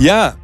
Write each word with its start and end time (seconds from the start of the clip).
Ja, 0.00 0.38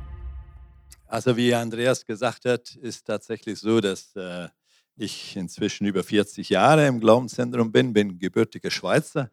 also 1.07 1.35
wie 1.39 1.55
Andreas 1.55 2.05
gesagt 2.05 2.45
hat, 2.45 2.77
ist 2.77 3.07
tatsächlich 3.07 3.59
so, 3.59 3.81
dass 3.81 4.15
äh, 4.15 4.49
ich 4.97 5.35
inzwischen 5.35 5.87
über 5.87 6.05
40 6.05 6.51
Jahre 6.51 6.87
im 6.87 7.01
Glaubenszentrum 7.01 7.73
bin, 7.73 7.95
bin 7.95 8.19
gebürtiger 8.19 8.71
Schweizer, 8.71 9.31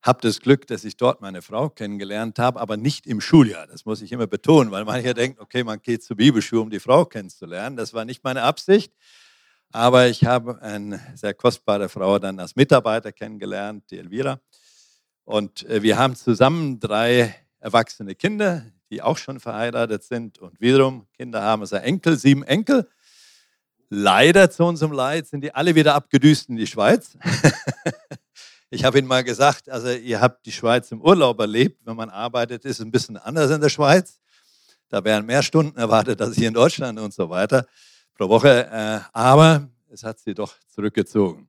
habe 0.00 0.22
das 0.22 0.40
Glück, 0.40 0.66
dass 0.66 0.82
ich 0.84 0.96
dort 0.96 1.20
meine 1.20 1.42
Frau 1.42 1.68
kennengelernt 1.68 2.38
habe, 2.38 2.58
aber 2.58 2.78
nicht 2.78 3.06
im 3.06 3.20
Schuljahr. 3.20 3.66
Das 3.66 3.84
muss 3.84 4.00
ich 4.00 4.12
immer 4.12 4.26
betonen, 4.26 4.70
weil 4.70 4.86
mancher 4.86 5.12
denkt, 5.12 5.38
okay, 5.38 5.62
man 5.62 5.82
geht 5.82 6.02
zur 6.02 6.16
Bibelschule, 6.16 6.62
um 6.62 6.70
die 6.70 6.80
Frau 6.80 7.04
kennenzulernen. 7.04 7.76
Das 7.76 7.92
war 7.92 8.06
nicht 8.06 8.24
meine 8.24 8.44
Absicht. 8.44 8.94
Aber 9.72 10.08
ich 10.08 10.24
habe 10.24 10.62
eine 10.62 11.02
sehr 11.16 11.34
kostbare 11.34 11.90
Frau 11.90 12.18
dann 12.18 12.40
als 12.40 12.56
Mitarbeiter 12.56 13.12
kennengelernt, 13.12 13.90
die 13.90 13.98
Elvira. 13.98 14.40
Und 15.24 15.68
äh, 15.68 15.82
wir 15.82 15.98
haben 15.98 16.16
zusammen 16.16 16.80
drei 16.80 17.34
erwachsene 17.60 18.14
Kinder, 18.14 18.64
die 18.94 19.02
auch 19.02 19.18
schon 19.18 19.40
verheiratet 19.40 20.04
sind 20.04 20.38
und 20.38 20.60
wiederum 20.60 21.08
Kinder 21.16 21.42
haben, 21.42 21.62
also 21.62 21.74
Enkel, 21.76 22.16
sieben 22.16 22.44
Enkel. 22.44 22.88
Leider 23.90 24.50
zu 24.50 24.64
unserem 24.64 24.92
Leid 24.92 25.26
sind 25.26 25.40
die 25.40 25.52
alle 25.52 25.74
wieder 25.74 25.96
abgedüst 25.96 26.48
in 26.48 26.54
die 26.54 26.68
Schweiz. 26.68 27.18
ich 28.70 28.84
habe 28.84 28.98
Ihnen 28.98 29.08
mal 29.08 29.24
gesagt, 29.24 29.68
also 29.68 29.90
ihr 29.90 30.20
habt 30.20 30.46
die 30.46 30.52
Schweiz 30.52 30.92
im 30.92 31.00
Urlaub 31.00 31.40
erlebt. 31.40 31.80
Wenn 31.84 31.96
man 31.96 32.08
arbeitet, 32.08 32.64
ist 32.64 32.78
es 32.78 32.86
ein 32.86 32.92
bisschen 32.92 33.16
anders 33.16 33.50
in 33.50 33.60
der 33.60 33.68
Schweiz. 33.68 34.20
Da 34.88 35.02
werden 35.02 35.26
mehr 35.26 35.42
Stunden 35.42 35.76
erwartet 35.76 36.22
als 36.22 36.36
hier 36.36 36.48
in 36.48 36.54
Deutschland 36.54 37.00
und 37.00 37.12
so 37.12 37.28
weiter 37.28 37.66
pro 38.14 38.28
Woche. 38.28 38.68
Äh, 38.70 39.00
aber 39.12 39.68
es 39.90 40.04
hat 40.04 40.20
sie 40.20 40.34
doch 40.34 40.54
zurückgezogen. 40.68 41.48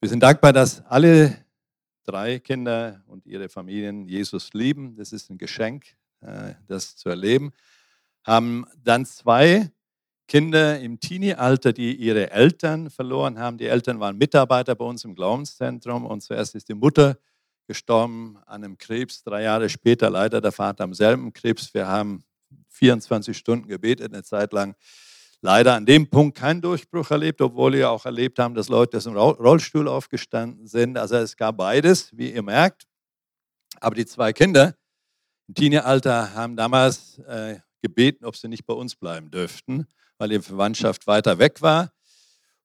Wir 0.00 0.08
sind 0.08 0.22
dankbar, 0.22 0.52
dass 0.52 0.80
alle 0.86 1.44
drei 2.04 2.38
Kinder 2.38 3.02
und 3.08 3.26
ihre 3.26 3.48
Familien 3.48 4.06
Jesus 4.06 4.52
lieben. 4.52 4.96
Das 4.96 5.12
ist 5.12 5.28
ein 5.30 5.38
Geschenk, 5.38 5.96
das 6.66 6.96
zu 6.96 7.08
erleben. 7.08 7.52
Haben 8.24 8.66
dann 8.82 9.06
zwei 9.06 9.70
Kinder 10.28 10.78
im 10.78 11.00
Teenie-Alter, 11.00 11.72
die 11.72 11.94
ihre 11.96 12.30
Eltern 12.30 12.88
verloren 12.88 13.38
haben. 13.38 13.58
Die 13.58 13.66
Eltern 13.66 13.98
waren 13.98 14.16
Mitarbeiter 14.16 14.76
bei 14.76 14.84
uns 14.84 15.04
im 15.04 15.16
Glaubenszentrum 15.16 16.06
und 16.06 16.22
zuerst 16.22 16.54
ist 16.54 16.68
die 16.68 16.74
Mutter 16.74 17.18
gestorben 17.66 18.36
an 18.46 18.64
einem 18.64 18.78
Krebs, 18.78 19.22
drei 19.22 19.42
Jahre 19.42 19.68
später 19.68 20.08
leider 20.10 20.40
der 20.40 20.52
Vater 20.52 20.84
am 20.84 20.94
selben 20.94 21.32
Krebs. 21.32 21.74
Wir 21.74 21.86
haben 21.86 22.22
24 22.68 23.36
Stunden 23.36 23.68
gebetet, 23.68 24.12
eine 24.12 24.22
Zeit 24.22 24.52
lang. 24.52 24.74
Leider 25.40 25.74
an 25.74 25.86
dem 25.86 26.08
Punkt 26.08 26.36
keinen 26.36 26.60
Durchbruch 26.60 27.10
erlebt, 27.10 27.40
obwohl 27.40 27.72
wir 27.72 27.90
auch 27.90 28.04
erlebt 28.04 28.38
haben, 28.38 28.54
dass 28.54 28.68
Leute 28.68 28.98
aus 28.98 29.04
dem 29.04 29.16
Rollstuhl 29.16 29.88
aufgestanden 29.88 30.66
sind. 30.66 30.98
Also 30.98 31.16
es 31.16 31.36
gab 31.36 31.56
beides, 31.56 32.16
wie 32.16 32.32
ihr 32.32 32.42
merkt. 32.42 32.86
Aber 33.80 33.94
die 33.94 34.04
zwei 34.04 34.32
Kinder, 34.32 34.76
im 35.50 35.54
Teenie-Alter 35.54 36.32
haben 36.34 36.54
damals 36.54 37.18
äh, 37.26 37.58
gebeten, 37.82 38.24
ob 38.24 38.36
sie 38.36 38.46
nicht 38.46 38.66
bei 38.66 38.72
uns 38.72 38.94
bleiben 38.94 39.32
dürften, 39.32 39.88
weil 40.16 40.30
ihre 40.30 40.42
Verwandtschaft 40.42 41.08
weiter 41.08 41.40
weg 41.40 41.60
war. 41.60 41.92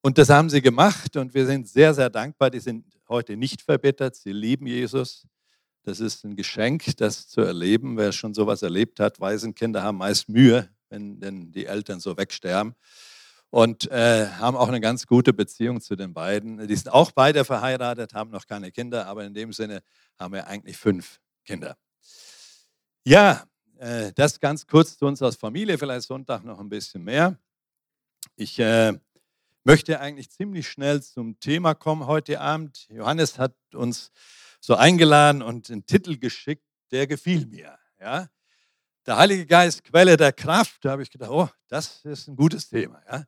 Und 0.04 0.20
das 0.20 0.30
haben 0.30 0.52
sie 0.52 0.62
gemacht 0.62 1.18
und 1.18 1.34
wir 1.34 1.48
sind 1.48 1.68
sehr, 1.68 1.96
sehr 1.96 2.12
dankbar. 2.12 2.52
Die 2.52 2.60
sind 2.60 2.86
heute 3.10 3.38
nicht 3.38 3.64
verbittert, 3.64 4.16
sie 4.16 4.34
lieben 4.34 4.68
Jesus. 4.68 5.26
Das 5.82 6.00
ist 6.00 6.26
ein 6.26 6.36
Geschenk, 6.36 6.96
das 6.98 7.28
zu 7.28 7.42
erleben. 7.42 7.98
Wer 7.98 8.12
schon 8.12 8.36
sowas 8.36 8.62
erlebt 8.62 9.00
hat, 9.00 9.20
Waisenkinder 9.20 9.82
haben 9.82 9.98
meist 9.98 10.30
Mühe, 10.30 10.70
wenn 10.90 11.20
denn 11.20 11.52
die 11.52 11.66
Eltern 11.66 12.00
so 12.00 12.18
wegsterben. 12.18 12.76
Und 13.50 13.90
äh, 13.90 14.28
haben 14.28 14.56
auch 14.56 14.68
eine 14.68 14.80
ganz 14.80 15.08
gute 15.08 15.34
Beziehung 15.34 15.82
zu 15.82 15.96
den 15.96 16.14
beiden. 16.14 16.68
Die 16.68 16.76
sind 16.76 16.90
auch 16.94 17.12
beide 17.12 17.46
verheiratet, 17.46 18.14
haben 18.14 18.30
noch 18.30 18.46
keine 18.46 18.72
Kinder, 18.72 19.08
aber 19.08 19.26
in 19.26 19.34
dem 19.34 19.54
Sinne 19.54 19.82
haben 20.20 20.36
wir 20.36 20.46
eigentlich 20.46 20.78
fünf 20.78 21.20
Kinder. 21.46 21.76
Ja, 23.08 23.46
äh, 23.78 24.12
das 24.16 24.40
ganz 24.40 24.66
kurz 24.66 24.98
zu 24.98 25.06
uns 25.06 25.22
als 25.22 25.36
Familie, 25.36 25.78
vielleicht 25.78 26.08
Sonntag 26.08 26.44
noch 26.44 26.60
ein 26.60 26.70
bisschen 26.70 27.04
mehr. 27.04 27.38
Ich 28.36 28.58
äh, 28.58 28.94
möchte 29.64 30.00
eigentlich 30.00 30.32
ziemlich 30.32 30.68
schnell 30.68 31.04
zum 31.04 31.40
Thema 31.40 31.76
kommen 31.76 32.08
heute 32.08 32.42
Abend. 32.42 32.88
Johannes 32.90 33.38
hat 33.38 33.54
uns 33.76 34.12
so 34.60 34.74
eingeladen 34.74 35.44
und 35.44 35.70
einen 35.70 35.86
Titel 35.86 36.18
geschickt, 36.18 36.66
der 36.90 37.06
gefiel 37.06 37.46
mir. 37.46 37.78
Ja? 38.02 38.28
Der 39.06 39.18
Heilige 39.18 39.46
Geist, 39.46 39.84
Quelle 39.84 40.18
der 40.18 40.34
Kraft. 40.34 40.84
Da 40.84 40.90
habe 40.90 41.04
ich 41.04 41.12
gedacht, 41.12 41.30
oh, 41.30 41.50
das 41.68 42.04
ist 42.06 42.28
ein 42.28 42.36
gutes 42.36 42.70
Thema. 42.70 43.04
Ja? 43.08 43.24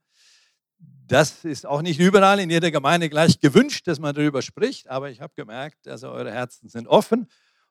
Das 0.80 1.46
ist 1.46 1.68
auch 1.68 1.84
nicht 1.84 2.00
überall 2.00 2.40
in 2.40 2.50
jeder 2.50 2.72
Gemeinde 2.72 3.12
gleich 3.12 3.40
gewünscht, 3.40 3.86
dass 3.86 4.00
man 4.00 4.16
darüber 4.16 4.42
spricht, 4.42 4.88
aber 4.88 5.12
ich 5.12 5.22
habe 5.22 5.34
gemerkt, 5.36 5.88
also 5.88 6.10
eure 6.10 6.32
Herzen 6.32 6.68
sind 6.68 6.88
offen 6.88 7.28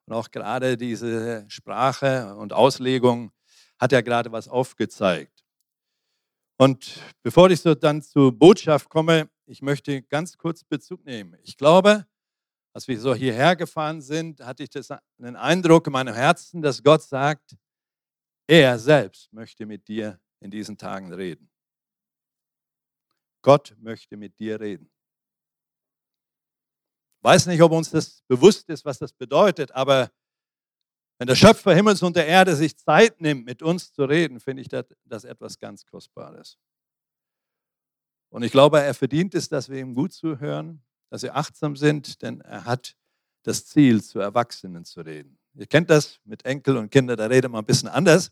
und 0.06 0.14
auch 0.14 0.30
gerade 0.30 0.76
diese 0.76 1.44
Sprache 1.48 2.34
und 2.36 2.52
Auslegung 2.52 3.32
hat 3.78 3.92
ja 3.92 4.00
gerade 4.00 4.32
was 4.32 4.48
aufgezeigt. 4.48 5.44
Und 6.58 7.00
bevor 7.22 7.50
ich 7.50 7.60
so 7.60 7.74
dann 7.74 8.00
zur 8.02 8.32
Botschaft 8.32 8.88
komme, 8.88 9.28
ich 9.46 9.60
möchte 9.62 10.02
ganz 10.02 10.38
kurz 10.38 10.64
Bezug 10.64 11.04
nehmen. 11.04 11.36
Ich 11.42 11.56
glaube, 11.56 12.06
als 12.72 12.88
wir 12.88 12.98
so 12.98 13.14
hierher 13.14 13.56
gefahren 13.56 14.00
sind, 14.00 14.40
hatte 14.40 14.62
ich 14.62 14.70
das, 14.70 14.90
einen 14.90 15.36
Eindruck 15.36 15.86
in 15.86 15.92
meinem 15.92 16.14
Herzen, 16.14 16.62
dass 16.62 16.82
Gott 16.82 17.02
sagt, 17.02 17.56
er 18.46 18.78
selbst 18.78 19.32
möchte 19.32 19.66
mit 19.66 19.86
dir 19.88 20.20
in 20.40 20.50
diesen 20.50 20.78
Tagen 20.78 21.12
reden. 21.12 21.50
Gott 23.42 23.76
möchte 23.78 24.16
mit 24.16 24.38
dir 24.38 24.60
reden 24.60 24.90
weiß 27.22 27.46
nicht, 27.46 27.62
ob 27.62 27.72
uns 27.72 27.90
das 27.90 28.22
bewusst 28.28 28.68
ist, 28.68 28.84
was 28.84 28.98
das 28.98 29.12
bedeutet, 29.12 29.72
aber 29.72 30.10
wenn 31.18 31.28
der 31.28 31.34
Schöpfer 31.34 31.74
Himmels 31.74 32.02
und 32.02 32.14
der 32.16 32.26
Erde 32.26 32.54
sich 32.54 32.76
Zeit 32.76 33.20
nimmt, 33.20 33.46
mit 33.46 33.62
uns 33.62 33.92
zu 33.92 34.04
reden, 34.04 34.38
finde 34.38 34.62
ich 34.62 34.68
das, 34.68 34.84
das 35.04 35.24
etwas 35.24 35.58
ganz 35.58 35.86
Kostbares. 35.86 36.58
Und 38.28 38.42
ich 38.42 38.52
glaube, 38.52 38.80
er 38.80 38.92
verdient 38.92 39.34
es, 39.34 39.48
dass 39.48 39.70
wir 39.70 39.78
ihm 39.78 39.94
gut 39.94 40.12
zuhören, 40.12 40.82
dass 41.10 41.22
wir 41.22 41.34
achtsam 41.34 41.76
sind, 41.76 42.20
denn 42.22 42.40
er 42.42 42.64
hat 42.64 42.94
das 43.44 43.64
Ziel, 43.64 44.02
zu 44.02 44.18
Erwachsenen 44.18 44.84
zu 44.84 45.00
reden. 45.00 45.38
Ihr 45.54 45.66
kennt 45.66 45.88
das 45.88 46.20
mit 46.24 46.44
Enkel 46.44 46.76
und 46.76 46.90
Kindern, 46.90 47.16
da 47.16 47.26
redet 47.26 47.50
man 47.50 47.62
ein 47.62 47.66
bisschen 47.66 47.88
anders 47.88 48.30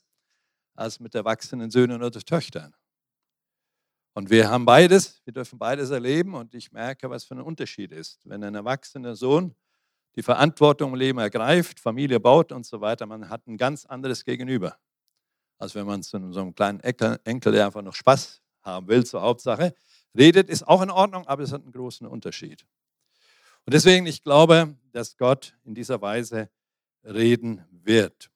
als 0.75 1.01
mit 1.01 1.15
erwachsenen 1.15 1.71
Söhnen 1.71 2.03
oder 2.03 2.21
Töchtern. 2.21 2.75
Und 4.17 4.31
wir 4.31 4.49
haben 4.49 4.65
beides, 4.65 5.21
wir 5.25 5.33
dürfen 5.33 5.59
beides 5.59 5.91
erleben 5.91 6.35
und 6.35 6.55
ich 6.55 6.71
merke, 6.71 7.11
was 7.11 7.25
für 7.25 7.35
ein 7.35 7.41
Unterschied 7.41 7.91
ist. 7.91 8.21
Wenn 8.23 8.45
ein 8.45 8.55
erwachsener 8.55 9.17
Sohn 9.17 9.57
die 10.15 10.23
Verantwortung 10.23 10.93
im 10.93 10.97
Leben 10.97 11.19
ergreift, 11.19 11.81
Familie 11.81 12.21
baut 12.21 12.53
und 12.53 12.65
so 12.65 12.81
weiter, 12.81 13.07
man 13.07 13.29
hat 13.29 13.45
ein 13.49 13.57
ganz 13.57 13.85
anderes 13.85 14.25
Gegenüber, 14.25 14.79
als 15.59 15.75
wenn 15.75 15.85
man 15.85 16.05
zu 16.05 16.33
so 16.33 16.41
einem 16.41 16.55
kleinen 16.55 16.79
Enkel, 16.79 17.53
der 17.53 17.67
einfach 17.67 17.83
noch 17.83 17.95
Spaß 17.95 18.41
haben 18.63 18.87
will, 18.87 19.05
zur 19.05 19.21
Hauptsache, 19.21 19.75
redet, 20.17 20.49
ist 20.49 20.67
auch 20.67 20.83
in 20.83 20.91
Ordnung, 20.93 21.27
aber 21.27 21.43
es 21.43 21.51
hat 21.51 21.63
einen 21.63 21.73
großen 21.73 22.07
Unterschied. 22.07 22.65
Und 23.67 23.75
deswegen, 23.75 24.07
ich 24.07 24.23
glaube, 24.23 24.77
dass 24.93 25.17
Gott 25.17 25.57
in 25.65 25.75
dieser 25.75 26.01
Weise 26.01 26.51
reden 27.03 27.65
wird. 27.71 28.31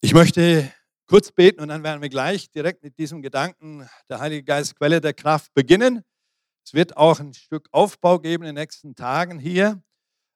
Ich 0.00 0.14
möchte 0.14 0.72
kurz 1.06 1.30
beten 1.30 1.60
und 1.60 1.68
dann 1.68 1.82
werden 1.82 2.02
wir 2.02 2.08
gleich 2.08 2.50
direkt 2.50 2.82
mit 2.82 2.98
diesem 2.98 3.22
Gedanken 3.22 3.88
der 4.08 4.20
Heilige 4.20 4.44
Geist 4.44 4.76
Quelle 4.76 5.00
der 5.00 5.14
Kraft 5.14 5.54
beginnen. 5.54 6.02
Es 6.64 6.74
wird 6.74 6.96
auch 6.96 7.20
ein 7.20 7.32
Stück 7.32 7.68
Aufbau 7.70 8.18
geben 8.18 8.42
in 8.42 8.54
den 8.54 8.62
nächsten 8.62 8.94
Tagen 8.96 9.38
hier. 9.38 9.82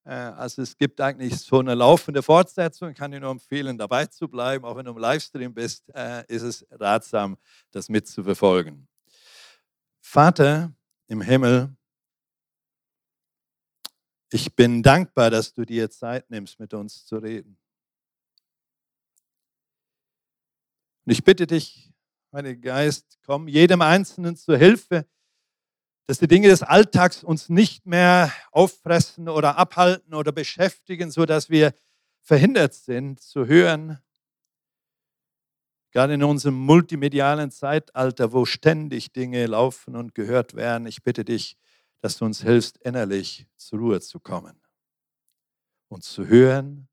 Äh, 0.05 0.13
also 0.13 0.63
es 0.63 0.77
gibt 0.77 1.01
eigentlich 1.01 1.39
so 1.39 1.59
eine 1.59 1.75
laufende 1.75 2.23
Fortsetzung. 2.23 2.91
Ich 2.91 2.97
kann 2.97 3.11
dir 3.11 3.21
nur 3.21 3.31
empfehlen, 3.31 3.77
dabei 3.77 4.07
zu 4.07 4.29
bleiben. 4.29 4.65
Auch 4.65 4.77
wenn 4.77 4.85
du 4.85 4.93
im 4.93 4.99
Livestream 4.99 5.53
bist, 5.53 5.89
äh, 5.95 6.25
ist 6.29 6.43
es 6.43 6.67
ratsam, 6.71 7.37
das 7.73 7.89
mitzuverfolgen. 7.89 8.87
Vater 10.01 10.73
im 11.09 11.21
Himmel, 11.21 11.75
ich 14.33 14.55
bin 14.55 14.83
dankbar, 14.83 15.31
dass 15.31 15.53
du 15.53 15.65
dir 15.65 15.91
Zeit 15.91 16.31
nimmst, 16.31 16.61
mit 16.61 16.73
uns 16.73 17.05
zu 17.05 17.17
reden. 17.17 17.59
Und 21.11 21.15
ich 21.15 21.25
bitte 21.25 21.49
dich, 21.49 21.93
Heiliger 22.33 22.61
Geist, 22.61 23.19
komm 23.27 23.49
jedem 23.49 23.83
Einzelnen 23.83 24.37
zur 24.37 24.57
Hilfe, 24.57 25.09
dass 26.07 26.21
die 26.21 26.29
Dinge 26.29 26.47
des 26.47 26.63
Alltags 26.63 27.25
uns 27.25 27.49
nicht 27.49 27.85
mehr 27.85 28.33
auffressen 28.53 29.29
oder 29.29 29.59
abhalten 29.59 30.15
oder 30.15 30.31
beschäftigen, 30.31 31.11
sodass 31.11 31.51
wir 31.51 31.75
verhindert 32.21 32.75
sind 32.75 33.21
zu 33.21 33.49
hören. 33.49 33.99
Gerade 35.91 36.15
in 36.15 36.23
unserem 36.23 36.55
multimedialen 36.55 37.51
Zeitalter, 37.51 38.33
wo 38.33 38.45
ständig 38.45 39.11
Dinge 39.11 39.47
laufen 39.47 39.97
und 39.97 40.15
gehört 40.15 40.55
werden, 40.55 40.87
ich 40.87 41.03
bitte 41.03 41.25
dich, 41.25 41.57
dass 42.03 42.19
du 42.19 42.25
uns 42.25 42.41
hilfst, 42.43 42.77
innerlich 42.77 43.49
zur 43.57 43.81
Ruhe 43.81 44.01
zu 44.01 44.21
kommen 44.21 44.63
und 45.89 46.05
zu 46.05 46.29
hören, 46.29 46.89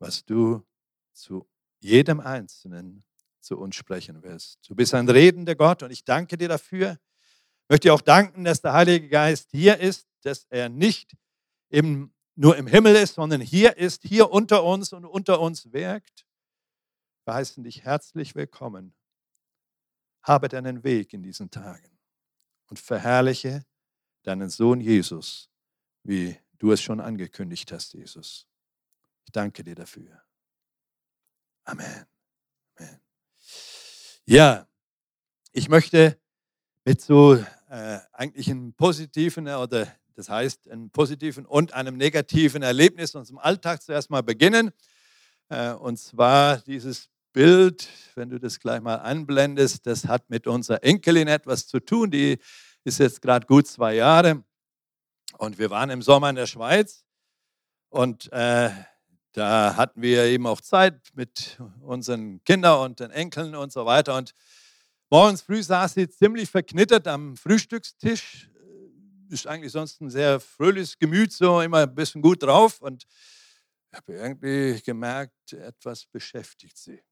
was 0.00 0.24
du 0.24 0.66
zu 1.12 1.48
jedem 1.78 2.18
Einzelnen 2.18 3.04
zu 3.44 3.58
uns 3.58 3.76
sprechen 3.76 4.22
willst. 4.22 4.58
Du 4.68 4.74
bist 4.74 4.94
ein 4.94 5.08
redender 5.08 5.54
Gott 5.54 5.82
und 5.82 5.90
ich 5.90 6.04
danke 6.04 6.36
dir 6.36 6.48
dafür. 6.48 6.98
Ich 7.62 7.68
möchte 7.68 7.88
dir 7.88 7.94
auch 7.94 8.00
danken, 8.00 8.44
dass 8.44 8.60
der 8.60 8.72
Heilige 8.72 9.08
Geist 9.08 9.50
hier 9.50 9.78
ist, 9.78 10.08
dass 10.22 10.46
er 10.50 10.68
nicht 10.68 11.16
im 11.68 12.14
nur 12.36 12.56
im 12.56 12.66
Himmel 12.66 12.96
ist, 12.96 13.14
sondern 13.14 13.40
hier 13.40 13.76
ist, 13.76 14.02
hier 14.02 14.30
unter 14.30 14.64
uns 14.64 14.92
und 14.92 15.04
unter 15.04 15.40
uns 15.40 15.72
wirkt. 15.72 16.26
Wir 17.24 17.34
heißen 17.34 17.62
dich 17.62 17.84
herzlich 17.84 18.34
willkommen. 18.34 18.94
Habe 20.22 20.48
deinen 20.48 20.82
Weg 20.84 21.12
in 21.12 21.22
diesen 21.22 21.50
Tagen 21.50 21.98
und 22.66 22.78
verherrliche 22.78 23.64
deinen 24.22 24.48
Sohn 24.48 24.80
Jesus, 24.80 25.50
wie 26.02 26.36
du 26.58 26.72
es 26.72 26.82
schon 26.82 27.00
angekündigt 27.00 27.70
hast, 27.72 27.92
Jesus. 27.92 28.48
Ich 29.24 29.32
danke 29.32 29.62
dir 29.62 29.74
dafür. 29.74 30.22
Amen. 31.64 32.06
Amen. 32.76 33.03
Ja, 34.26 34.66
ich 35.52 35.68
möchte 35.68 36.18
mit 36.86 37.02
so 37.02 37.34
äh, 37.68 37.98
eigentlich 38.12 38.50
einem 38.50 38.72
positiven 38.72 39.46
oder 39.48 39.86
das 40.14 40.30
heißt 40.30 40.70
einem 40.70 40.88
positiven 40.88 41.44
und 41.44 41.74
einem 41.74 41.98
negativen 41.98 42.62
Erlebnis 42.62 43.14
unserem 43.14 43.36
Alltag 43.36 43.82
zuerst 43.82 44.08
mal 44.08 44.22
beginnen. 44.22 44.70
Äh, 45.50 45.72
und 45.72 45.98
zwar 45.98 46.56
dieses 46.60 47.10
Bild, 47.34 47.86
wenn 48.14 48.30
du 48.30 48.40
das 48.40 48.60
gleich 48.60 48.80
mal 48.80 48.96
anblendest, 48.96 49.84
das 49.86 50.06
hat 50.06 50.30
mit 50.30 50.46
unserer 50.46 50.82
Enkelin 50.82 51.28
etwas 51.28 51.66
zu 51.66 51.78
tun. 51.78 52.10
Die 52.10 52.38
ist 52.84 53.00
jetzt 53.00 53.20
gerade 53.20 53.46
gut 53.46 53.66
zwei 53.66 53.94
Jahre. 53.94 54.42
Und 55.36 55.58
wir 55.58 55.68
waren 55.68 55.90
im 55.90 56.00
Sommer 56.00 56.30
in 56.30 56.36
der 56.36 56.46
Schweiz. 56.46 57.04
Und 57.90 58.32
äh, 58.32 58.70
da 59.34 59.74
hatten 59.76 60.00
wir 60.00 60.24
eben 60.26 60.46
auch 60.46 60.60
Zeit 60.60 61.10
mit 61.14 61.58
unseren 61.80 62.42
Kindern 62.44 62.80
und 62.80 63.00
den 63.00 63.10
Enkeln 63.10 63.56
und 63.56 63.72
so 63.72 63.84
weiter. 63.84 64.16
Und 64.16 64.32
morgens 65.10 65.42
früh 65.42 65.60
saß 65.60 65.94
sie 65.94 66.08
ziemlich 66.08 66.48
verknittert 66.48 67.08
am 67.08 67.36
Frühstückstisch. 67.36 68.48
Ist 69.28 69.48
eigentlich 69.48 69.72
sonst 69.72 70.00
ein 70.00 70.08
sehr 70.08 70.38
fröhliches 70.38 70.98
Gemüt, 70.98 71.32
so 71.32 71.60
immer 71.60 71.78
ein 71.78 71.94
bisschen 71.94 72.22
gut 72.22 72.44
drauf. 72.44 72.80
Und 72.80 73.06
ich 73.90 73.96
habe 73.96 74.12
irgendwie 74.14 74.80
gemerkt, 74.82 75.52
etwas 75.52 76.06
beschäftigt 76.06 76.78
sie. 76.78 77.02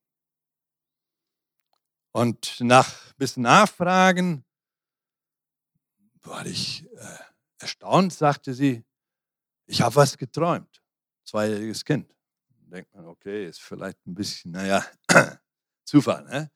Und 2.13 2.61
nach 2.61 2.89
ein 2.89 3.15
bisschen 3.17 3.43
Nachfragen 3.43 4.45
war 6.21 6.47
ich 6.47 6.85
äh, 6.85 7.19
erstaunt, 7.59 8.13
sagte 8.13 8.55
sie, 8.55 8.85
ich 9.67 9.83
habe 9.83 9.97
was 9.97 10.17
geträumt. 10.17 10.82
Zweijähriges 11.25 11.85
Kind. 11.85 12.15
Denkt 12.67 12.95
man, 12.95 13.07
okay, 13.07 13.47
ist 13.47 13.61
vielleicht 13.61 14.05
ein 14.07 14.15
bisschen, 14.15 14.53
naja, 14.53 14.85
Zufall. 15.85 16.25
Ne? 16.25 16.51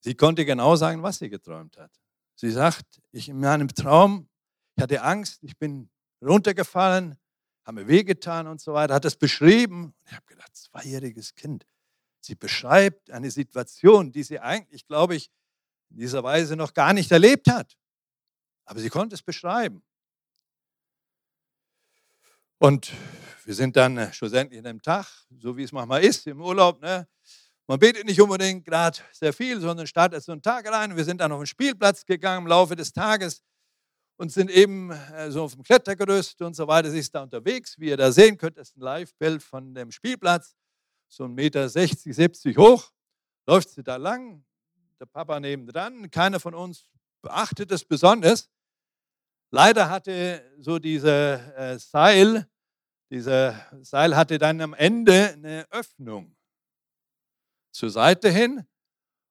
Sie 0.00 0.14
konnte 0.14 0.44
genau 0.44 0.76
sagen, 0.76 1.02
was 1.02 1.18
sie 1.18 1.28
geträumt 1.28 1.76
hat. 1.78 1.92
Sie 2.34 2.50
sagt, 2.50 3.00
ich 3.12 3.28
in 3.28 3.40
meinem 3.40 3.68
Traum, 3.68 4.28
ich 4.74 4.82
hatte 4.82 5.02
Angst, 5.02 5.42
ich 5.42 5.56
bin 5.56 5.90
runtergefallen, 6.20 7.16
habe 7.64 7.82
mir 7.82 7.88
wehgetan 7.88 8.46
und 8.46 8.60
so 8.60 8.74
weiter, 8.74 8.94
hat 8.94 9.04
das 9.04 9.16
beschrieben. 9.16 9.94
Ich 10.04 10.12
habe 10.12 10.26
gedacht, 10.26 10.54
zweijähriges 10.54 11.34
Kind. 11.34 11.66
Sie 12.20 12.34
beschreibt 12.34 13.10
eine 13.10 13.30
Situation, 13.30 14.12
die 14.12 14.22
sie 14.22 14.40
eigentlich, 14.40 14.86
glaube 14.86 15.16
ich, 15.16 15.30
in 15.90 15.98
dieser 15.98 16.22
Weise 16.22 16.56
noch 16.56 16.74
gar 16.74 16.92
nicht 16.92 17.10
erlebt 17.12 17.48
hat. 17.48 17.76
Aber 18.64 18.80
sie 18.80 18.88
konnte 18.88 19.14
es 19.14 19.22
beschreiben. 19.22 19.82
Und 22.58 22.92
wir 23.46 23.54
sind 23.54 23.76
dann 23.76 23.96
äh, 23.96 24.12
schlussendlich 24.12 24.58
in 24.58 24.66
einem 24.66 24.82
Tag, 24.82 25.06
so 25.38 25.56
wie 25.56 25.62
es 25.62 25.70
manchmal 25.70 26.04
ist 26.04 26.26
im 26.26 26.42
Urlaub. 26.42 26.82
Ne? 26.82 27.06
Man 27.68 27.78
betet 27.78 28.04
nicht 28.04 28.20
unbedingt 28.20 28.64
gerade 28.64 28.98
sehr 29.12 29.32
viel, 29.32 29.60
sondern 29.60 29.86
startet 29.86 30.22
so 30.22 30.32
einen 30.32 30.42
Tag 30.42 30.70
rein. 30.70 30.96
Wir 30.96 31.04
sind 31.04 31.20
dann 31.20 31.30
auf 31.30 31.40
den 31.40 31.46
Spielplatz 31.46 32.04
gegangen 32.04 32.42
im 32.42 32.48
Laufe 32.48 32.74
des 32.74 32.92
Tages 32.92 33.42
und 34.16 34.32
sind 34.32 34.50
eben 34.50 34.90
äh, 34.90 35.30
so 35.30 35.44
auf 35.44 35.54
dem 35.54 35.62
Klettergerüst 35.62 36.42
und 36.42 36.54
so 36.54 36.66
weiter. 36.66 36.90
Sie 36.90 36.98
ist 36.98 37.14
da 37.14 37.22
unterwegs. 37.22 37.78
Wie 37.78 37.88
ihr 37.88 37.96
da 37.96 38.10
sehen 38.10 38.36
könnt, 38.36 38.58
ist 38.58 38.76
ein 38.76 38.80
Live-Bild 38.80 39.42
von 39.42 39.74
dem 39.74 39.92
Spielplatz 39.92 40.56
so 41.08 41.24
ein 41.24 41.34
Meter 41.34 41.68
60, 41.68 42.14
70 42.14 42.58
hoch, 42.58 42.90
läuft 43.46 43.70
sie 43.70 43.82
da 43.82 43.96
lang, 43.96 44.44
der 44.98 45.06
Papa 45.06 45.38
nebendran, 45.38 46.10
keiner 46.10 46.40
von 46.40 46.54
uns 46.54 46.88
beachtet 47.22 47.70
es 47.70 47.84
besonders. 47.84 48.50
Leider 49.50 49.88
hatte 49.88 50.42
so 50.58 50.78
dieser 50.78 51.56
äh, 51.56 51.78
Seil, 51.78 52.48
dieser 53.10 53.66
Seil 53.82 54.16
hatte 54.16 54.38
dann 54.38 54.60
am 54.60 54.74
Ende 54.74 55.32
eine 55.32 55.66
Öffnung 55.70 56.34
zur 57.72 57.90
Seite 57.90 58.30
hin. 58.30 58.66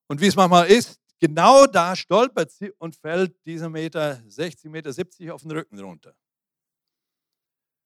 Und 0.08 0.22
wie 0.22 0.28
es 0.28 0.36
manchmal 0.36 0.68
ist, 0.68 1.00
genau 1.20 1.66
da 1.66 1.96
stolpert 1.96 2.52
sie 2.52 2.72
und 2.72 2.96
fällt 2.96 3.44
dieser 3.46 3.70
Meter 3.70 4.22
60, 4.28 4.72
Meter 4.72 4.94
70 4.94 5.32
auf 5.32 5.42
den 5.42 5.52
Rücken 5.52 5.80
runter. 5.80 6.16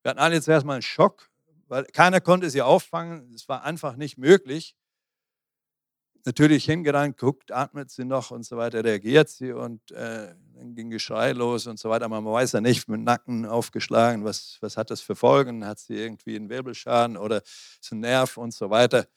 Wir 0.04 0.12
hatten 0.12 0.20
alle 0.20 0.36
jetzt 0.36 0.48
erstmal 0.48 0.76
einen 0.76 0.82
Schock, 0.82 1.30
weil 1.68 1.86
keiner 1.86 2.22
konnte 2.22 2.50
sie 2.50 2.62
auffangen. 2.62 3.34
Es 3.34 3.48
war 3.48 3.64
einfach 3.64 3.96
nicht 3.96 4.18
möglich. 4.18 4.76
Natürlich 6.26 6.66
hingerannt, 6.66 7.18
guckt, 7.18 7.52
atmet 7.52 7.90
sie 7.90 8.06
noch 8.06 8.32
und 8.32 8.44
so 8.44 8.58
weiter, 8.58 8.84
reagiert 8.84 9.30
sie 9.30 9.52
und 9.52 9.92
äh, 9.92 10.36
dann 10.54 10.76
ging 10.76 10.90
Geschrei 10.90 11.32
los 11.32 11.66
und 11.68 11.80
so 11.80 11.90
weiter. 11.90 12.10
Man 12.10 12.26
weiß 12.26 12.52
ja 12.54 12.62
nicht, 12.62 12.88
mit 12.90 13.02
Nacken 13.02 13.46
aufgeschlagen, 13.46 14.26
was, 14.26 14.58
was 14.62 14.76
hat 14.78 14.92
das 14.92 15.02
für 15.02 15.16
Folgen? 15.16 15.66
Hat 15.66 15.80
sie 15.80 15.96
irgendwie 15.96 16.36
einen 16.36 16.50
Wirbelschaden 16.50 17.16
oder 17.18 17.38
ist 17.38 17.92
ein 17.92 18.02
Nerv 18.02 18.38
und 18.38 18.54
so 18.54 18.70
weiter? 18.70 19.08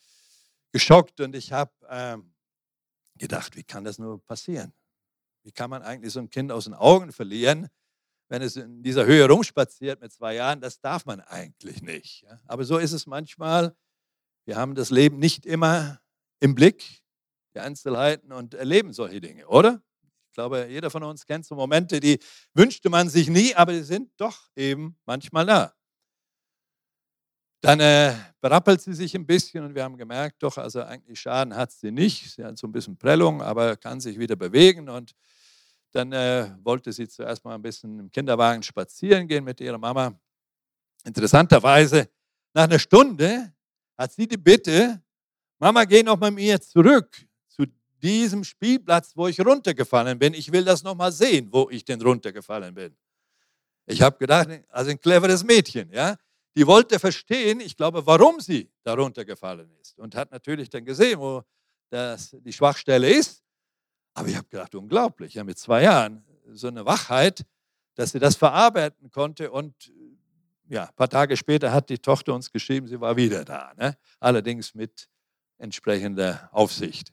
Geschockt 0.71 1.21
und 1.21 1.35
ich 1.35 1.53
habe 1.53 1.73
äh, 1.89 2.19
gedacht, 3.19 3.57
wie 3.57 3.65
kann 3.65 3.85
das 3.85 3.99
nur 3.99 4.25
passieren? 4.25 4.73
Wie 5.43 5.53
kann 5.53 5.71
man 5.71 5.83
eigentlich 5.83 6.13
so 6.13 6.21
ein 6.21 6.31
Kind 6.31 6.53
aus 6.53 6.65
den 6.65 6.75
Augen 6.75 7.13
verlieren? 7.13 7.69
wenn 8.33 8.41
es 8.41 8.57
in 8.57 8.83
dieser 8.83 9.05
Höhe 9.05 9.29
rumspaziert 9.29 10.01
mit 10.01 10.11
zwei 10.11 10.37
Jahren, 10.37 10.63
das 10.63 10.81
darf 10.81 11.05
man 11.05 11.21
eigentlich 11.21 11.83
nicht. 11.83 12.25
Aber 12.47 12.65
so 12.65 12.79
ist 12.79 12.93
es 12.93 13.07
manchmal. 13.07 13.77
Wir 14.47 14.57
haben 14.57 14.75
das 14.75 14.89
Leben 14.89 15.19
nicht 15.19 15.45
immer 15.45 16.01
im 16.43 16.57
Blick, 16.57 17.03
die 17.55 17.61
Einzelheiten 17.61 18.33
und 18.33 18.55
erleben 18.55 18.93
solche 18.93 19.21
Dinge, 19.21 19.47
oder? 19.47 19.81
Ich 20.27 20.35
glaube, 20.35 20.67
jeder 20.69 20.91
von 20.91 21.05
uns 21.05 21.25
kennt 21.25 21.47
so 21.47 21.55
Momente, 21.55 22.01
die 22.01 22.19
wünschte 22.53 22.91
man 22.91 23.09
sich 23.09 23.29
nie, 23.29 23.55
aber 23.55 23.73
die 23.73 23.83
sind 23.83 24.11
doch 24.17 24.49
eben 24.57 24.99
manchmal 25.07 25.47
da. 25.47 25.73
Dann 27.61 27.79
äh, 27.79 28.15
berappelt 28.41 28.81
sie 28.81 28.93
sich 28.93 29.15
ein 29.15 29.25
bisschen 29.25 29.65
und 29.65 29.77
wir 29.77 29.85
haben 29.85 29.97
gemerkt, 29.97 30.43
doch, 30.43 30.59
also 30.59 30.83
eigentlich 30.83 31.21
Schaden 31.21 31.55
hat 31.55 31.71
sie 31.71 31.93
nicht. 31.93 32.33
Sie 32.33 32.43
hat 32.43 32.59
so 32.59 32.67
ein 32.67 32.73
bisschen 32.73 32.97
Prellung, 32.97 33.41
aber 33.41 33.77
kann 33.77 34.01
sich 34.01 34.19
wieder 34.19 34.35
bewegen 34.35 34.89
und 34.89 35.13
dann 35.93 36.11
äh, 36.13 36.51
wollte 36.65 36.93
sie 36.93 37.07
zuerst 37.07 37.45
mal 37.45 37.55
ein 37.55 37.63
bisschen 37.63 38.01
im 38.01 38.11
Kinderwagen 38.11 38.65
spazieren 38.65 39.29
gehen 39.29 39.45
mit 39.45 39.61
ihrer 39.61 39.79
Mama. 39.79 40.19
Interessanterweise, 41.05 42.09
nach 42.53 42.65
einer 42.65 42.81
Stunde 42.81 43.53
hat 43.97 44.11
sie 44.13 44.27
die 44.27 44.39
Bitte, 44.39 45.01
Mama, 45.63 45.85
geh 45.85 46.03
noch 46.03 46.19
mit 46.19 46.35
mir 46.35 46.61
zurück 46.61 47.09
zu 47.49 47.65
diesem 48.03 48.43
Spielplatz, 48.45 49.13
wo 49.15 49.29
ich 49.29 49.41
runtergefallen 49.41 50.19
bin. 50.19 50.35
Ich 50.35 50.51
will 50.51 50.65
das 50.65 50.83
noch 50.83 50.95
mal 50.95 51.13
sehen, 51.13 51.49
wo 51.53 51.71
ich 51.71 51.85
denn 51.85 52.03
runtergefallen 52.03 52.75
bin. 52.75 52.97
Ich 53.87 54.03
habe 54.03 54.19
gedacht, 54.19 54.49
also 54.69 54.91
ein 54.91 55.01
cleveres 55.01 55.45
Mädchen, 55.45 55.91
ja. 55.93 56.17
Die 56.57 56.67
wollte 56.67 56.99
verstehen, 56.99 57.61
ich 57.61 57.77
glaube, 57.77 58.05
warum 58.05 58.41
sie 58.41 58.71
da 58.83 58.93
runtergefallen 58.95 59.71
ist 59.81 59.99
und 59.99 60.15
hat 60.15 60.31
natürlich 60.31 60.69
dann 60.69 60.85
gesehen, 60.85 61.19
wo 61.19 61.43
das 61.89 62.37
die 62.45 62.53
Schwachstelle 62.53 63.09
ist 63.09 63.43
aber 64.15 64.29
ich 64.29 64.37
habe 64.37 64.49
gedacht, 64.49 64.75
unglaublich, 64.75 65.35
ja, 65.35 65.45
mit 65.45 65.59
zwei 65.59 65.83
Jahren 65.83 66.25
so 66.53 66.69
eine 66.69 66.85
Wachheit, 66.85 67.45
dass 67.95 68.13
sie 68.13 68.19
das 68.19 68.37
verarbeiten 68.37 69.11
konnte. 69.11 69.51
Und 69.51 69.93
ja, 70.69 70.85
ein 70.85 70.95
paar 70.95 71.09
Tage 71.09 71.37
später 71.37 71.73
hat 71.73 71.89
die 71.89 71.99
Tochter 71.99 72.35
uns 72.35 72.51
geschrieben, 72.51 72.87
sie 72.87 73.01
war 73.01 73.17
wieder 73.17 73.45
da. 73.45 73.73
Ne? 73.77 73.97
Allerdings 74.21 74.75
mit 74.75 75.09
entsprechender 75.63 76.49
Aufsicht. 76.53 77.13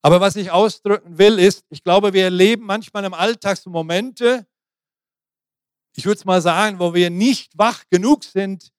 Aber 0.00 0.20
was 0.20 0.36
ich 0.36 0.50
ausdrücken 0.50 1.18
will, 1.18 1.38
ist, 1.38 1.64
ich 1.70 1.82
glaube, 1.82 2.12
wir 2.12 2.24
erleben 2.24 2.64
manchmal 2.64 3.04
im 3.04 3.14
Alltag 3.14 3.56
so 3.58 3.70
Momente, 3.70 4.46
ich 5.94 6.04
würde 6.04 6.18
es 6.18 6.24
mal 6.24 6.40
sagen, 6.40 6.78
wo 6.78 6.94
wir 6.94 7.10
nicht 7.10 7.56
wach 7.58 7.84
genug 7.90 8.24
sind, 8.24 8.72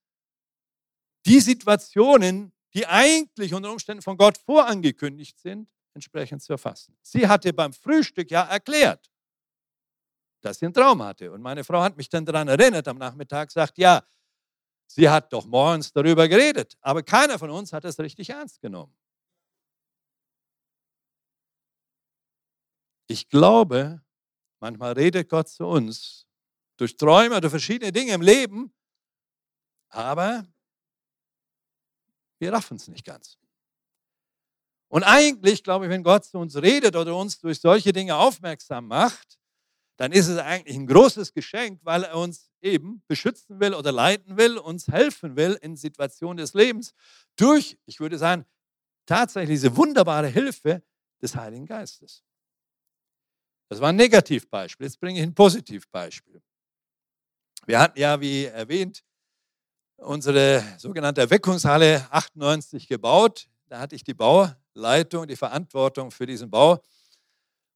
die 1.25 1.39
Situationen, 1.39 2.51
die 2.74 2.88
eigentlich 2.88 3.53
unter 3.53 3.72
Umständen 3.72 4.01
von 4.01 4.17
Gott 4.17 4.38
vorangekündigt 4.38 5.39
sind, 5.39 5.70
entsprechend 5.93 6.41
zu 6.41 6.53
erfassen. 6.53 6.98
Sie 7.01 7.27
hatte 7.27 7.53
beim 7.53 7.72
Frühstück 7.72 8.32
ja 8.32 8.43
erklärt, 8.43 9.12
dass 10.41 10.60
sie 10.60 10.65
einen 10.65 10.74
Traum 10.74 11.03
hatte. 11.03 11.32
Und 11.32 11.41
meine 11.41 11.63
Frau 11.63 11.82
hat 11.82 11.96
mich 11.96 12.10
dann 12.10 12.25
daran 12.25 12.48
erinnert 12.48 12.88
am 12.88 12.98
Nachmittag, 12.98 13.51
sagt, 13.51 13.77
ja, 13.77 14.03
sie 14.93 15.09
hat 15.09 15.33
doch 15.33 15.45
morgens 15.45 15.91
darüber 15.91 16.27
geredet, 16.27 16.77
aber 16.81 17.01
keiner 17.03 17.39
von 17.39 17.50
uns 17.50 17.73
hat 17.73 17.85
es 17.85 18.00
richtig 18.00 18.29
ernst 18.29 18.62
genommen. 18.62 18.95
Ich 23.07 23.27
glaube, 23.27 24.01
manchmal 24.59 24.93
redet 24.93 25.29
Gott 25.29 25.50
zu 25.50 25.65
uns 25.65 26.25
durch 26.77 26.95
Träume 26.95 27.38
oder 27.38 27.50
verschiedene 27.50 27.91
Dinge 27.91 28.13
im 28.13 28.21
Leben, 28.21 28.73
aber 29.89 30.47
wir 32.39 32.53
raffen 32.53 32.77
es 32.77 32.88
nicht 32.88 33.05
ganz. 33.05 33.38
Und 34.89 35.03
eigentlich, 35.03 35.63
glaube 35.63 35.85
ich, 35.85 35.91
wenn 35.91 36.03
Gott 36.03 36.25
zu 36.25 36.38
uns 36.38 36.55
redet 36.55 36.95
oder 36.95 37.15
uns 37.15 37.39
durch 37.39 37.59
solche 37.59 37.91
Dinge 37.91 38.15
aufmerksam 38.15 38.88
macht, 38.88 39.39
dann 39.97 40.12
ist 40.12 40.27
es 40.27 40.38
eigentlich 40.38 40.75
ein 40.75 40.88
großes 40.88 41.33
Geschenk, 41.33 41.79
weil 41.83 42.03
er 42.03 42.17
uns 42.17 42.50
eben 42.62 43.03
beschützen 43.07 43.59
will 43.59 43.73
oder 43.73 43.91
leiten 43.91 44.38
will, 44.38 44.57
uns 44.57 44.88
helfen 44.88 45.35
will 45.35 45.57
in 45.62 45.75
Situationen 45.75 46.38
des 46.38 46.53
Lebens 46.53 46.93
durch, 47.35 47.77
ich 47.85 48.00
würde 48.00 48.17
sagen, 48.17 48.45
tatsächlich 49.05 49.57
diese 49.57 49.75
wunderbare 49.75 50.27
Hilfe 50.27 50.81
des 51.21 51.35
Heiligen 51.35 51.65
Geistes. 51.65 52.23
Das 53.69 53.79
war 53.81 53.89
ein 53.89 53.95
Negativbeispiel. 53.95 54.85
Jetzt 54.85 55.00
bringe 55.00 55.19
ich 55.19 55.23
ein 55.23 55.33
Positivbeispiel. 55.33 56.41
Wir 57.65 57.79
hatten 57.79 58.00
ja, 58.00 58.19
wie 58.19 58.45
erwähnt, 58.45 59.03
unsere 59.97 60.63
sogenannte 60.77 61.21
Erweckungshalle 61.21 62.07
98 62.12 62.88
gebaut. 62.88 63.47
Da 63.67 63.79
hatte 63.79 63.95
ich 63.95 64.03
die 64.03 64.13
Bauleitung, 64.13 65.27
die 65.27 65.35
Verantwortung 65.35 66.12
für 66.12 66.25
diesen 66.25 66.50
Bau. 66.50 66.83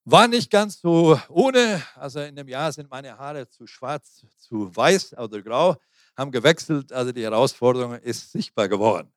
War 0.09 0.29
nicht 0.29 0.49
ganz 0.49 0.79
so 0.79 1.19
ohne. 1.27 1.83
Also 1.95 2.21
in 2.21 2.33
dem 2.33 2.47
Jahr 2.47 2.71
sind 2.71 2.89
meine 2.89 3.17
Haare 3.17 3.49
zu 3.49 3.67
schwarz, 3.67 4.23
zu 4.37 4.73
weiß 4.73 5.17
oder 5.17 5.41
grau, 5.41 5.75
haben 6.15 6.31
gewechselt. 6.31 6.93
Also 6.93 7.11
die 7.11 7.23
Herausforderung 7.23 7.95
ist 7.95 8.31
sichtbar 8.31 8.69
geworden. 8.69 9.11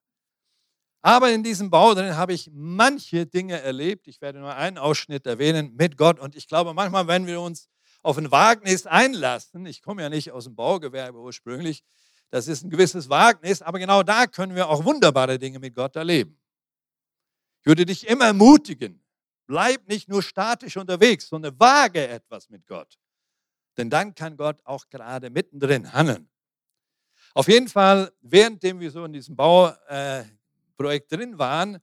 Aber 1.00 1.30
in 1.30 1.44
diesem 1.44 1.70
Bau 1.70 1.94
drin 1.94 2.16
habe 2.16 2.32
ich 2.32 2.50
manche 2.52 3.24
Dinge 3.24 3.60
erlebt. 3.60 4.08
Ich 4.08 4.20
werde 4.20 4.40
nur 4.40 4.52
einen 4.52 4.78
Ausschnitt 4.78 5.26
erwähnen 5.28 5.76
mit 5.76 5.96
Gott. 5.96 6.18
Und 6.18 6.34
ich 6.34 6.48
glaube, 6.48 6.74
manchmal, 6.74 7.06
wenn 7.06 7.24
wir 7.24 7.40
uns 7.40 7.68
auf 8.02 8.18
ein 8.18 8.32
Wagnis 8.32 8.84
einlassen, 8.84 9.66
ich 9.66 9.82
komme 9.82 10.02
ja 10.02 10.08
nicht 10.08 10.32
aus 10.32 10.42
dem 10.42 10.56
Baugewerbe 10.56 11.20
ursprünglich, 11.20 11.84
das 12.30 12.48
ist 12.48 12.64
ein 12.64 12.70
gewisses 12.70 13.08
Wagnis, 13.08 13.62
aber 13.62 13.78
genau 13.78 14.02
da 14.02 14.26
können 14.26 14.56
wir 14.56 14.68
auch 14.68 14.84
wunderbare 14.84 15.38
Dinge 15.38 15.60
mit 15.60 15.72
Gott 15.72 15.94
erleben. 15.94 16.36
Ich 17.60 17.66
würde 17.66 17.86
dich 17.86 18.08
immer 18.08 18.24
ermutigen, 18.24 18.99
Bleib 19.50 19.88
nicht 19.88 20.08
nur 20.08 20.22
statisch 20.22 20.76
unterwegs, 20.76 21.28
sondern 21.28 21.58
wage 21.58 22.06
etwas 22.06 22.50
mit 22.50 22.68
Gott. 22.68 23.00
Denn 23.76 23.90
dann 23.90 24.14
kann 24.14 24.36
Gott 24.36 24.60
auch 24.62 24.88
gerade 24.88 25.28
mittendrin 25.28 25.92
handeln. 25.92 26.28
Auf 27.34 27.48
jeden 27.48 27.66
Fall, 27.66 28.12
währenddem 28.20 28.78
wir 28.78 28.92
so 28.92 29.04
in 29.04 29.12
diesem 29.12 29.34
Bauprojekt 29.34 31.12
äh, 31.12 31.16
drin 31.16 31.36
waren, 31.40 31.78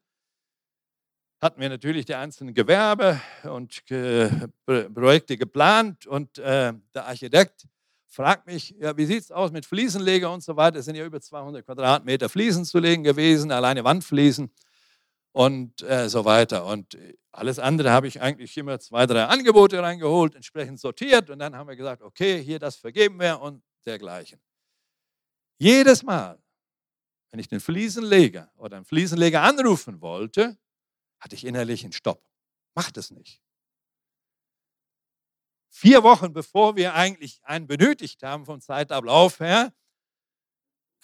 hatten 1.41 1.59
wir 1.59 1.67
natürlich 1.67 2.05
die 2.05 2.15
einzelnen 2.15 2.53
Gewerbe 2.53 3.19
und 3.43 3.91
äh, 3.91 4.29
Projekte 4.65 5.35
geplant 5.35 6.07
und 6.07 6.37
äh, 6.37 6.71
der 6.95 7.05
Architekt 7.05 7.67
fragt 8.05 8.47
mich, 8.47 8.75
ja, 8.79 8.95
wie 8.95 9.05
sieht 9.05 9.23
es 9.23 9.31
aus 9.33 9.51
mit 9.51 9.65
Fliesenleger 9.65 10.31
und 10.31 10.41
so 10.41 10.55
weiter. 10.55 10.79
Es 10.79 10.85
sind 10.85 10.95
ja 10.95 11.03
über 11.03 11.19
200 11.19 11.65
Quadratmeter 11.65 12.29
Fliesen 12.29 12.63
zu 12.63 12.79
legen 12.79 13.03
gewesen, 13.03 13.51
alleine 13.51 13.83
Wandfliesen 13.83 14.53
und 15.37 15.83
äh, 15.83 16.09
so 16.09 16.25
weiter. 16.25 16.65
Und 16.65 16.97
alles 17.31 17.59
andere 17.59 17.91
habe 17.91 18.07
ich 18.07 18.19
eigentlich 18.19 18.57
immer 18.57 18.79
zwei, 18.79 19.05
drei 19.05 19.25
Angebote 19.25 19.79
reingeholt, 19.79 20.33
entsprechend 20.33 20.79
sortiert 20.79 21.29
und 21.29 21.37
dann 21.37 21.55
haben 21.55 21.67
wir 21.67 21.75
gesagt, 21.75 22.01
okay, 22.01 22.43
hier 22.43 22.57
das 22.57 22.75
vergeben 22.75 23.19
wir 23.19 23.39
und 23.39 23.63
dergleichen. 23.85 24.39
Jedes 25.59 26.01
Mal, 26.01 26.41
wenn 27.29 27.39
ich 27.39 27.47
den 27.47 27.59
Fliesenleger 27.59 28.51
oder 28.55 28.77
einen 28.77 28.85
Fliesenleger 28.85 29.43
anrufen 29.43 30.01
wollte, 30.01 30.57
hatte 31.19 31.35
ich 31.35 31.45
innerlich 31.45 31.83
einen 31.83 31.93
Stopp. 31.93 32.27
Mach 32.73 32.89
das 32.89 33.11
nicht. 33.11 33.39
Vier 35.69 36.01
Wochen 36.01 36.33
bevor 36.33 36.75
wir 36.75 36.95
eigentlich 36.95 37.41
einen 37.43 37.67
benötigt 37.67 38.23
haben 38.23 38.43
vom 38.43 38.59
Zeitablauf 38.59 39.39
her, 39.39 39.71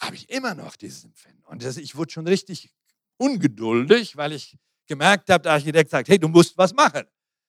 habe 0.00 0.16
ich 0.16 0.28
immer 0.28 0.56
noch 0.56 0.74
dieses 0.74 1.04
Empfinden. 1.04 1.44
Und 1.44 1.62
ich 1.62 1.94
wurde 1.94 2.10
schon 2.10 2.26
richtig 2.26 2.74
ungeduldig, 3.16 4.16
weil 4.16 4.32
ich 4.32 4.56
gemerkt 4.86 5.30
habe, 5.30 5.42
der 5.42 5.52
Architekt 5.52 5.90
sagt, 5.90 6.08
hey, 6.08 6.18
du 6.18 6.28
musst 6.28 6.56
was 6.58 6.72
machen. 6.72 7.04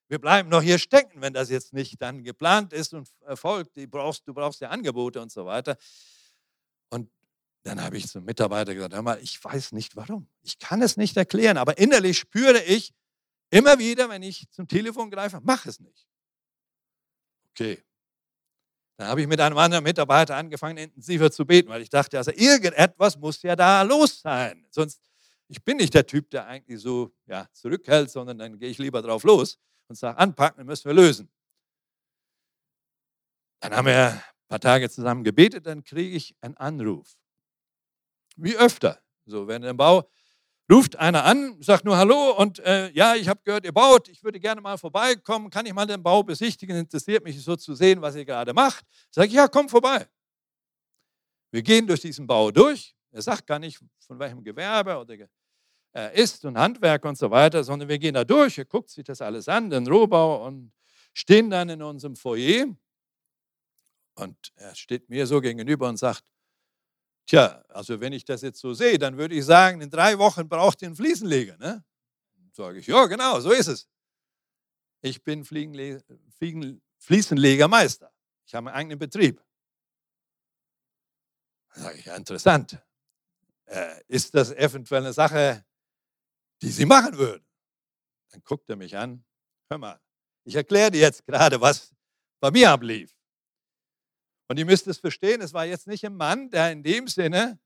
Wir 0.08 0.20
bleiben 0.20 0.50
noch 0.50 0.62
hier 0.62 0.78
stecken, 0.78 1.22
wenn 1.22 1.34
das 1.34 1.50
jetzt 1.50 1.74
nicht 1.74 2.00
dann 2.02 2.24
geplant 2.24 2.74
ist 2.74 2.94
und 2.94 3.10
erfolgt. 3.22 3.76
Du 3.76 3.88
brauchst, 3.88 4.28
du 4.28 4.34
brauchst 4.34 4.62
ja 4.62 4.70
Angebote 4.70 5.20
und 5.22 5.32
so 5.32 5.46
weiter. 5.46 5.78
Und 6.90 7.10
dann 7.64 7.82
habe 7.82 7.98
ich 7.98 8.08
zum 8.08 8.24
Mitarbeiter 8.24 8.76
gesagt, 8.76 8.94
hör 8.94 9.02
mal, 9.02 9.20
ich 9.22 9.44
weiß 9.44 9.72
nicht 9.72 9.96
warum. 9.96 10.30
Ich 10.44 10.60
kann 10.60 10.82
es 10.84 10.98
nicht 10.98 11.18
erklären, 11.18 11.58
aber 11.58 11.78
innerlich 11.80 12.20
spüre 12.20 12.62
ich 12.64 12.94
immer 13.50 13.80
wieder, 13.80 14.08
wenn 14.10 14.22
ich 14.22 14.48
zum 14.52 14.68
Telefon 14.68 15.10
greife, 15.10 15.40
mach 15.44 15.66
es 15.66 15.80
nicht. 15.80 16.08
Okay. 17.52 17.84
Dann 18.98 19.08
habe 19.08 19.22
ich 19.22 19.28
mit 19.28 19.42
einem 19.42 19.58
anderen 19.58 19.84
Mitarbeiter 19.84 20.36
angefangen, 20.36 20.78
intensiver 20.78 21.32
zu 21.32 21.46
beten, 21.46 21.70
weil 21.70 21.82
ich 21.82 21.90
dachte, 21.90 22.18
also 22.18 22.32
irgendetwas 22.32 23.18
muss 23.18 23.42
ja 23.42 23.56
da 23.56 23.82
los 23.82 24.22
sein. 24.22 24.66
Sonst 24.70 25.02
ich 25.48 25.64
bin 25.64 25.78
nicht 25.78 25.94
der 25.94 26.06
Typ, 26.06 26.30
der 26.32 26.48
eigentlich 26.48 26.82
so 26.82 27.14
ja, 27.26 27.48
zurückhält, 27.52 28.10
sondern 28.10 28.38
dann 28.38 28.58
gehe 28.58 28.70
ich 28.70 28.78
lieber 28.78 29.02
drauf 29.02 29.24
los 29.24 29.60
und 29.88 29.96
sage, 29.96 30.18
anpacken, 30.18 30.58
dann 30.58 30.68
müssen 30.68 30.86
wir 30.86 30.94
lösen. 30.94 31.30
Dann 33.60 33.76
haben 33.76 33.86
wir 33.88 34.12
ein 34.12 34.24
paar 34.48 34.60
Tage 34.60 34.90
zusammen 34.90 35.24
gebetet, 35.24 35.66
dann 35.66 35.84
kriege 35.84 36.16
ich 36.16 36.36
einen 36.42 36.58
Anruf. 36.58 37.16
Wie 38.36 38.56
öfter. 38.56 39.02
So, 39.26 39.48
wenn 39.48 39.64
im 39.64 39.78
Bau 39.78 40.10
ruft 40.72 40.96
einer 40.96 41.24
an, 41.24 41.62
sagt 41.62 41.86
nur 41.86 41.98
Hallo 41.98 42.36
und 42.38 42.60
äh, 42.60 42.90
ja, 42.92 43.16
ich 43.16 43.28
habe 43.28 43.40
gehört, 43.44 43.66
ihr 43.66 43.72
baut, 43.72 44.08
ich 44.08 44.24
würde 44.24 44.40
gerne 44.40 44.62
mal 44.62 44.78
vorbeikommen, 44.78 45.50
kann 45.50 45.66
ich 45.66 45.74
mal 45.74 45.86
den 45.86 46.02
Bau 46.02 46.24
besichtigen, 46.24 46.76
interessiert 46.76 47.24
mich 47.24 47.42
so 47.44 47.56
zu 47.56 47.76
sehen, 47.76 48.02
was 48.02 48.16
ihr 48.16 48.26
gerade 48.26 48.54
macht. 48.54 48.84
Sage 49.12 49.28
ich, 49.28 49.34
ja, 49.34 49.48
komm 49.48 49.70
vorbei. 49.70 50.08
Wir 51.52 51.62
gehen 51.62 51.88
durch 51.88 52.02
diesen 52.02 52.28
Bau 52.28 52.52
durch, 52.52 52.95
er 53.16 53.22
sagt 53.22 53.48
gar 53.48 53.60
nicht, 53.60 53.80
von 54.00 54.20
welchem 54.20 54.44
Gewerbe 54.44 54.98
oder 54.98 55.16
er 55.94 56.12
ist 56.12 56.44
und 56.44 56.58
Handwerk 56.58 57.06
und 57.06 57.18
so 57.18 57.32
weiter, 57.32 57.64
sondern 57.64 57.88
wir 57.88 57.98
gehen 57.98 58.14
da 58.14 58.26
durch, 58.26 58.58
er 58.58 58.66
guckt 58.66 58.90
sich 58.90 59.06
das 59.06 59.22
alles 59.22 59.48
an, 59.48 59.70
den 59.70 59.88
Rohbau 59.88 60.46
und 60.46 60.74
stehen 61.14 61.50
dann 61.50 61.70
in 61.70 61.82
unserem 61.82 62.18
Foyer. 62.18 62.76
Und 64.16 64.52
er 64.56 64.76
steht 64.76 65.10
mir 65.10 65.26
so 65.26 65.40
gegenüber 65.40 65.88
und 65.88 65.96
sagt, 65.96 66.26
tja, 67.26 67.64
also 67.70 68.02
wenn 68.02 68.12
ich 68.12 68.26
das 68.26 68.42
jetzt 68.42 68.60
so 68.60 68.74
sehe, 68.74 69.00
dann 69.00 69.18
würde 69.18 69.36
ich 69.36 69.46
sagen, 69.46 69.80
in 69.80 69.90
drei 69.90 70.20
Wochen 70.20 70.50
braucht 70.50 70.82
ihr 70.82 70.90
einen 70.90 70.98
Fliesenleger. 70.98 71.56
Ne? 71.58 71.86
Sage 72.52 72.80
ich, 72.80 72.88
ja, 72.88 73.06
genau, 73.06 73.40
so 73.40 73.52
ist 73.52 73.68
es. 73.68 73.88
Ich 75.02 75.24
bin 75.24 75.46
Fliesenlegermeister. 75.46 78.12
Ich 78.46 78.54
habe 78.54 78.66
meinen 78.66 78.74
eigenen 78.74 79.00
Betrieb. 79.00 79.42
Sage 81.76 81.98
ich, 81.98 82.04
ja, 82.06 82.18
interessant 82.18 82.78
äh, 83.66 84.02
ist 84.08 84.34
das 84.34 84.52
eventuell 84.52 85.02
eine 85.02 85.14
Sache, 85.14 85.66
die 86.62 86.70
Sie 86.70 86.86
machen 86.86 87.18
würden? 87.18 87.46
Dann 88.32 88.42
guckt 88.44 88.70
er 88.70 88.76
mich 88.76 88.98
an, 88.98 89.24
hör 89.70 89.78
mal, 89.78 90.00
ich 90.44 90.56
erkläre 90.56 90.92
dir 90.92 91.02
jetzt 91.02 91.26
gerade, 91.26 91.60
was 91.60 91.94
bei 92.40 92.52
mir 92.52 92.72
ablief. 92.72 93.16
Und 94.48 94.58
ihr 94.60 94.66
müsst 94.66 94.88
es 94.88 95.00
verstehen, 95.00 95.42
es 95.42 95.54
war 95.54 95.66
jetzt 95.66 95.88
nicht 95.88 96.06
ein 96.06 96.16
Mann, 96.16 96.50
der 96.52 96.72
in 96.72 96.84
dem 96.84 97.08
Sinne 97.08 97.60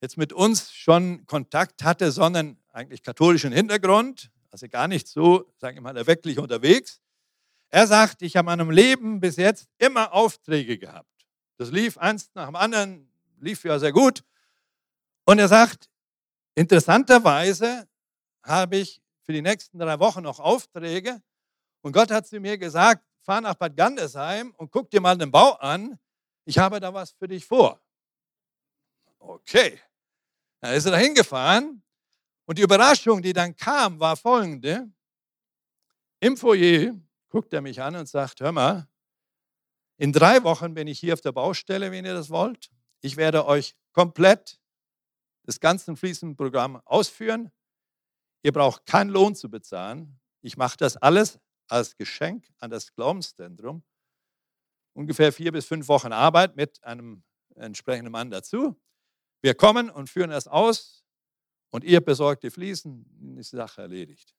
jetzt 0.00 0.16
mit 0.16 0.32
uns 0.32 0.72
schon 0.72 1.26
Kontakt 1.26 1.82
hatte, 1.82 2.12
sondern 2.12 2.56
eigentlich 2.72 3.02
katholischen 3.02 3.52
Hintergrund, 3.52 4.30
also 4.50 4.68
gar 4.68 4.88
nicht 4.88 5.08
so, 5.08 5.52
sagen 5.58 5.76
wir 5.78 5.82
mal, 5.82 6.06
wirklich 6.06 6.38
unterwegs. 6.38 7.00
Er 7.68 7.86
sagt, 7.86 8.22
ich 8.22 8.36
habe 8.36 8.50
in 8.52 8.58
meinem 8.58 8.70
Leben 8.70 9.20
bis 9.20 9.36
jetzt 9.36 9.68
immer 9.78 10.12
Aufträge 10.12 10.78
gehabt. 10.78 11.08
Das 11.56 11.70
lief 11.70 11.98
eins 11.98 12.30
nach 12.34 12.46
dem 12.46 12.56
anderen, 12.56 13.10
lief 13.38 13.64
ja 13.64 13.78
sehr 13.78 13.92
gut. 13.92 14.24
Und 15.30 15.38
er 15.38 15.46
sagt, 15.46 15.88
interessanterweise 16.56 17.88
habe 18.42 18.78
ich 18.78 19.00
für 19.22 19.32
die 19.32 19.42
nächsten 19.42 19.78
drei 19.78 19.96
Wochen 20.00 20.22
noch 20.22 20.40
Aufträge. 20.40 21.22
Und 21.82 21.92
Gott 21.92 22.10
hat 22.10 22.26
zu 22.26 22.40
mir 22.40 22.58
gesagt, 22.58 23.04
fahr 23.22 23.40
nach 23.40 23.54
Bad 23.54 23.76
Gandesheim 23.76 24.52
und 24.56 24.72
guck 24.72 24.90
dir 24.90 25.00
mal 25.00 25.16
den 25.16 25.30
Bau 25.30 25.52
an. 25.52 26.00
Ich 26.46 26.58
habe 26.58 26.80
da 26.80 26.92
was 26.92 27.12
für 27.12 27.28
dich 27.28 27.46
vor. 27.46 27.80
Okay. 29.20 29.78
Dann 30.58 30.74
ist 30.74 30.86
er 30.86 30.90
da 30.90 30.98
hingefahren. 30.98 31.80
Und 32.46 32.58
die 32.58 32.62
Überraschung, 32.62 33.22
die 33.22 33.32
dann 33.32 33.54
kam, 33.54 34.00
war 34.00 34.16
folgende. 34.16 34.90
Im 36.18 36.36
Foyer 36.36 36.96
guckt 37.28 37.52
er 37.52 37.60
mich 37.60 37.80
an 37.80 37.94
und 37.94 38.08
sagt, 38.08 38.40
hör 38.40 38.50
mal, 38.50 38.88
in 39.96 40.12
drei 40.12 40.42
Wochen 40.42 40.74
bin 40.74 40.88
ich 40.88 40.98
hier 40.98 41.14
auf 41.14 41.20
der 41.20 41.30
Baustelle, 41.30 41.92
wenn 41.92 42.04
ihr 42.04 42.14
das 42.14 42.30
wollt. 42.30 42.68
Ich 43.00 43.16
werde 43.16 43.46
euch 43.46 43.76
komplett 43.92 44.59
das 45.44 45.60
ganze 45.60 45.96
Fließenprogramm 45.96 46.76
ausführen. 46.84 47.50
Ihr 48.42 48.52
braucht 48.52 48.86
keinen 48.86 49.10
Lohn 49.10 49.34
zu 49.34 49.50
bezahlen. 49.50 50.20
Ich 50.42 50.56
mache 50.56 50.76
das 50.76 50.96
alles 50.96 51.38
als 51.68 51.96
Geschenk 51.96 52.48
an 52.58 52.70
das 52.70 52.94
Glaubenszentrum. 52.94 53.82
Ungefähr 54.94 55.32
vier 55.32 55.52
bis 55.52 55.66
fünf 55.66 55.88
Wochen 55.88 56.12
Arbeit 56.12 56.56
mit 56.56 56.82
einem 56.82 57.22
entsprechenden 57.54 58.12
Mann 58.12 58.30
dazu. 58.30 58.80
Wir 59.42 59.54
kommen 59.54 59.90
und 59.90 60.10
führen 60.10 60.30
das 60.30 60.46
aus 60.48 61.04
und 61.70 61.84
ihr 61.84 62.00
besorgt 62.00 62.42
die 62.42 62.50
Fliesen, 62.50 63.36
ist 63.38 63.52
die 63.52 63.56
Sache 63.56 63.82
erledigt. 63.82 64.34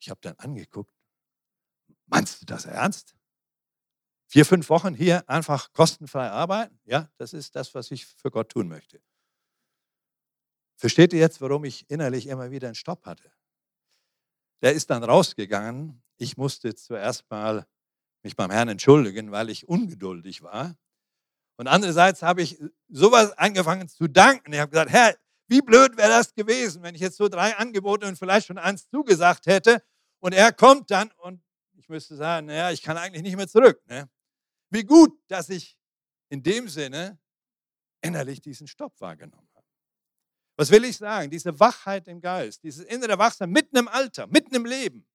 Ich 0.00 0.10
habe 0.10 0.20
dann 0.22 0.36
angeguckt, 0.38 0.92
meinst 2.06 2.40
du 2.40 2.46
das 2.46 2.64
ernst? 2.64 3.16
Vier, 4.28 4.44
fünf 4.44 4.68
Wochen 4.70 4.94
hier 4.94 5.28
einfach 5.28 5.72
kostenfrei 5.72 6.30
arbeiten? 6.30 6.78
Ja, 6.84 7.10
das 7.16 7.32
ist 7.32 7.54
das, 7.54 7.74
was 7.74 7.90
ich 7.90 8.06
für 8.06 8.30
Gott 8.30 8.50
tun 8.50 8.68
möchte. 8.68 9.00
Versteht 10.76 11.12
ihr 11.12 11.20
jetzt, 11.20 11.40
warum 11.40 11.64
ich 11.64 11.88
innerlich 11.90 12.26
immer 12.26 12.50
wieder 12.50 12.68
einen 12.68 12.74
Stopp 12.74 13.06
hatte? 13.06 13.30
Der 14.62 14.72
ist 14.72 14.90
dann 14.90 15.02
rausgegangen. 15.02 16.02
Ich 16.16 16.36
musste 16.36 16.74
zuerst 16.74 17.30
mal 17.30 17.66
mich 18.22 18.36
beim 18.36 18.50
Herrn 18.50 18.68
entschuldigen, 18.68 19.30
weil 19.30 19.50
ich 19.50 19.68
ungeduldig 19.68 20.42
war. 20.42 20.76
Und 21.56 21.68
andererseits 21.68 22.22
habe 22.22 22.42
ich 22.42 22.62
sowas 22.88 23.32
angefangen 23.38 23.88
zu 23.88 24.08
danken. 24.08 24.52
Ich 24.52 24.58
habe 24.58 24.70
gesagt, 24.70 24.90
Herr, 24.90 25.16
wie 25.48 25.62
blöd 25.62 25.96
wäre 25.96 26.08
das 26.08 26.34
gewesen, 26.34 26.82
wenn 26.82 26.94
ich 26.94 27.00
jetzt 27.00 27.16
so 27.16 27.28
drei 27.28 27.56
Angebote 27.56 28.06
und 28.06 28.18
vielleicht 28.18 28.48
schon 28.48 28.58
eins 28.58 28.88
zugesagt 28.88 29.46
hätte 29.46 29.82
und 30.20 30.34
er 30.34 30.52
kommt 30.52 30.90
dann 30.90 31.10
und 31.18 31.42
ich 31.74 31.88
müsste 31.88 32.16
sagen, 32.16 32.48
naja, 32.48 32.72
ich 32.72 32.82
kann 32.82 32.96
eigentlich 32.96 33.22
nicht 33.22 33.36
mehr 33.36 33.48
zurück. 33.48 33.80
Ne? 33.86 34.10
Wie 34.70 34.82
gut, 34.82 35.16
dass 35.28 35.48
ich 35.48 35.78
in 36.28 36.42
dem 36.42 36.68
Sinne 36.68 37.18
innerlich 38.02 38.40
diesen 38.40 38.66
Stopp 38.66 39.00
wahrgenommen 39.00 39.36
habe. 39.38 39.45
Was 40.56 40.70
will 40.70 40.84
ich 40.84 40.96
sagen? 40.96 41.30
Diese 41.30 41.58
Wachheit 41.60 42.08
im 42.08 42.20
Geist, 42.20 42.62
dieses 42.62 42.84
innere 42.84 43.18
Wachsein 43.18 43.50
mitten 43.50 43.76
im 43.76 43.88
Alter, 43.88 44.26
mitten 44.26 44.54
im 44.54 44.64
Leben. 44.64 45.06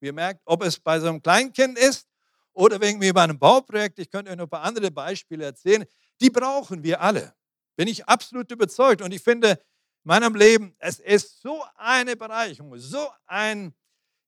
Wie 0.00 0.06
ihr 0.06 0.12
merkt, 0.12 0.42
ob 0.44 0.62
es 0.62 0.78
bei 0.78 1.00
so 1.00 1.08
einem 1.08 1.22
Kleinkind 1.22 1.78
ist 1.78 2.06
oder 2.52 2.80
wegen 2.80 2.98
mir 2.98 3.14
bei 3.14 3.22
einem 3.22 3.38
Bauprojekt, 3.38 3.98
ich 3.98 4.10
könnte 4.10 4.30
euch 4.30 4.36
noch 4.36 4.44
ein 4.44 4.50
paar 4.50 4.62
andere 4.62 4.90
Beispiele 4.90 5.46
erzählen, 5.46 5.84
die 6.20 6.30
brauchen 6.30 6.82
wir 6.82 7.00
alle. 7.00 7.34
Bin 7.76 7.88
ich 7.88 8.06
absolut 8.06 8.50
überzeugt. 8.50 9.00
Und 9.02 9.12
ich 9.12 9.22
finde, 9.22 9.50
in 9.50 9.58
meinem 10.04 10.34
Leben, 10.34 10.74
es 10.78 10.98
ist 10.98 11.40
so 11.40 11.62
eine 11.74 12.16
Bereicherung, 12.16 12.78
so 12.78 13.08
ein, 13.26 13.74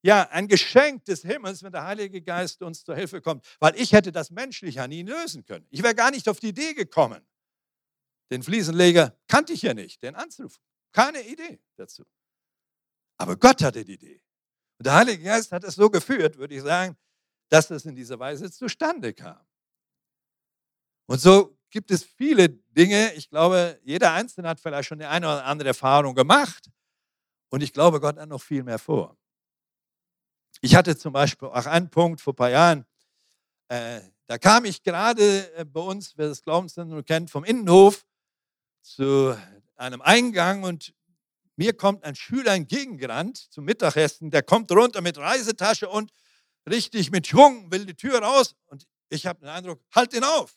ja, 0.03 0.29
ein 0.31 0.49
Geschenk 0.49 1.05
des 1.05 1.23
Himmels, 1.23 1.63
wenn 1.63 1.73
der 1.73 1.85
Heilige 1.85 2.23
Geist 2.23 2.63
uns 2.63 2.85
zur 2.85 2.95
Hilfe 2.97 3.21
kommt. 3.21 3.47
Weil 3.61 3.75
ich 3.77 3.93
hätte 3.93 4.13
das 4.13 4.31
menschlich 4.31 4.77
ja 4.77 4.89
nie 4.89 5.03
lösen 5.03 5.45
können. 5.45 5.67
Ich 5.71 5.83
wäre 5.83 5.95
gar 5.95 6.11
nicht 6.11 6.29
auf 6.29 6.41
die 6.41 6.49
Idee 6.49 6.73
gekommen. 6.73 7.27
Den 8.31 8.43
Fliesenleger 8.43 9.17
kannte 9.27 9.53
ich 9.53 9.63
ja 9.63 9.75
nicht, 9.75 10.03
den 10.03 10.15
anzurufen. 10.15 10.63
Keine 10.93 11.23
Idee 11.23 11.61
dazu. 11.77 12.05
Aber 13.17 13.37
Gott 13.37 13.63
hatte 13.63 13.85
die 13.85 13.95
Idee. 13.95 14.23
Und 14.79 14.87
der 14.87 14.95
Heilige 14.95 15.25
Geist 15.25 15.51
hat 15.53 15.65
es 15.65 15.75
so 15.75 15.91
geführt, 15.91 16.37
würde 16.37 16.55
ich 16.55 16.63
sagen, 16.63 16.97
dass 17.49 17.71
es 17.71 17.85
in 17.85 17.97
dieser 17.97 18.19
Weise 18.19 18.51
zustande 18.51 19.13
kam. 19.13 19.41
Und 21.07 21.21
so 21.21 21.59
gibt 21.71 21.91
es 21.91 22.05
viele 22.05 22.49
Dinge. 22.49 23.13
Ich 23.15 23.29
glaube, 23.29 23.81
jeder 23.83 24.13
Einzelne 24.13 24.49
hat 24.49 24.61
vielleicht 24.61 24.89
schon 24.89 24.99
die 24.99 25.07
eine 25.07 25.27
oder 25.27 25.45
andere 25.45 25.69
Erfahrung 25.69 26.15
gemacht. 26.15 26.71
Und 27.51 27.63
ich 27.63 27.73
glaube, 27.73 28.01
Gott 28.01 28.19
hat 28.19 28.29
noch 28.29 28.43
viel 28.43 28.63
mehr 28.63 28.79
vor. 28.79 29.17
Ich 30.61 30.75
hatte 30.75 30.97
zum 30.97 31.13
Beispiel 31.13 31.49
auch 31.49 31.67
einen 31.67 31.91
Punkt 31.91 32.21
vor 32.21 32.35
ein 32.35 32.37
paar 32.37 32.51
Jahren. 32.51 32.85
Äh, 33.69 34.01
da 34.27 34.39
kam 34.39 34.65
ich 34.65 34.83
gerade 34.83 35.53
äh, 35.55 35.65
bei 35.65 35.81
uns, 35.81 36.17
wer 36.17 36.29
das 36.29 36.43
Glaubenszentrum 36.43 37.05
kennt, 37.05 37.31
vom 37.31 37.45
Innenhof 37.45 38.05
zu 38.83 39.37
einem 39.77 40.01
Eingang 40.03 40.65
und 40.65 40.95
mir 41.57 41.77
kommt 41.77 42.05
ein 42.05 42.15
Schüler 42.15 42.55
entgegengerannt 42.55 43.37
zum 43.51 43.65
Mittagessen. 43.65 44.31
Der 44.31 44.43
kommt 44.43 44.71
runter 44.71 45.01
mit 45.01 45.19
Reisetasche 45.19 45.89
und 45.89 46.13
richtig 46.69 47.11
mit 47.11 47.27
Schwung, 47.27 47.71
will 47.73 47.85
die 47.85 47.95
Tür 47.95 48.23
raus. 48.23 48.55
Und 48.67 48.87
ich 49.09 49.27
habe 49.27 49.41
den 49.41 49.49
Eindruck, 49.49 49.83
halt 49.95 50.15
ihn 50.15 50.25
auf. 50.25 50.57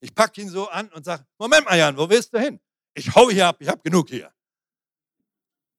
Ich 0.00 0.14
packe 0.14 0.40
ihn 0.40 0.48
so 0.48 0.68
an 0.68 0.88
und 0.92 1.04
sage, 1.04 1.26
Moment 1.38 1.64
mal, 1.64 1.76
Jan, 1.76 1.96
wo 1.96 2.08
willst 2.08 2.32
du 2.32 2.38
hin? 2.38 2.60
Ich 2.94 3.14
hau 3.14 3.30
hier 3.30 3.48
ab, 3.48 3.56
ich 3.60 3.68
habe 3.68 3.82
genug 3.82 4.08
hier. 4.08 4.32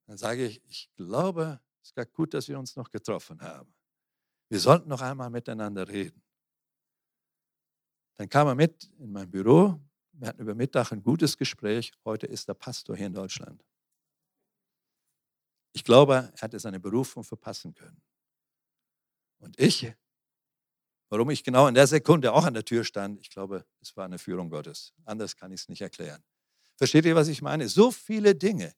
Dann 0.06 0.18
sage 0.18 0.46
ich, 0.46 0.62
ich 0.65 0.89
glaube, 0.96 1.60
es 1.82 1.91
ist 1.96 2.13
gut, 2.13 2.34
dass 2.34 2.48
wir 2.48 2.60
uns 2.60 2.75
noch 2.75 2.89
getroffen 2.89 3.41
haben. 3.41 3.74
Wir 4.50 4.60
sollten 4.60 4.89
noch 4.89 5.01
einmal 5.01 5.29
miteinander 5.29 5.88
reden. 5.88 6.24
Dann 8.18 8.27
kam 8.27 8.48
er 8.48 8.56
mit 8.56 8.91
in 9.00 9.12
mein 9.12 9.29
Büro. 9.29 9.79
Wir 10.20 10.28
hatten 10.28 10.42
über 10.42 10.54
Mittag 10.54 10.92
ein 10.92 11.02
gutes 11.02 11.38
Gespräch. 11.38 11.92
Heute 12.04 12.28
ist 12.28 12.48
er 12.50 12.54
Pastor 12.54 12.96
hier 12.96 13.08
in 13.08 13.14
Deutschland. 13.14 13.64
Ich 15.72 15.84
glaube, 15.84 16.32
er 16.36 16.42
hätte 16.42 16.60
seine 16.60 16.80
Berufung 16.80 17.24
verpassen 17.24 17.74
können. 17.74 18.02
Und 19.40 19.60
ich 19.60 19.94
Warum 21.10 21.32
ich 21.32 21.44
genau 21.44 21.68
in 21.68 21.74
der 21.74 21.88
Sekunde 21.88 22.32
auch 22.32 22.46
an 22.46 22.54
der 22.54 22.63
Tür 22.63 22.84
stand, 22.84 23.20
ich 23.20 23.32
glaube, 23.32 23.65
es 23.82 23.98
war 23.98 24.06
eine 24.06 24.20
Führung 24.20 24.50
Gottes. 24.50 24.93
Anders 25.06 25.36
kann 25.36 25.52
ich 25.52 25.62
es 25.62 25.70
nicht 25.70 25.82
erklären. 25.82 26.24
Versteht 26.78 27.06
ihr, 27.06 27.15
was 27.15 27.28
ich 27.28 27.41
meine? 27.41 27.67
So 27.67 27.89
viele 27.89 28.36
Dinge, 28.36 28.74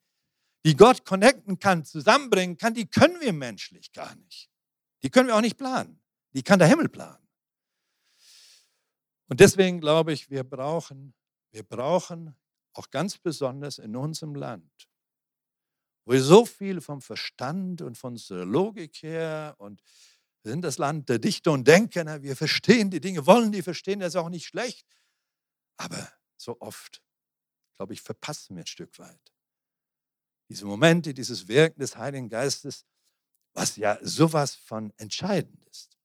die 0.65 0.75
Gott 0.77 1.05
connecten 1.05 1.59
kann, 1.59 1.83
zusammenbringen 1.83 2.55
kann, 2.55 2.73
die 2.73 2.87
können 2.87 3.19
wir 3.19 3.33
menschlich 3.33 3.91
gar 3.91 4.15
nicht. 4.15 4.49
Die 5.03 5.09
können 5.09 5.27
wir 5.27 5.35
auch 5.35 5.41
nicht 5.41 5.57
planen. 5.57 6.01
Die 6.33 6.41
kann 6.41 6.57
der 6.57 6.69
Himmel 6.69 6.87
planen. 6.87 7.27
Und 9.27 9.41
deswegen 9.41 9.81
glaube 9.81 10.13
ich, 10.13 10.29
wir 10.29 10.45
brauchen, 10.45 11.13
wir 11.51 11.63
brauchen 11.63 12.35
auch 12.73 12.89
ganz 12.89 13.17
besonders 13.17 13.77
in 13.77 13.95
unserem 13.95 14.35
Land, 14.35 14.89
wo 16.05 16.13
wir 16.13 16.23
so 16.23 16.45
viel 16.45 16.81
vom 16.81 17.01
Verstand 17.01 17.81
und 17.81 17.97
von 17.97 18.13
unserer 18.13 18.45
Logik 18.45 19.03
her 19.03 19.55
und 19.57 19.81
wir 20.43 20.51
sind 20.51 20.61
das 20.63 20.77
Land 20.79 21.07
der 21.09 21.19
Dichter 21.19 21.51
und 21.51 21.67
Denker. 21.67 22.23
Wir 22.23 22.35
verstehen 22.35 22.89
die 22.89 22.99
Dinge, 22.99 23.27
wollen 23.27 23.51
die 23.51 23.61
verstehen, 23.61 23.99
das 23.99 24.15
ist 24.15 24.15
auch 24.15 24.29
nicht 24.29 24.47
schlecht. 24.47 24.87
Aber 25.77 26.11
so 26.35 26.59
oft, 26.59 27.03
glaube 27.75 27.93
ich, 27.93 28.01
verpassen 28.01 28.55
wir 28.55 28.63
ein 28.63 28.67
Stück 28.67 28.97
weit. 28.97 29.21
Diese 30.49 30.65
Momente, 30.65 31.13
dieses 31.13 31.47
Wirken 31.47 31.79
des 31.79 31.95
Heiligen 31.95 32.27
Geistes, 32.27 32.85
was 33.53 33.75
ja 33.75 33.99
sowas 34.01 34.55
von 34.55 34.91
entscheidend 34.97 35.63
ist. 35.65 35.97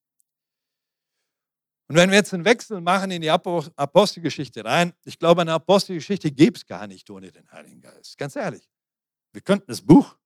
Und 1.89 1.95
wenn 1.95 2.11
wir 2.11 2.17
jetzt 2.17 2.35
einen 2.35 2.45
Wechsel 2.45 2.81
machen 2.81 3.11
in 3.13 3.23
die 3.23 3.31
Apostelgeschichte 3.31 4.65
rein, 4.65 4.93
ich 5.05 5.19
glaube, 5.19 5.43
eine 5.43 5.53
Apostelgeschichte 5.53 6.33
gibt 6.33 6.59
es 6.59 6.67
gar 6.67 6.87
nicht 6.87 7.09
ohne 7.11 7.31
den 7.31 7.49
Heiligen 7.53 7.81
Geist. 7.81 8.19
Ganz 8.19 8.35
ehrlich. 8.35 8.69
Wir 9.33 9.41
könnten 9.41 9.67
das 9.69 9.83
Buch 9.83 10.17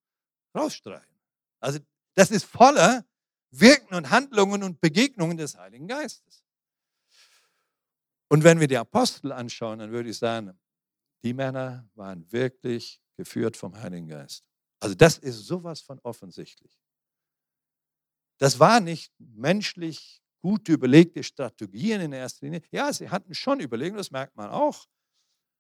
rausstreichen. 0.57 1.21
Also 1.61 1.81
das 2.15 2.31
ist 2.31 2.45
voller 2.45 3.05
Wirken 3.51 3.95
und 3.95 4.11
Handlungen 4.11 4.63
und 4.63 4.81
Begegnungen 4.81 5.37
des 5.37 5.57
Heiligen 5.57 5.87
Geistes. 5.87 6.45
Und 8.29 8.45
wenn 8.45 8.61
wir 8.61 8.69
die 8.69 8.79
Apostel 8.79 9.33
anschauen, 9.33 9.81
dann 9.81 9.91
würde 9.91 10.09
ich 10.09 10.19
sagen, 10.19 10.59
die 11.23 11.35
Männer 11.35 11.89
waren 11.95 12.31
wirklich 12.33 13.03
geführt 13.17 13.57
vom 13.57 13.77
Heiligen 13.77 14.07
Geist. 14.09 14.45
Also 14.79 14.95
das 14.95 15.19
ist 15.19 15.45
sowas 15.45 15.81
von 15.83 15.99
offensichtlich. 16.05 16.81
Das 18.39 18.59
war 18.59 18.81
nicht 18.81 19.13
menschlich 19.19 20.23
gut 20.41 20.69
überlegte 20.69 21.23
Strategien 21.23 22.01
in 22.01 22.13
erster 22.13 22.47
Linie. 22.47 22.63
Ja, 22.71 22.93
sie 22.93 23.09
hatten 23.09 23.35
schon 23.35 23.61
Überlegungen, 23.61 23.99
das 23.99 24.11
merkt 24.11 24.37
man 24.37 24.51
auch. 24.51 24.87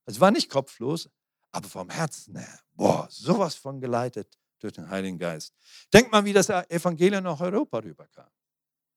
Es 0.06 0.18
war 0.18 0.30
nicht 0.30 0.50
kopflos, 0.50 1.08
aber 1.52 1.68
vom 1.68 1.90
Herzen 1.90 2.36
her, 2.36 2.60
boah, 2.72 3.06
sowas 3.10 3.54
von 3.54 3.80
geleitet 3.80 4.38
durch 4.58 4.74
den 4.74 4.88
Heiligen 4.88 5.18
Geist. 5.18 5.54
Denkt 5.92 6.12
mal, 6.12 6.24
wie 6.24 6.32
das 6.32 6.48
Evangelium 6.48 7.24
nach 7.24 7.40
Europa 7.40 7.78
rüberkam, 7.78 8.30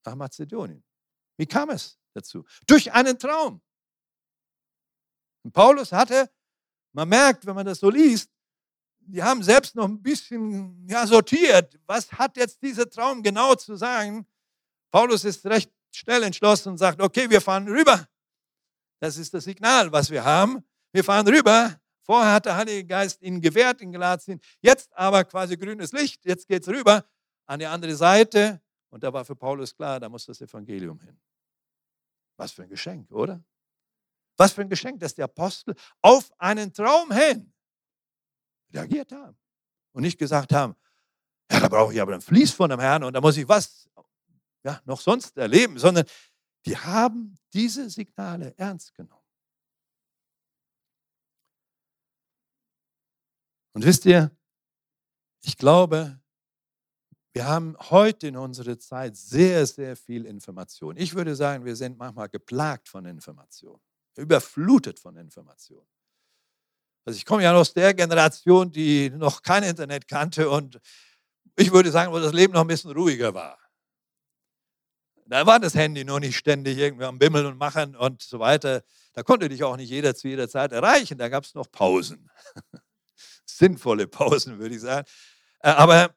nach 0.05 0.15
Mazedonien. 0.15 0.83
Wie 1.37 1.45
kam 1.45 1.69
es 1.69 1.97
dazu? 2.13 2.45
Durch 2.67 2.91
einen 2.91 3.17
Traum. 3.17 3.61
Und 5.43 5.51
Paulus 5.51 5.91
hatte, 5.91 6.29
man 6.93 7.09
merkt, 7.09 7.45
wenn 7.45 7.55
man 7.55 7.65
das 7.65 7.79
so 7.79 7.89
liest, 7.89 8.29
die 9.05 9.21
haben 9.21 9.43
selbst 9.43 9.75
noch 9.75 9.85
ein 9.85 10.01
bisschen 10.01 10.87
ja, 10.87 11.05
sortiert, 11.05 11.77
was 11.85 12.11
hat 12.11 12.37
jetzt 12.37 12.61
dieser 12.61 12.89
Traum 12.89 13.21
genau 13.21 13.55
zu 13.55 13.75
sagen. 13.75 14.25
Paulus 14.93 15.25
ist 15.25 15.45
recht 15.45 15.71
schnell 15.91 16.23
entschlossen 16.23 16.69
und 16.69 16.77
sagt, 16.77 17.01
okay, 17.01 17.29
wir 17.29 17.41
fahren 17.41 17.67
rüber. 17.67 18.07
Das 18.99 19.17
ist 19.17 19.33
das 19.33 19.43
Signal, 19.43 19.91
was 19.91 20.09
wir 20.09 20.23
haben. 20.23 20.63
Wir 20.93 21.03
fahren 21.03 21.27
rüber 21.27 21.77
Vorher 22.03 22.33
hat 22.33 22.45
der 22.45 22.57
Heilige 22.57 22.85
Geist 22.85 23.21
ihnen 23.21 23.39
gewährt 23.39 23.81
in 23.81 23.91
Galatien. 23.91 24.39
Jetzt 24.61 24.91
aber 24.93 25.23
quasi 25.23 25.55
grünes 25.55 25.93
Licht. 25.93 26.25
Jetzt 26.25 26.47
geht 26.47 26.63
es 26.63 26.67
rüber 26.67 27.05
an 27.45 27.59
die 27.59 27.65
andere 27.65 27.95
Seite. 27.95 28.61
Und 28.89 29.03
da 29.03 29.11
war 29.11 29.23
für 29.23 29.35
Paulus 29.35 29.73
klar, 29.73 29.99
da 29.99 30.09
muss 30.09 30.25
das 30.25 30.41
Evangelium 30.41 30.99
hin. 30.99 31.17
Was 32.35 32.51
für 32.51 32.63
ein 32.63 32.69
Geschenk, 32.69 33.09
oder? 33.11 33.41
Was 34.35 34.51
für 34.51 34.61
ein 34.61 34.69
Geschenk, 34.69 34.99
dass 34.99 35.15
die 35.15 35.23
Apostel 35.23 35.75
auf 36.01 36.31
einen 36.37 36.73
Traum 36.73 37.11
hin 37.11 37.53
reagiert 38.73 39.11
haben 39.11 39.37
und 39.93 40.01
nicht 40.01 40.17
gesagt 40.17 40.51
haben, 40.51 40.75
ja, 41.51 41.59
da 41.59 41.67
brauche 41.69 41.93
ich 41.93 42.01
aber 42.01 42.15
ein 42.15 42.21
Fließ 42.21 42.51
von 42.51 42.69
dem 42.69 42.79
Herrn 42.79 43.03
und 43.03 43.13
da 43.13 43.21
muss 43.21 43.37
ich 43.37 43.47
was 43.47 43.87
ja, 44.63 44.81
noch 44.85 45.01
sonst 45.01 45.37
erleben, 45.37 45.77
sondern 45.77 46.05
die 46.65 46.77
haben 46.77 47.37
diese 47.53 47.89
Signale 47.89 48.53
ernst 48.57 48.93
genommen. 48.95 49.21
Und 53.73 53.85
wisst 53.85 54.05
ihr, 54.05 54.31
ich 55.41 55.57
glaube, 55.57 56.19
wir 57.33 57.47
haben 57.47 57.75
heute 57.89 58.27
in 58.27 58.37
unserer 58.37 58.77
Zeit 58.77 59.17
sehr, 59.17 59.65
sehr 59.65 59.95
viel 59.95 60.25
Information. 60.25 60.95
Ich 60.97 61.15
würde 61.15 61.35
sagen, 61.35 61.65
wir 61.65 61.75
sind 61.75 61.97
manchmal 61.97 62.29
geplagt 62.29 62.87
von 62.87 63.05
Information, 63.05 63.81
überflutet 64.15 64.99
von 64.99 65.17
Information. 65.17 65.85
Also 67.05 67.17
ich 67.17 67.25
komme 67.25 67.43
ja 67.43 67.53
aus 67.53 67.73
der 67.73 67.93
Generation, 67.93 68.71
die 68.71 69.09
noch 69.09 69.41
kein 69.41 69.63
Internet 69.63 70.07
kannte 70.07 70.49
und 70.49 70.79
ich 71.55 71.71
würde 71.71 71.91
sagen, 71.91 72.11
wo 72.11 72.19
das 72.19 72.33
Leben 72.33 72.53
noch 72.53 72.61
ein 72.61 72.67
bisschen 72.67 72.91
ruhiger 72.91 73.33
war. 73.33 73.62
Da 75.25 75.45
war 75.45 75.59
das 75.59 75.75
Handy 75.75 76.03
noch 76.03 76.19
nicht 76.19 76.37
ständig 76.37 76.77
irgendwie 76.77 77.05
am 77.05 77.17
Bimmeln 77.17 77.45
und 77.45 77.57
Machen 77.57 77.95
und 77.95 78.21
so 78.21 78.39
weiter. 78.39 78.83
Da 79.13 79.23
konnte 79.23 79.49
dich 79.49 79.63
auch 79.63 79.77
nicht 79.77 79.89
jeder 79.89 80.15
zu 80.15 80.27
jeder 80.27 80.49
Zeit 80.49 80.71
erreichen. 80.71 81.17
Da 81.17 81.29
gab 81.29 81.43
es 81.43 81.53
noch 81.53 81.71
Pausen. 81.71 82.29
sinnvolle 83.45 84.07
Pausen, 84.07 84.59
würde 84.59 84.75
ich 84.75 84.81
sagen. 84.81 85.07
Äh, 85.59 85.69
aber 85.69 86.15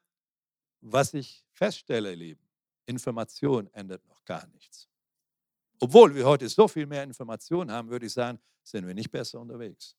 was 0.81 1.13
ich 1.13 1.45
feststelle, 1.51 2.13
Lieben, 2.15 2.47
Information 2.85 3.69
ändert 3.73 4.05
noch 4.07 4.23
gar 4.25 4.47
nichts. 4.47 4.87
Obwohl 5.79 6.15
wir 6.15 6.25
heute 6.25 6.49
so 6.49 6.67
viel 6.67 6.85
mehr 6.85 7.03
Informationen 7.03 7.71
haben, 7.71 7.89
würde 7.89 8.05
ich 8.05 8.13
sagen, 8.13 8.39
sind 8.63 8.87
wir 8.87 8.93
nicht 8.93 9.11
besser 9.11 9.39
unterwegs. 9.39 9.95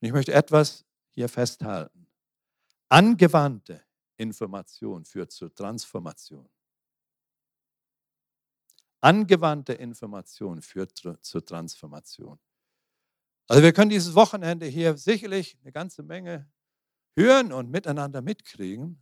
Ich 0.00 0.12
möchte 0.12 0.32
etwas 0.32 0.84
hier 1.10 1.28
festhalten. 1.28 2.06
Angewandte 2.88 3.84
Information 4.16 5.04
führt 5.04 5.32
zur 5.32 5.54
Transformation. 5.54 6.48
Angewandte 9.06 9.72
Information 9.72 10.60
führt 10.60 11.00
zur 11.20 11.44
Transformation. 11.46 12.40
Also 13.46 13.62
wir 13.62 13.72
können 13.72 13.90
dieses 13.90 14.16
Wochenende 14.16 14.66
hier 14.66 14.96
sicherlich 14.96 15.56
eine 15.62 15.70
ganze 15.70 16.02
Menge 16.02 16.50
hören 17.16 17.52
und 17.52 17.70
miteinander 17.70 18.20
mitkriegen. 18.20 19.00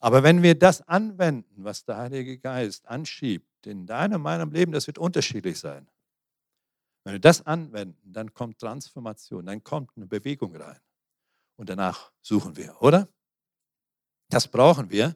Aber 0.00 0.24
wenn 0.24 0.42
wir 0.42 0.58
das 0.58 0.82
anwenden, 0.88 1.62
was 1.62 1.84
der 1.84 1.98
Heilige 1.98 2.36
Geist 2.36 2.88
anschiebt, 2.88 3.64
in 3.64 3.86
deinem, 3.86 4.20
meinem 4.22 4.50
Leben, 4.50 4.72
das 4.72 4.88
wird 4.88 4.98
unterschiedlich 4.98 5.60
sein. 5.60 5.88
Wenn 7.04 7.12
wir 7.12 7.20
das 7.20 7.46
anwenden, 7.46 8.12
dann 8.12 8.34
kommt 8.34 8.58
Transformation, 8.58 9.46
dann 9.46 9.62
kommt 9.62 9.92
eine 9.94 10.08
Bewegung 10.08 10.56
rein. 10.56 10.80
Und 11.54 11.68
danach 11.68 12.10
suchen 12.22 12.56
wir, 12.56 12.82
oder? 12.82 13.08
Das 14.30 14.48
brauchen 14.48 14.90
wir. 14.90 15.14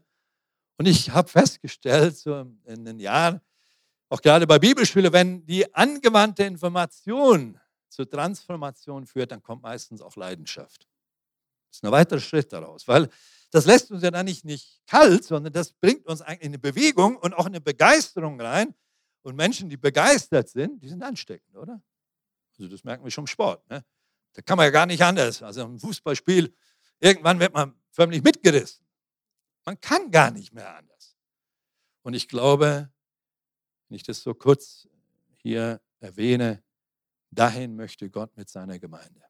Und 0.77 0.87
ich 0.87 1.11
habe 1.11 1.29
festgestellt, 1.29 2.17
so 2.17 2.47
in 2.65 2.85
den 2.85 3.01
Jahren, 3.01 3.41
auch 4.09 4.23
gerade 4.23 4.47
bei 4.47 4.59
Bibelschule, 4.59 5.13
wenn 5.13 5.45
die 5.45 5.75
angewandte 5.75 6.45
Information 6.45 7.61
zur 7.89 8.09
Transformation 8.09 9.07
führt, 9.07 9.33
dann 9.33 9.43
kommt 9.43 9.63
meistens 9.63 10.01
auch 10.01 10.17
Leidenschaft. 10.17 10.89
Das 11.69 11.79
ist 11.79 11.85
ein 11.85 11.93
weiterer 11.93 12.21
Schritt 12.21 12.53
daraus, 12.53 12.89
weil 12.89 13.09
das 13.51 13.67
lässt 13.67 13.91
uns 13.91 14.03
ja 14.03 14.11
dann 14.11 14.27
nicht, 14.27 14.45
nicht 14.45 14.81
kalt, 14.87 15.25
sondern 15.25 15.53
das 15.53 15.73
bringt 15.73 16.07
uns 16.07 16.23
eigentlich 16.23 16.43
in 16.43 16.51
eine 16.51 16.59
Bewegung 16.59 17.17
und 17.17 17.35
auch 17.35 17.47
eine 17.47 17.61
Begeisterung 17.61 18.41
rein. 18.41 18.75
Und 19.23 19.37
Menschen, 19.37 19.69
die 19.69 19.77
begeistert 19.77 20.49
sind, 20.49 20.83
die 20.83 20.89
sind 20.89 21.03
ansteckend, 21.03 21.57
oder? 21.57 21.83
Also 22.59 22.71
das 22.71 22.85
merken 22.85 23.05
wir 23.05 23.11
schon 23.11 23.25
im 23.25 23.27
Sport. 23.27 23.69
Ne? 23.69 23.85
Da 24.33 24.43
kann 24.43 24.57
man 24.57 24.65
ja 24.65 24.71
gar 24.71 24.87
nicht 24.87 25.03
anders. 25.03 25.43
Also 25.43 25.63
im 25.63 25.79
Fußballspiel, 25.79 26.55
irgendwann 27.01 27.41
wird 27.41 27.53
man 27.53 27.75
förmlich 27.91 28.23
mitgerissen. 28.23 28.87
Man 29.65 29.81
kann 29.81 30.11
gar 30.11 30.31
nicht 30.31 30.53
mehr 30.53 30.77
anders. 30.77 31.17
Und 32.03 32.15
ich 32.15 32.29
glaube, 32.29 32.91
wenn 33.89 33.97
ich 33.97 34.03
das 34.03 34.23
so 34.23 34.35
kurz 34.35 34.89
hier 35.37 35.81
erwähne, 36.01 36.63
dahin 37.31 37.77
möchte 37.77 38.11
Gott 38.11 38.37
mit 38.37 38.49
seiner 38.49 38.79
Gemeinde. 38.79 39.23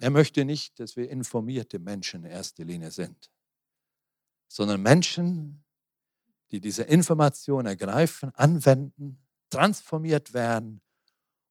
Er 0.00 0.10
möchte 0.10 0.44
nicht, 0.44 0.80
dass 0.80 0.96
wir 0.96 1.08
informierte 1.10 1.78
Menschen 1.78 2.24
in 2.24 2.30
erster 2.30 2.64
Linie 2.64 2.90
sind, 2.90 3.30
sondern 4.48 4.82
Menschen, 4.82 5.64
die 6.50 6.60
diese 6.60 6.82
Information 6.82 7.66
ergreifen, 7.66 8.30
anwenden, 8.34 9.24
transformiert 9.50 10.34
werden 10.34 10.82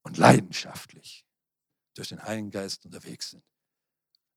und 0.03 0.17
leidenschaftlich 0.17 1.25
durch 1.93 2.09
den 2.09 2.23
Heiligen 2.23 2.51
Geist 2.51 2.85
unterwegs 2.85 3.31
sind. 3.31 3.43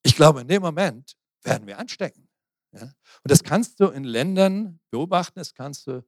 Ich 0.03 0.17
glaube, 0.17 0.43
in 0.43 0.49
dem 0.49 0.63
Moment 0.63 1.17
werden 1.43 1.67
wir 1.67 1.79
anstecken. 1.79 2.29
Ja? 2.73 2.83
Und 2.83 2.95
das 3.31 3.43
kannst 3.43 3.81
du 3.81 3.89
in 3.89 4.05
Ländern 4.05 4.81
beobachten, 4.91 5.39
das 5.39 5.55
kannst 5.55 5.87
du 5.87 6.05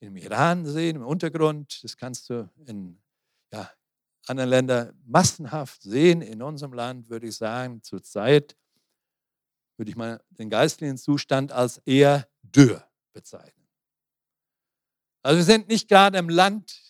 im 0.00 0.16
Iran 0.16 0.66
sehen, 0.66 0.96
im 0.96 1.06
Untergrund, 1.06 1.82
das 1.82 1.96
kannst 1.96 2.30
du 2.30 2.48
in 2.66 2.98
ja, 3.52 3.70
anderen 4.26 4.50
Ländern 4.50 5.02
massenhaft 5.04 5.82
sehen. 5.82 6.22
In 6.22 6.42
unserem 6.42 6.72
Land 6.72 7.08
würde 7.08 7.28
ich 7.28 7.36
sagen, 7.36 7.82
zurzeit 7.82 8.56
würde 9.76 9.90
ich 9.90 9.96
mal 9.96 10.22
den 10.30 10.50
geistlichen 10.50 10.98
Zustand 10.98 11.52
als 11.52 11.78
eher 11.78 12.28
dürr 12.42 12.86
bezeichnen. 13.12 13.66
Also 15.22 15.38
wir 15.38 15.44
sind 15.44 15.68
nicht 15.68 15.88
gerade 15.88 16.18
im 16.18 16.28
Land, 16.28 16.80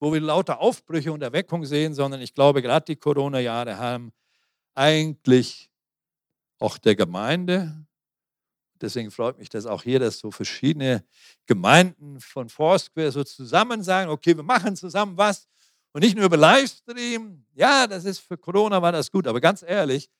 wo 0.00 0.12
wir 0.12 0.20
lauter 0.20 0.60
Aufbrüche 0.60 1.12
und 1.12 1.22
Erweckung 1.22 1.64
sehen, 1.64 1.94
sondern 1.94 2.20
ich 2.20 2.34
glaube, 2.34 2.62
gerade 2.62 2.86
die 2.86 2.96
Corona-Jahre 2.96 3.78
haben 3.78 4.12
eigentlich 4.74 5.70
auch 6.58 6.78
der 6.78 6.96
Gemeinde, 6.96 7.86
deswegen 8.80 9.10
freut 9.10 9.38
mich 9.38 9.48
das 9.48 9.66
auch 9.66 9.82
hier, 9.82 9.98
dass 9.98 10.18
so 10.18 10.30
verschiedene 10.30 11.04
Gemeinden 11.46 12.20
von 12.20 12.48
Foursquare 12.48 13.12
so 13.12 13.24
zusammen 13.24 13.82
sagen, 13.82 14.10
okay, 14.10 14.36
wir 14.36 14.42
machen 14.42 14.76
zusammen 14.76 15.16
was 15.16 15.48
und 15.92 16.02
nicht 16.02 16.16
nur 16.16 16.26
über 16.26 16.36
Livestream. 16.36 17.44
Ja, 17.54 17.86
das 17.86 18.04
ist 18.04 18.18
für 18.20 18.36
Corona 18.36 18.80
war 18.82 18.92
das 18.92 19.10
gut, 19.10 19.26
aber 19.26 19.40
ganz 19.40 19.62
ehrlich, 19.62 20.10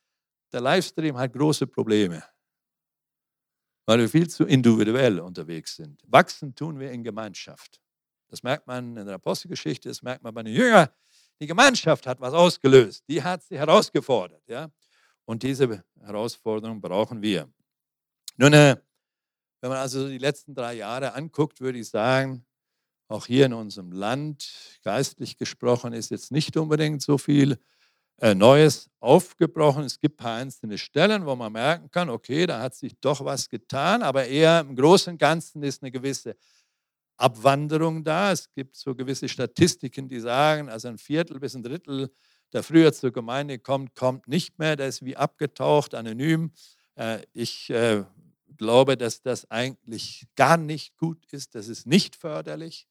der 0.52 0.60
Livestream 0.60 1.16
hat 1.16 1.32
große 1.32 1.66
Probleme, 1.66 2.22
weil 3.86 3.98
wir 3.98 4.08
viel 4.08 4.28
zu 4.28 4.44
individuell 4.44 5.20
unterwegs 5.20 5.76
sind. 5.76 6.00
Wachsen 6.06 6.54
tun 6.54 6.78
wir 6.78 6.90
in 6.90 7.02
Gemeinschaft. 7.02 7.80
Das 8.28 8.42
merkt 8.42 8.66
man 8.66 8.96
in 8.96 9.06
der 9.06 9.16
Apostelgeschichte, 9.16 9.88
das 9.88 10.02
merkt 10.02 10.22
man 10.22 10.32
bei 10.34 10.42
den 10.42 10.54
Jüngern. 10.54 10.88
Die 11.40 11.46
Gemeinschaft 11.46 12.06
hat 12.06 12.20
was 12.20 12.32
ausgelöst, 12.32 13.04
die 13.08 13.22
hat 13.22 13.42
sie 13.42 13.58
herausgefordert. 13.58 14.42
Ja? 14.48 14.70
Und 15.24 15.42
diese 15.42 15.84
Herausforderung 16.00 16.80
brauchen 16.80 17.20
wir. 17.22 17.48
Nun, 18.36 18.52
wenn 18.52 18.80
man 19.62 19.78
also 19.78 20.08
die 20.08 20.18
letzten 20.18 20.54
drei 20.54 20.74
Jahre 20.74 21.14
anguckt, 21.14 21.60
würde 21.60 21.78
ich 21.78 21.88
sagen, 21.88 22.44
auch 23.08 23.26
hier 23.26 23.46
in 23.46 23.52
unserem 23.52 23.92
Land, 23.92 24.80
geistlich 24.82 25.36
gesprochen, 25.36 25.92
ist 25.92 26.10
jetzt 26.10 26.32
nicht 26.32 26.56
unbedingt 26.56 27.00
so 27.00 27.16
viel 27.16 27.58
äh, 28.20 28.34
Neues 28.34 28.90
aufgebrochen. 28.98 29.84
Es 29.84 30.00
gibt 30.00 30.20
ein 30.20 30.24
paar 30.24 30.36
einzelne 30.36 30.78
Stellen, 30.78 31.26
wo 31.26 31.36
man 31.36 31.52
merken 31.52 31.90
kann, 31.92 32.10
okay, 32.10 32.46
da 32.46 32.60
hat 32.60 32.74
sich 32.74 32.98
doch 33.00 33.24
was 33.24 33.48
getan, 33.48 34.02
aber 34.02 34.26
eher 34.26 34.60
im 34.60 34.74
Großen 34.74 35.12
und 35.12 35.18
Ganzen 35.18 35.62
ist 35.62 35.82
eine 35.82 35.92
gewisse 35.92 36.36
Abwanderung 37.16 38.02
da. 38.02 38.32
Es 38.32 38.52
gibt 38.52 38.74
so 38.74 38.96
gewisse 38.96 39.28
Statistiken, 39.28 40.08
die 40.08 40.18
sagen, 40.20 40.68
also 40.68 40.88
ein 40.88 40.98
Viertel 40.98 41.38
bis 41.38 41.54
ein 41.54 41.62
Drittel, 41.62 42.10
der 42.52 42.64
früher 42.64 42.92
zur 42.92 43.12
Gemeinde 43.12 43.60
kommt, 43.60 43.94
kommt 43.94 44.26
nicht 44.26 44.58
mehr, 44.58 44.76
der 44.76 44.88
ist 44.88 45.04
wie 45.04 45.16
abgetaucht, 45.16 45.94
anonym. 45.94 46.52
Äh, 46.96 47.20
ich 47.32 47.70
äh, 47.70 48.04
glaube, 48.56 48.96
dass 48.96 49.22
das 49.22 49.50
eigentlich 49.50 50.26
gar 50.36 50.56
nicht 50.56 50.96
gut 50.96 51.24
ist, 51.30 51.54
das 51.54 51.68
ist 51.68 51.86
nicht 51.86 52.16
förderlich. 52.16 52.86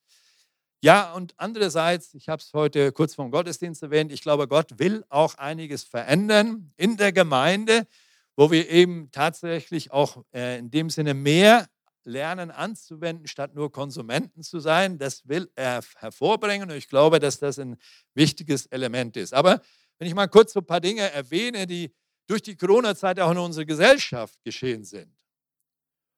Ja, 0.81 1.13
und 1.13 1.33
andererseits, 1.37 2.13
ich 2.13 2.27
habe 2.27 2.41
es 2.41 2.51
heute 2.53 2.91
kurz 2.91 3.15
vom 3.15 3.31
Gottesdienst 3.31 3.83
erwähnt, 3.83 4.11
ich 4.11 4.21
glaube, 4.21 4.49
Gott 4.49 4.79
will 4.79 5.05
auch 5.07 5.35
einiges 5.35 5.83
verändern 5.83 6.73
in 6.75 6.97
der 6.97 7.13
Gemeinde, 7.13 7.87
wo 8.35 8.51
wir 8.51 8.69
eben 8.69 9.09
tatsächlich 9.11 9.91
auch 9.91 10.25
äh, 10.33 10.59
in 10.59 10.71
dem 10.71 10.89
Sinne 10.89 11.13
mehr 11.13 11.69
lernen 12.03 12.51
anzuwenden, 12.51 13.27
statt 13.27 13.55
nur 13.55 13.71
Konsumenten 13.71 14.43
zu 14.43 14.59
sein. 14.59 14.97
Das 14.97 15.25
will 15.27 15.49
er 15.55 15.81
hervorbringen 15.97 16.69
und 16.69 16.75
ich 16.75 16.89
glaube, 16.89 17.19
dass 17.19 17.39
das 17.39 17.59
ein 17.59 17.77
wichtiges 18.13 18.65
Element 18.65 19.15
ist. 19.15 19.33
Aber 19.33 19.61
wenn 19.99 20.07
ich 20.07 20.15
mal 20.15 20.27
kurz 20.27 20.51
so 20.51 20.59
ein 20.59 20.65
paar 20.65 20.81
Dinge 20.81 21.09
erwähne, 21.11 21.65
die 21.65 21.93
durch 22.27 22.41
die 22.41 22.55
Corona-Zeit 22.55 23.19
auch 23.19 23.31
in 23.31 23.37
unserer 23.37 23.65
Gesellschaft 23.65 24.37
geschehen 24.43 24.83
sind. 24.83 25.13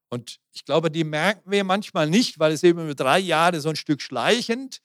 Und 0.09 0.39
ich 0.51 0.65
glaube, 0.65 0.91
die 0.91 1.03
merken 1.03 1.49
wir 1.49 1.63
manchmal 1.63 2.09
nicht, 2.09 2.39
weil 2.39 2.51
es 2.51 2.63
eben 2.63 2.79
über 2.79 2.95
drei 2.95 3.19
Jahre 3.19 3.59
so 3.59 3.69
ein 3.69 3.75
Stück 3.75 4.01
schleichend 4.01 4.81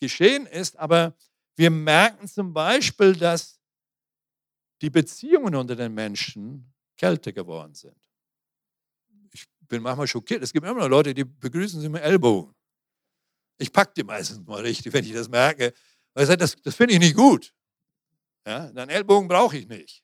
geschehen 0.00 0.46
ist. 0.46 0.78
Aber 0.78 1.14
wir 1.56 1.70
merken 1.70 2.26
zum 2.26 2.52
Beispiel, 2.52 3.14
dass 3.14 3.60
die 4.80 4.90
Beziehungen 4.90 5.54
unter 5.54 5.76
den 5.76 5.94
Menschen 5.94 6.72
kälter 6.96 7.32
geworden 7.32 7.74
sind. 7.74 7.96
Ich 9.32 9.46
bin 9.60 9.82
manchmal 9.82 10.06
schockiert. 10.06 10.42
Es 10.42 10.52
gibt 10.52 10.66
immer 10.66 10.80
noch 10.80 10.88
Leute, 10.88 11.14
die 11.14 11.24
begrüßen 11.24 11.80
sie 11.80 11.88
mit 11.88 12.02
Ellbogen. 12.02 12.54
Ich 13.58 13.72
packe 13.72 13.92
die 13.96 14.02
meistens 14.02 14.44
mal 14.46 14.60
richtig, 14.60 14.92
wenn 14.92 15.04
ich 15.04 15.12
das 15.12 15.28
merke. 15.28 15.72
Weil 16.14 16.24
ich 16.24 16.28
sage, 16.28 16.38
das, 16.38 16.56
das 16.56 16.74
finde 16.74 16.94
ich 16.94 17.00
nicht 17.00 17.16
gut. 17.16 17.54
Ja, 18.46 18.72
dann 18.72 18.88
Ellbogen 18.88 19.28
brauche 19.28 19.56
ich 19.56 19.68
nicht. 19.68 20.02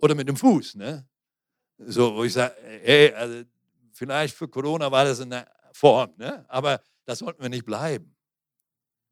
Oder 0.00 0.14
mit 0.14 0.28
dem 0.28 0.36
Fuß. 0.36 0.74
Ne? 0.74 1.08
So, 1.78 2.14
wo 2.14 2.24
ich 2.24 2.32
sage, 2.32 2.54
hey, 2.82 3.12
also 3.12 3.44
vielleicht 3.92 4.36
für 4.36 4.48
Corona 4.48 4.90
war 4.90 5.04
das 5.04 5.20
in 5.20 5.30
der 5.30 5.50
Form, 5.72 6.14
ne? 6.16 6.44
aber 6.48 6.80
das 7.04 7.18
sollten 7.18 7.42
wir 7.42 7.48
nicht 7.48 7.66
bleiben. 7.66 8.14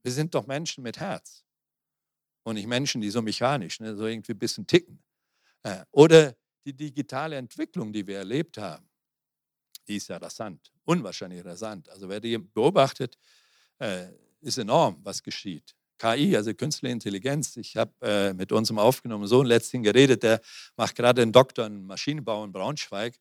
Wir 0.02 0.12
sind 0.12 0.34
doch 0.34 0.46
Menschen 0.46 0.82
mit 0.82 0.98
Herz 0.98 1.44
und 2.44 2.54
nicht 2.54 2.66
Menschen, 2.66 3.00
die 3.00 3.10
so 3.10 3.22
mechanisch, 3.22 3.80
ne, 3.80 3.96
so 3.96 4.06
irgendwie 4.06 4.32
ein 4.32 4.38
bisschen 4.38 4.66
ticken. 4.66 5.02
Äh, 5.62 5.84
oder 5.92 6.36
die 6.64 6.72
digitale 6.72 7.36
Entwicklung, 7.36 7.92
die 7.92 8.06
wir 8.06 8.18
erlebt 8.18 8.58
haben, 8.58 8.88
die 9.88 9.96
ist 9.96 10.08
ja 10.08 10.16
rasant, 10.16 10.72
unwahrscheinlich 10.84 11.44
rasant. 11.44 11.88
Also 11.88 12.08
wer 12.08 12.20
die 12.20 12.38
beobachtet, 12.38 13.18
äh, 13.78 14.08
ist 14.40 14.58
enorm, 14.58 15.00
was 15.02 15.22
geschieht. 15.22 15.74
KI, 15.98 16.36
also 16.36 16.54
künstliche 16.54 16.92
Intelligenz. 16.92 17.56
Ich 17.56 17.76
habe 17.76 17.92
äh, 18.02 18.34
mit 18.34 18.52
unserem 18.52 18.78
aufgenommenen 18.78 19.28
Sohn 19.28 19.46
letztens 19.46 19.84
geredet, 19.84 20.22
der 20.22 20.40
macht 20.76 20.96
gerade 20.96 21.22
einen 21.22 21.32
Doktor 21.32 21.66
in 21.66 21.86
Maschinenbau 21.86 22.44
in 22.44 22.52
Braunschweig. 22.52 23.16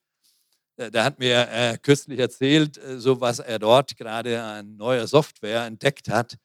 Der, 0.77 0.91
der 0.91 1.03
hat 1.03 1.19
mir 1.19 1.47
äh, 1.51 1.77
kürzlich 1.77 2.19
erzählt, 2.19 2.77
äh, 2.77 2.99
so 2.99 3.21
was 3.21 3.39
er 3.39 3.59
dort 3.59 3.97
gerade 3.97 4.41
an 4.41 4.77
neuer 4.77 5.07
Software 5.07 5.65
entdeckt 5.65 6.09
hat. 6.09 6.37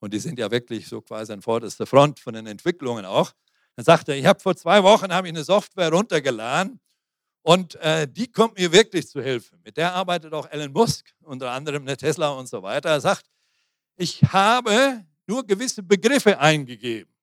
Und 0.00 0.14
die 0.14 0.18
sind 0.20 0.38
ja 0.38 0.50
wirklich 0.50 0.88
so 0.88 1.00
quasi 1.00 1.32
an 1.32 1.42
vorderster 1.42 1.86
Front 1.86 2.20
von 2.20 2.34
den 2.34 2.46
Entwicklungen 2.46 3.04
auch. 3.04 3.32
Dann 3.76 3.84
sagte 3.84 4.12
er, 4.12 4.18
ich 4.18 4.26
habe 4.26 4.40
vor 4.40 4.56
zwei 4.56 4.82
Wochen 4.82 5.06
ich 5.06 5.12
eine 5.12 5.44
Software 5.44 5.90
runtergeladen 5.90 6.80
Und 7.42 7.76
äh, 7.76 8.08
die 8.08 8.30
kommt 8.30 8.58
mir 8.58 8.72
wirklich 8.72 9.08
zu 9.08 9.22
Hilfe. 9.22 9.56
Mit 9.64 9.76
der 9.76 9.94
arbeitet 9.94 10.34
auch 10.34 10.50
Elon 10.50 10.72
Musk, 10.72 11.14
unter 11.22 11.52
anderem 11.52 11.86
der 11.86 11.96
Tesla 11.96 12.30
und 12.30 12.48
so 12.48 12.62
weiter. 12.62 12.90
Er 12.90 13.00
sagt, 13.00 13.26
ich 13.96 14.22
habe 14.24 15.04
nur 15.28 15.46
gewisse 15.46 15.82
Begriffe 15.82 16.38
eingegeben. 16.38 17.14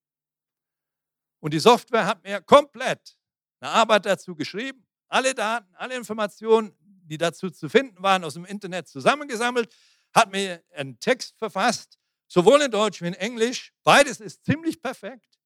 Und 1.39 1.53
die 1.53 1.59
Software 1.59 2.05
hat 2.05 2.23
mir 2.23 2.41
komplett 2.41 3.17
eine 3.59 3.71
Arbeit 3.71 4.05
dazu 4.05 4.35
geschrieben, 4.35 4.85
alle 5.07 5.33
Daten, 5.33 5.73
alle 5.75 5.95
Informationen, 5.95 6.75
die 6.79 7.17
dazu 7.17 7.49
zu 7.49 7.69
finden 7.69 8.01
waren, 8.01 8.23
aus 8.23 8.33
dem 8.33 8.45
Internet 8.45 8.87
zusammengesammelt, 8.87 9.73
hat 10.13 10.31
mir 10.31 10.63
einen 10.73 10.99
Text 10.99 11.37
verfasst, 11.37 11.99
sowohl 12.27 12.61
in 12.61 12.71
Deutsch 12.71 13.01
wie 13.01 13.07
in 13.07 13.13
Englisch. 13.13 13.73
Beides 13.83 14.19
ist 14.19 14.45
ziemlich 14.45 14.81
perfekt. 14.81 15.39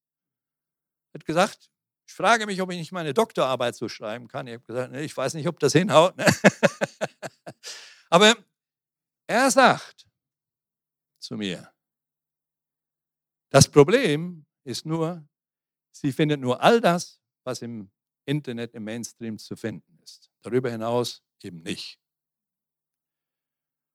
Hat 1.14 1.26
gesagt, 1.26 1.70
ich 2.08 2.14
frage 2.14 2.46
mich, 2.46 2.62
ob 2.62 2.72
ich 2.72 2.78
nicht 2.78 2.92
meine 2.92 3.14
Doktorarbeit 3.14 3.76
so 3.76 3.88
schreiben 3.90 4.28
kann. 4.28 4.48
Ich 4.48 4.54
habe 4.54 4.64
gesagt, 4.64 4.96
ich 4.96 5.16
weiß 5.16 5.34
nicht, 5.34 5.48
ob 5.48 5.60
das 5.60 5.74
hinhaut. 5.74 6.18
Ne? 6.18 6.26
Aber 8.10 8.36
er 9.28 9.52
sagt 9.52 10.08
zu 11.20 11.36
mir, 11.36 11.72
das 13.50 13.70
Problem 13.70 14.46
ist 14.64 14.86
nur, 14.86 15.28
sie 15.92 16.12
findet 16.12 16.40
nur 16.40 16.62
all 16.62 16.82
das, 16.82 17.22
was 17.44 17.62
im 17.62 17.90
Internet, 18.26 18.74
im 18.74 18.84
Mainstream 18.84 19.38
zu 19.38 19.56
finden 19.56 19.98
ist. 20.04 20.30
Darüber 20.42 20.70
hinaus 20.70 21.24
eben 21.42 21.62
nicht. 21.64 22.00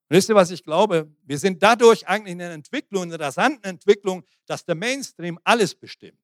Und 0.08 0.16
wisst 0.16 0.28
ihr, 0.28 0.34
was 0.34 0.50
ich 0.50 0.64
glaube? 0.64 1.14
Wir 1.22 1.38
sind 1.38 1.62
dadurch 1.62 2.06
eigentlich 2.06 2.32
in 2.32 2.42
einer 2.42 2.54
Entwicklung, 2.54 3.04
in 3.04 3.12
einer 3.12 3.24
rasanten 3.24 3.64
Entwicklung, 3.64 4.24
dass 4.46 4.64
der 4.64 4.74
Mainstream 4.74 5.38
alles 5.44 5.74
bestimmt. 5.74 6.20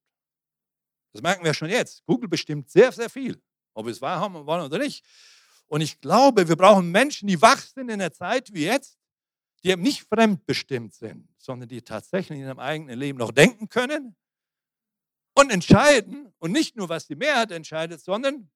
Das 1.12 1.22
merken 1.22 1.44
wir 1.44 1.54
schon 1.54 1.70
jetzt. 1.70 2.04
Google 2.06 2.28
bestimmt 2.28 2.70
sehr, 2.70 2.92
sehr 2.92 3.08
viel, 3.08 3.40
ob 3.74 3.86
wir 3.86 3.92
es 3.92 4.00
wahrhaben 4.00 4.44
wollen 4.46 4.64
oder 4.64 4.78
nicht. 4.78 5.04
Und 5.66 5.80
ich 5.80 6.00
glaube, 6.00 6.48
wir 6.48 6.56
brauchen 6.56 6.90
Menschen, 6.90 7.28
die 7.28 7.40
wach 7.40 7.60
sind 7.60 7.88
in 7.88 8.00
einer 8.00 8.12
Zeit 8.12 8.52
wie 8.52 8.64
jetzt, 8.64 8.98
die 9.62 9.70
eben 9.70 9.82
nicht 9.82 10.02
fremdbestimmt 10.02 10.94
sind, 10.94 11.28
sondern 11.40 11.68
die 11.68 11.83
tatsächlich 11.83 12.38
in 12.38 12.44
ihrem 12.44 12.59
eigenen 12.59 12.98
Leben 12.98 13.18
noch 13.18 13.33
denken 13.33 13.68
können 13.68 14.14
und 15.35 15.50
entscheiden. 15.50 16.33
Und 16.38 16.53
nicht 16.53 16.76
nur, 16.76 16.88
was 16.88 17.07
die 17.07 17.16
Mehrheit 17.16 17.50
entscheidet, 17.50 18.00
sondern 18.00 18.50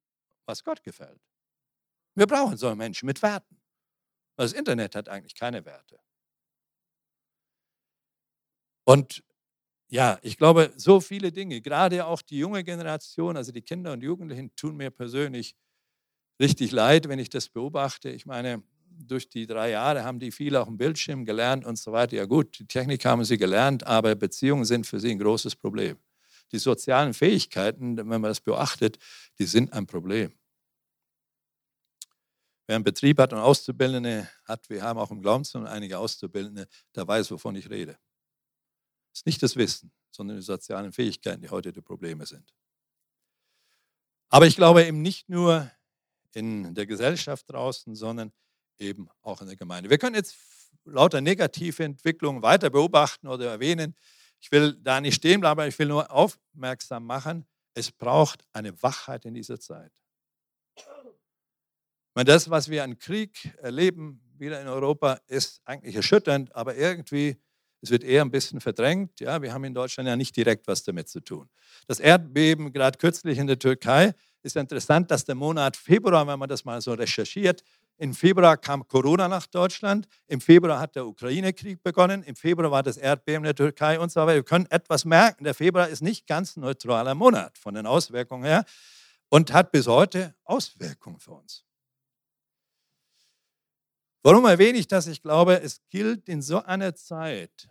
was 0.47 0.63
Gott 0.65 0.83
gefällt. 0.83 1.21
Wir 2.15 2.27
brauchen 2.27 2.57
solche 2.57 2.77
Menschen 2.77 3.07
mit 3.07 3.21
Werten. 3.23 3.61
Das 4.37 4.53
Internet 4.53 4.95
hat 4.95 5.09
eigentlich 5.09 5.35
keine 5.35 5.65
Werte. 5.65 5.99
Und 8.87 9.25
ja, 9.89 10.19
ich 10.23 10.37
glaube, 10.37 10.73
so 10.77 11.01
viele 11.01 11.33
Dinge, 11.33 11.61
gerade 11.61 12.07
auch 12.07 12.21
die 12.23 12.39
junge 12.39 12.65
Generation, 12.65 13.37
also 13.37 13.53
die 13.53 13.63
Kinder 13.63 13.93
und 13.93 14.03
Jugendlichen, 14.03 14.55
tun 14.57 14.77
mir 14.77 14.91
persönlich 14.91 15.55
richtig 16.41 16.73
leid, 16.73 17.09
wenn 17.09 17.19
ich 17.19 17.31
das 17.31 17.49
beobachte. 17.49 18.11
Ich 18.11 18.27
meine, 18.27 18.63
durch 18.97 19.29
die 19.29 19.47
drei 19.47 19.71
Jahre 19.71 20.05
haben 20.05 20.19
die 20.19 20.31
viel 20.31 20.57
auf 20.57 20.67
dem 20.67 20.77
Bildschirm 20.77 21.25
gelernt 21.25 21.65
und 21.65 21.77
so 21.77 21.93
weiter. 21.93 22.17
Ja 22.17 22.25
gut, 22.25 22.59
die 22.59 22.67
Technik 22.67 23.05
haben 23.05 23.25
sie 23.25 23.39
gelernt, 23.39 23.87
aber 23.87 24.15
Beziehungen 24.15 24.65
sind 24.65 24.87
für 24.87 25.01
sie 25.01 25.11
ein 25.11 25.19
großes 25.19 25.57
Problem. 25.57 25.99
Die 26.53 26.59
sozialen 26.59 27.15
Fähigkeiten, 27.15 27.97
wenn 27.97 28.07
man 28.07 28.23
das 28.23 28.41
beachtet, 28.41 28.99
die 29.39 29.45
sind 29.45 29.73
ein 29.73 29.87
Problem. 29.87 30.33
Wer 32.67 32.77
einen 32.77 32.85
Betrieb 32.85 33.19
hat 33.19 33.33
und 33.33 33.41
Auszubildende 33.41 34.29
hat, 34.45 34.71
wir 34.71 34.83
haben 34.83 34.99
auch 34.99 35.11
im 35.11 35.21
Glaubenszentrum 35.21 35.71
einige 35.71 35.99
Auszubildende, 35.99 36.67
der 36.95 37.07
weiß, 37.07 37.31
wovon 37.31 37.57
ich 37.57 37.69
rede. 37.69 37.99
Es 39.13 39.21
ist 39.21 39.27
nicht 39.27 39.43
das 39.43 39.57
Wissen, 39.57 39.93
sondern 40.11 40.39
die 40.39 40.43
sozialen 40.43 40.93
Fähigkeiten, 40.93 41.43
die 41.43 41.51
heute 41.51 41.73
die 41.73 41.83
Probleme 41.83 42.25
sind. 42.27 42.55
Aber 44.31 44.47
ich 44.47 44.57
glaube 44.57 44.85
eben 44.85 45.03
nicht 45.03 45.29
nur 45.29 45.71
in 46.33 46.75
der 46.75 46.87
Gesellschaft 46.87 47.49
draußen, 47.51 47.95
sondern 47.95 48.33
eben 48.79 49.09
auch 49.23 49.41
in 49.41 49.49
der 49.49 49.57
Gemeinde. 49.57 49.91
Wir 49.91 49.99
können 49.99 50.15
jetzt 50.15 50.37
lauter 50.85 51.21
negative 51.21 51.85
Entwicklungen 51.85 52.43
weiter 52.43 52.71
beobachten 52.71 53.29
oder 53.29 53.51
erwähnen. 53.51 53.95
Ich 54.41 54.51
will 54.53 54.75
da 54.83 55.01
nicht 55.01 55.15
stehen 55.15 55.41
bleiben, 55.41 55.61
aber 55.61 55.69
ich 55.69 55.79
will 55.79 55.89
nur 55.89 56.11
aufmerksam 56.11 57.07
machen, 57.07 57.47
es 57.75 57.91
braucht 57.91 58.45
eine 58.53 58.81
Wachheit 58.83 59.25
in 59.25 59.35
dieser 59.35 59.59
Zeit. 59.59 59.93
Meine, 62.15 62.27
das, 62.27 62.49
was 62.49 62.69
wir 62.69 62.85
an 62.85 62.99
Krieg 62.99 63.53
erleben, 63.61 64.21
wieder 64.39 64.61
in 64.61 64.69
Europa, 64.69 65.19
ist 65.27 65.61
eigentlich 65.65 65.97
erschütternd, 65.97 66.55
aber 66.55 66.77
irgendwie, 66.77 67.37
es 67.81 67.91
wird 67.91 68.05
eher 68.05 68.23
ein 68.23 68.31
bisschen 68.31 68.61
verdrängt. 68.61 69.19
Ja, 69.21 69.43
wir 69.43 69.53
haben 69.53 69.65
in 69.65 69.75
Deutschland 69.75 70.09
ja 70.09 70.15
nicht 70.15 70.37
direkt 70.37 70.69
was 70.69 70.85
damit 70.85 71.09
zu 71.09 71.21
tun. 71.21 71.49
Das 71.89 71.99
Erdbeben, 71.99 72.73
gerade 72.73 72.99
kürzlich 72.99 73.39
in 73.39 73.49
der 73.49 73.59
Türkei, 73.59 74.15
ist 74.43 74.57
interessant, 74.57 75.11
dass 75.11 75.25
der 75.25 75.35
Monat 75.35 75.77
Februar, 75.77 76.27
wenn 76.27 76.39
man 76.39 76.49
das 76.49 76.65
mal 76.65 76.81
so 76.81 76.93
recherchiert, 76.93 77.65
im 77.97 78.13
Februar 78.13 78.57
kam 78.57 78.87
Corona 78.89 79.29
nach 79.29 79.47
Deutschland, 79.47 80.09
im 80.27 80.41
Februar 80.41 80.81
hat 80.81 80.97
der 80.97 81.07
Ukraine-Krieg 81.07 81.83
begonnen, 81.83 82.23
im 82.25 82.35
Februar 82.35 82.71
war 82.71 82.83
das 82.83 82.97
Erdbeben 82.97 83.45
in 83.45 83.45
der 83.45 83.55
Türkei 83.55 83.99
und 84.01 84.11
so 84.11 84.21
weiter. 84.21 84.35
Wir 84.35 84.43
können 84.43 84.67
etwas 84.71 85.05
merken, 85.05 85.45
der 85.45 85.55
Februar 85.55 85.89
ist 85.89 86.03
nicht 86.03 86.27
ganz 86.27 86.57
ein 86.57 86.61
neutraler 86.61 87.15
Monat 87.15 87.57
von 87.57 87.75
den 87.75 87.87
Auswirkungen 87.87 88.45
her 88.45 88.65
und 89.29 89.53
hat 89.53 89.71
bis 89.71 89.87
heute 89.87 90.35
Auswirkungen 90.45 91.19
für 91.19 91.33
uns. 91.33 91.65
Warum 94.23 94.47
erwähne 94.47 94.79
ich 94.79 94.89
das? 94.89 95.07
Ich 95.07 95.23
glaube, 95.23 95.61
es 95.61 95.81
gilt 95.91 96.29
in 96.29 96.41
so 96.41 96.63
einer 96.63 96.95
Zeit, 96.95 97.69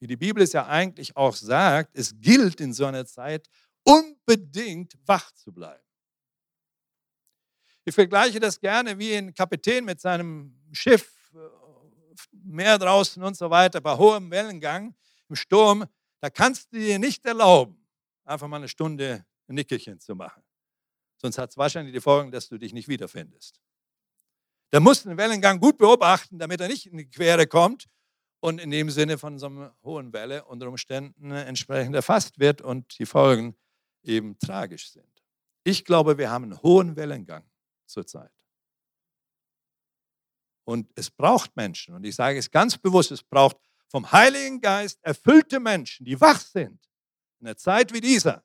wie 0.00 0.08
die 0.08 0.16
Bibel 0.16 0.42
es 0.42 0.52
ja 0.52 0.66
eigentlich 0.66 1.16
auch 1.16 1.34
sagt, 1.34 1.96
es 1.96 2.20
gilt 2.20 2.60
in 2.60 2.72
so 2.72 2.84
einer 2.84 3.06
Zeit 3.06 3.48
unbedingt 3.84 4.94
wach 5.06 5.30
zu 5.32 5.52
bleiben. 5.52 5.87
Ich 7.88 7.94
vergleiche 7.94 8.38
das 8.38 8.60
gerne 8.60 8.98
wie 8.98 9.14
ein 9.14 9.32
Kapitän 9.32 9.82
mit 9.86 9.98
seinem 9.98 10.54
Schiff, 10.72 11.10
äh, 11.34 11.38
Meer 12.32 12.78
draußen 12.78 13.22
und 13.22 13.34
so 13.34 13.48
weiter, 13.48 13.80
bei 13.80 13.96
hohem 13.96 14.30
Wellengang, 14.30 14.94
im 15.30 15.34
Sturm. 15.34 15.86
Da 16.20 16.28
kannst 16.28 16.70
du 16.70 16.78
dir 16.78 16.98
nicht 16.98 17.24
erlauben, 17.24 17.82
einfach 18.26 18.46
mal 18.46 18.58
eine 18.58 18.68
Stunde 18.68 19.24
ein 19.46 19.54
Nickerchen 19.54 20.00
zu 20.00 20.14
machen. 20.14 20.42
Sonst 21.16 21.38
hat 21.38 21.48
es 21.48 21.56
wahrscheinlich 21.56 21.94
die 21.94 22.00
Folge, 22.02 22.30
dass 22.30 22.48
du 22.48 22.58
dich 22.58 22.74
nicht 22.74 22.88
wiederfindest. 22.88 23.58
Der 24.70 24.80
muss 24.80 25.04
den 25.04 25.16
Wellengang 25.16 25.58
gut 25.58 25.78
beobachten, 25.78 26.38
damit 26.38 26.60
er 26.60 26.68
nicht 26.68 26.84
in 26.84 26.98
die 26.98 27.08
Quere 27.08 27.46
kommt 27.46 27.86
und 28.40 28.60
in 28.60 28.70
dem 28.70 28.90
Sinne 28.90 29.16
von 29.16 29.38
so 29.38 29.46
einer 29.46 29.74
hohen 29.82 30.12
Welle 30.12 30.44
unter 30.44 30.68
Umständen 30.68 31.30
entsprechend 31.30 31.94
erfasst 31.94 32.38
wird 32.38 32.60
und 32.60 32.98
die 32.98 33.06
Folgen 33.06 33.56
eben 34.02 34.38
tragisch 34.38 34.90
sind. 34.90 35.24
Ich 35.64 35.86
glaube, 35.86 36.18
wir 36.18 36.30
haben 36.30 36.44
einen 36.44 36.62
hohen 36.62 36.94
Wellengang 36.94 37.48
zurzeit. 37.88 38.32
Und 40.64 40.92
es 40.96 41.10
braucht 41.10 41.56
Menschen, 41.56 41.94
und 41.94 42.04
ich 42.04 42.14
sage 42.14 42.38
es 42.38 42.50
ganz 42.50 42.76
bewusst, 42.76 43.10
es 43.10 43.22
braucht 43.22 43.56
vom 43.88 44.12
Heiligen 44.12 44.60
Geist 44.60 44.98
erfüllte 45.02 45.60
Menschen, 45.60 46.04
die 46.04 46.20
wach 46.20 46.40
sind 46.40 46.78
in 47.40 47.46
einer 47.46 47.56
Zeit 47.56 47.92
wie 47.92 48.00
dieser, 48.00 48.44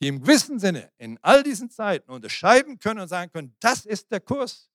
die 0.00 0.08
im 0.08 0.20
gewissen 0.20 0.58
Sinne 0.58 0.92
in 0.96 1.18
all 1.22 1.42
diesen 1.42 1.70
Zeiten 1.70 2.10
unterscheiden 2.10 2.78
können 2.78 3.00
und 3.00 3.08
sagen 3.08 3.32
können, 3.32 3.56
das 3.58 3.84
ist 3.84 4.10
der 4.12 4.20
Kurs, 4.20 4.70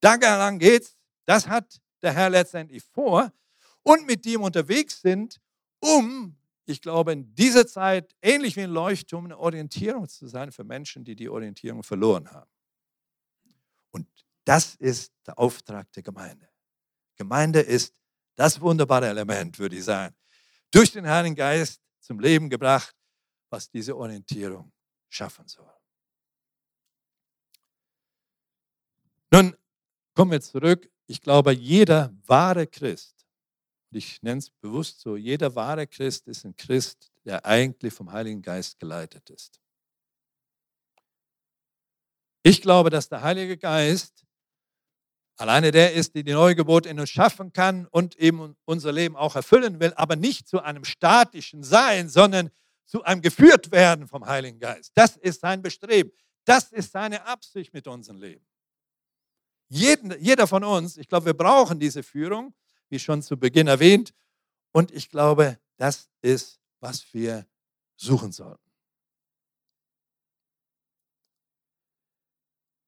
da 0.00 0.14
lang 0.14 0.58
geht's, 0.58 0.96
das 1.26 1.48
hat 1.48 1.80
der 2.02 2.12
Herr 2.12 2.30
letztendlich 2.30 2.84
vor 2.84 3.32
und 3.82 4.06
mit 4.06 4.24
dem 4.24 4.42
unterwegs 4.42 5.00
sind, 5.00 5.40
um, 5.80 6.37
ich 6.68 6.82
glaube, 6.82 7.12
in 7.12 7.34
dieser 7.34 7.66
Zeit 7.66 8.14
ähnlich 8.22 8.56
wie 8.56 8.62
ein 8.62 8.70
Leuchtturm 8.70 9.24
eine 9.24 9.38
Orientierung 9.38 10.08
zu 10.08 10.26
sein 10.26 10.52
für 10.52 10.64
Menschen, 10.64 11.04
die 11.04 11.16
die 11.16 11.28
Orientierung 11.28 11.82
verloren 11.82 12.30
haben. 12.30 12.50
Und 13.90 14.06
das 14.44 14.74
ist 14.76 15.12
der 15.26 15.38
Auftrag 15.38 15.90
der 15.92 16.02
Gemeinde. 16.02 16.48
Gemeinde 17.16 17.60
ist 17.60 17.94
das 18.36 18.60
wunderbare 18.60 19.08
Element, 19.08 19.58
würde 19.58 19.76
ich 19.76 19.84
sagen, 19.84 20.14
durch 20.70 20.92
den 20.92 21.08
Heiligen 21.08 21.34
Geist 21.34 21.80
zum 22.00 22.20
Leben 22.20 22.48
gebracht 22.48 22.94
was 23.50 23.70
diese 23.70 23.96
Orientierung 23.96 24.72
schaffen 25.08 25.46
soll. 25.46 25.70
Nun 29.30 29.56
kommen 30.14 30.32
wir 30.32 30.40
zurück. 30.40 30.90
Ich 31.06 31.20
glaube, 31.20 31.52
jeder 31.52 32.14
wahre 32.26 32.66
Christ, 32.66 33.17
ich 33.90 34.22
nenne 34.22 34.38
es 34.38 34.50
bewusst 34.50 35.00
so, 35.00 35.16
jeder 35.16 35.54
wahre 35.54 35.86
Christ 35.86 36.26
ist 36.28 36.44
ein 36.44 36.56
Christ, 36.56 37.10
der 37.24 37.44
eigentlich 37.44 37.94
vom 37.94 38.12
Heiligen 38.12 38.42
Geist 38.42 38.78
geleitet 38.78 39.30
ist. 39.30 39.60
Ich 42.42 42.62
glaube, 42.62 42.90
dass 42.90 43.08
der 43.08 43.22
Heilige 43.22 43.56
Geist 43.56 44.24
alleine 45.36 45.70
der 45.70 45.94
ist, 45.94 46.14
der 46.14 46.22
die 46.22 46.32
Neugeburt 46.32 46.86
in 46.86 46.98
uns 46.98 47.10
schaffen 47.10 47.52
kann 47.52 47.86
und 47.86 48.16
eben 48.16 48.56
unser 48.64 48.92
Leben 48.92 49.16
auch 49.16 49.36
erfüllen 49.36 49.80
will, 49.80 49.92
aber 49.94 50.16
nicht 50.16 50.48
zu 50.48 50.60
einem 50.60 50.84
statischen 50.84 51.62
Sein, 51.62 52.08
sondern 52.08 52.50
zu 52.86 53.04
einem 53.04 53.22
geführt 53.22 53.70
werden 53.70 54.08
vom 54.08 54.26
Heiligen 54.26 54.58
Geist. 54.58 54.92
Das 54.94 55.16
ist 55.16 55.40
sein 55.40 55.62
Bestreben. 55.62 56.10
Das 56.44 56.72
ist 56.72 56.92
seine 56.92 57.26
Absicht 57.26 57.72
mit 57.72 57.86
unserem 57.86 58.18
Leben. 58.18 58.44
Jeden, 59.68 60.18
jeder 60.20 60.46
von 60.46 60.64
uns, 60.64 60.96
ich 60.96 61.06
glaube, 61.06 61.26
wir 61.26 61.34
brauchen 61.34 61.78
diese 61.78 62.02
Führung, 62.02 62.54
wie 62.88 62.98
schon 62.98 63.22
zu 63.22 63.36
Beginn 63.36 63.66
erwähnt. 63.66 64.14
Und 64.72 64.90
ich 64.90 65.10
glaube, 65.10 65.58
das 65.76 66.10
ist, 66.22 66.60
was 66.80 67.12
wir 67.12 67.46
suchen 67.96 68.32
sollten. 68.32 68.68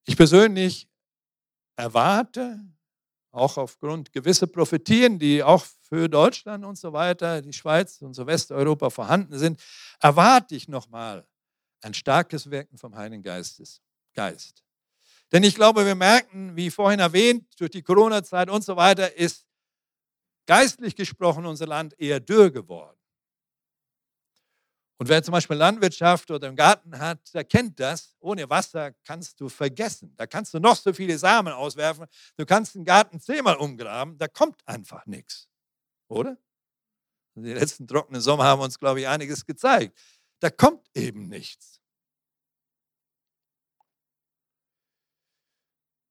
Ich 0.06 0.16
persönlich 0.16 0.88
erwarte, 1.76 2.60
auch 3.32 3.56
aufgrund 3.56 4.12
gewisser 4.12 4.46
Prophetien, 4.46 5.18
die 5.18 5.42
auch 5.42 5.64
für 5.82 6.08
Deutschland 6.08 6.64
und 6.64 6.76
so 6.76 6.92
weiter, 6.92 7.40
die 7.42 7.52
Schweiz 7.52 8.02
und 8.02 8.14
so 8.14 8.26
Westeuropa 8.26 8.90
vorhanden 8.90 9.38
sind, 9.38 9.62
erwarte 10.00 10.54
ich 10.56 10.68
nochmal 10.68 11.26
ein 11.82 11.94
starkes 11.94 12.50
Wirken 12.50 12.76
vom 12.76 12.96
Heiligen 12.96 13.22
Geistes, 13.22 13.80
Geist. 14.14 14.64
Denn 15.32 15.44
ich 15.44 15.54
glaube, 15.54 15.86
wir 15.86 15.94
merken, 15.94 16.56
wie 16.56 16.70
vorhin 16.70 16.98
erwähnt, 16.98 17.46
durch 17.58 17.70
die 17.70 17.82
Corona-Zeit 17.82 18.50
und 18.50 18.64
so 18.64 18.76
weiter 18.76 19.16
ist 19.16 19.46
geistlich 20.50 20.96
gesprochen 20.96 21.46
unser 21.46 21.68
Land 21.68 21.94
eher 22.00 22.18
dürr 22.18 22.50
geworden. 22.50 22.98
Und 24.98 25.08
wer 25.08 25.22
zum 25.22 25.30
Beispiel 25.30 25.56
Landwirtschaft 25.56 26.28
oder 26.28 26.48
einen 26.48 26.56
Garten 26.56 26.98
hat, 26.98 27.32
der 27.32 27.44
kennt 27.44 27.78
das. 27.78 28.16
Ohne 28.18 28.50
Wasser 28.50 28.90
kannst 29.04 29.40
du 29.40 29.48
vergessen. 29.48 30.12
Da 30.16 30.26
kannst 30.26 30.52
du 30.52 30.58
noch 30.58 30.74
so 30.74 30.92
viele 30.92 31.16
Samen 31.18 31.52
auswerfen. 31.52 32.06
Du 32.36 32.44
kannst 32.44 32.74
den 32.74 32.84
Garten 32.84 33.20
zehnmal 33.20 33.58
umgraben. 33.58 34.18
Da 34.18 34.26
kommt 34.26 34.60
einfach 34.66 35.06
nichts. 35.06 35.48
Oder? 36.08 36.36
Die 37.36 37.52
letzten 37.52 37.86
trockenen 37.86 38.20
Sommer 38.20 38.42
haben 38.42 38.60
uns, 38.60 38.76
glaube 38.76 39.02
ich, 39.02 39.06
einiges 39.06 39.46
gezeigt. 39.46 39.96
Da 40.40 40.50
kommt 40.50 40.84
eben 40.94 41.28
nichts. 41.28 41.80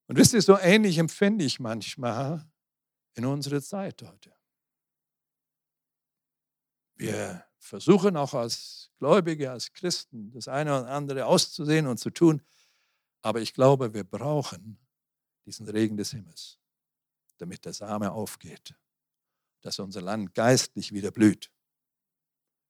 Und 0.08 0.16
wisst 0.16 0.34
ihr, 0.34 0.42
so 0.42 0.58
ähnlich 0.58 0.98
empfinde 0.98 1.44
ich 1.44 1.60
manchmal 1.60 2.49
in 3.20 3.26
unserer 3.26 3.62
Zeit 3.62 4.02
heute. 4.02 4.34
Wir 6.96 7.46
versuchen 7.58 8.16
auch 8.16 8.34
als 8.34 8.92
Gläubige, 8.98 9.52
als 9.52 9.74
Christen 9.74 10.32
das 10.32 10.48
eine 10.48 10.80
oder 10.80 10.90
andere 10.90 11.26
auszusehen 11.26 11.88
und 11.88 11.98
zu 11.98 12.12
tun. 12.12 12.42
Aber 13.22 13.42
ich 13.42 13.54
glaube, 13.54 13.94
wir 13.94 14.06
brauchen 14.06 14.80
diesen 15.46 15.68
Regen 15.68 15.98
des 15.98 16.12
Himmels, 16.12 16.60
damit 17.38 17.66
der 17.66 17.74
Same 17.74 18.12
aufgeht, 18.12 18.74
dass 19.62 19.80
unser 19.80 20.02
Land 20.02 20.34
geistlich 20.34 20.94
wieder 20.94 21.12
blüht. 21.12 21.52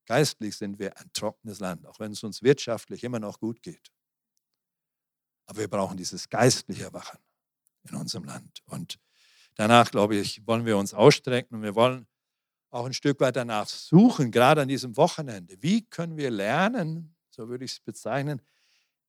Geistlich 0.08 0.58
sind 0.58 0.80
wir 0.80 0.98
ein 0.98 1.14
trockenes 1.14 1.60
Land, 1.60 1.86
auch 1.86 2.00
wenn 2.00 2.14
es 2.14 2.24
uns 2.24 2.42
wirtschaftlich 2.42 3.04
immer 3.04 3.20
noch 3.20 3.40
gut 3.40 3.62
geht. 3.62 3.92
Aber 5.46 5.60
wir 5.60 5.68
brauchen 5.68 5.98
dieses 5.98 6.28
geistliche 6.28 6.86
Erwachen 6.86 7.20
in 7.84 7.96
unserem 7.96 8.24
Land. 8.24 8.64
Und 8.66 9.00
danach, 9.56 9.92
glaube 9.92 10.16
ich, 10.16 10.46
wollen 10.48 10.66
wir 10.66 10.78
uns 10.78 10.94
ausstrecken 10.94 11.56
und 11.56 11.64
wir 11.64 11.76
wollen 11.76 12.08
auch 12.72 12.86
ein 12.86 12.94
Stück 12.94 13.20
weit 13.20 13.36
danach 13.36 13.68
suchen, 13.68 14.32
gerade 14.32 14.62
an 14.62 14.68
diesem 14.68 14.96
Wochenende. 14.96 15.56
Wie 15.62 15.84
können 15.84 16.18
wir 16.18 16.30
lernen, 16.30 17.16
so 17.30 17.50
würde 17.50 17.66
ich 17.66 17.74
es 17.74 17.80
bezeichnen, 17.80 18.42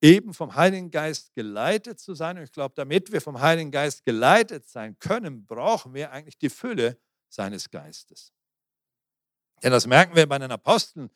eben 0.01 0.33
vom 0.33 0.55
Heiligen 0.55 0.89
Geist 0.89 1.33
geleitet 1.35 1.99
zu 1.99 2.15
sein? 2.15 2.37
Und 2.37 2.43
ich 2.43 2.51
glaube, 2.51 2.73
damit 2.75 3.11
wir 3.11 3.21
vom 3.21 3.39
Heiligen 3.39 3.71
Geist 3.71 4.03
geleitet 4.03 4.67
sein 4.67 4.97
können, 4.99 5.45
brauchen 5.45 5.93
wir 5.93 6.11
eigentlich 6.11 6.37
die 6.37 6.49
Fülle 6.49 6.97
seines 7.29 7.69
Geistes. 7.69 8.33
Denn 9.61 9.71
das 9.71 9.85
merken 9.85 10.15
wir 10.15 10.27
bei 10.27 10.39
den 10.39 10.51
Aposteln. 10.51 11.09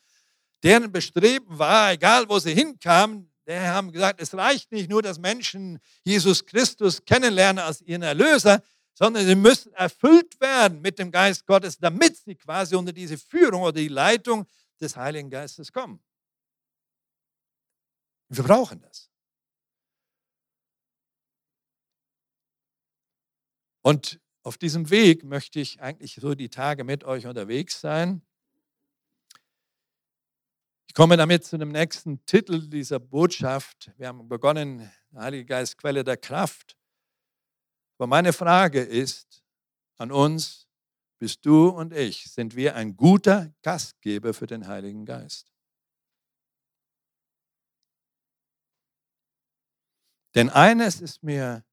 Deren 0.63 0.91
Bestreben 0.91 1.57
war, 1.57 1.91
egal 1.91 2.29
wo 2.29 2.39
sie 2.39 2.53
hinkamen, 2.53 3.31
die 3.47 3.53
haben 3.53 3.91
gesagt, 3.91 4.19
es 4.21 4.33
reicht 4.33 4.71
nicht 4.71 4.89
nur, 4.89 5.01
dass 5.01 5.19
Menschen 5.19 5.79
Jesus 6.03 6.45
Christus 6.45 7.03
kennenlernen 7.05 7.63
als 7.63 7.81
ihren 7.81 8.01
Erlöser, 8.01 8.63
sondern 8.95 9.25
sie 9.25 9.35
müssen 9.35 9.73
erfüllt 9.73 10.39
werden 10.39 10.81
mit 10.81 10.97
dem 10.97 11.11
Geist 11.11 11.45
Gottes, 11.45 11.77
damit 11.77 12.17
sie 12.17 12.35
quasi 12.35 12.75
unter 12.75 12.93
diese 12.93 13.17
Führung 13.17 13.61
oder 13.61 13.73
die 13.73 13.89
Leitung 13.89 14.47
des 14.79 14.95
Heiligen 14.95 15.29
Geistes 15.29 15.71
kommen. 15.71 16.01
Wir 18.29 18.43
brauchen 18.43 18.81
das. 18.81 19.11
Und 23.81 24.19
auf 24.41 24.57
diesem 24.57 24.89
Weg 24.89 25.23
möchte 25.23 25.59
ich 25.59 25.81
eigentlich 25.81 26.15
so 26.15 26.33
die 26.33 26.49
Tage 26.49 26.83
mit 26.83 27.03
euch 27.03 27.27
unterwegs 27.27 27.81
sein. 27.81 28.21
Ich 30.87 30.95
komme 30.95 31.17
damit 31.17 31.43
zu 31.43 31.57
dem 31.57 31.71
nächsten 31.71 32.25
Titel 32.25 32.67
dieser 32.67 32.99
Botschaft. 32.99 33.91
Wir 33.97 34.07
haben 34.07 34.27
begonnen, 34.27 34.89
Heilige 35.13 35.45
Geist, 35.45 35.77
Quelle 35.77 36.03
der 36.03 36.17
Kraft. 36.17 36.74
Aber 37.97 38.07
meine 38.07 38.33
Frage 38.33 38.81
ist 38.81 39.43
an 39.97 40.11
uns, 40.11 40.67
bist 41.17 41.45
du 41.45 41.69
und 41.69 41.93
ich, 41.93 42.29
sind 42.31 42.55
wir 42.55 42.75
ein 42.75 42.97
guter 42.97 43.53
Gastgeber 43.61 44.33
für 44.33 44.47
den 44.47 44.67
Heiligen 44.67 45.05
Geist? 45.05 45.51
Denn 50.35 50.49
eines 50.49 50.99
ist 50.99 51.23
mir 51.23 51.63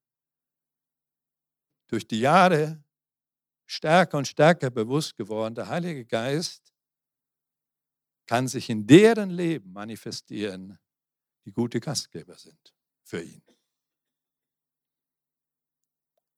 durch 1.89 2.07
die 2.07 2.21
Jahre 2.21 2.83
stärker 3.67 4.19
und 4.19 4.29
stärker 4.29 4.71
bewusst 4.71 5.17
geworden, 5.17 5.57
der 5.57 5.69
Heilige 5.69 6.07
Geist 6.07 6.73
kann 8.27 8.47
sich 8.47 8.71
in 8.71 8.87
deren 8.87 9.31
Leben 9.31 9.73
manifestieren, 9.73 10.79
die 11.45 11.53
gute 11.53 11.81
Gastgeber 11.81 12.37
sind 12.37 12.73
für 13.03 13.21
ihn. 13.21 13.43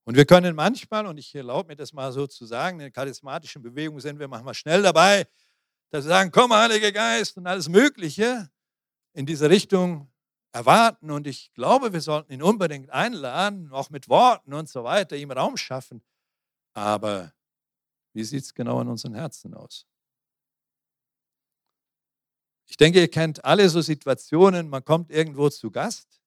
Und 0.04 0.16
wir 0.16 0.26
können 0.26 0.54
manchmal, 0.54 1.06
und 1.06 1.16
ich 1.16 1.34
erlaube 1.34 1.68
mir 1.68 1.76
das 1.76 1.92
mal 1.92 2.12
so 2.12 2.26
zu 2.26 2.44
sagen, 2.44 2.78
in 2.80 2.92
charismatischen 2.92 3.62
Bewegungen 3.62 4.00
sind 4.00 4.18
wir 4.18 4.28
manchmal 4.28 4.54
schnell 4.54 4.82
dabei, 4.82 5.26
dass 5.90 6.04
wir 6.04 6.10
sagen, 6.10 6.30
komm, 6.30 6.52
Heiliger 6.52 6.92
Geist 6.92 7.36
und 7.38 7.46
alles 7.46 7.68
Mögliche 7.68 8.50
in 9.14 9.24
diese 9.24 9.48
Richtung 9.48 10.12
erwarten. 10.52 11.10
Und 11.10 11.26
ich 11.26 11.52
glaube, 11.54 11.92
wir 11.92 12.02
sollten 12.02 12.32
ihn 12.32 12.42
unbedingt 12.42 12.90
einladen, 12.90 13.72
auch 13.72 13.88
mit 13.88 14.08
Worten 14.08 14.52
und 14.52 14.68
so 14.68 14.84
weiter, 14.84 15.16
ihm 15.16 15.30
Raum 15.30 15.56
schaffen. 15.56 16.02
Aber 16.74 17.32
wie 18.12 18.24
sieht 18.24 18.44
es 18.44 18.54
genau 18.54 18.80
in 18.82 18.88
unseren 18.88 19.14
Herzen 19.14 19.54
aus? 19.54 19.86
Ich 22.66 22.76
denke, 22.76 23.00
ihr 23.00 23.10
kennt 23.10 23.44
alle 23.44 23.68
so 23.68 23.80
Situationen, 23.80 24.68
man 24.68 24.84
kommt 24.84 25.10
irgendwo 25.10 25.48
zu 25.48 25.70
Gast 25.70 26.23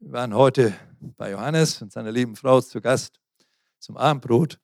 wir 0.00 0.12
waren 0.12 0.34
heute 0.34 0.78
bei 1.16 1.32
Johannes 1.32 1.82
und 1.82 1.92
seiner 1.92 2.12
lieben 2.12 2.36
Frau 2.36 2.60
zu 2.60 2.80
Gast 2.80 3.20
zum 3.78 3.96
Abendbrot. 3.96 4.60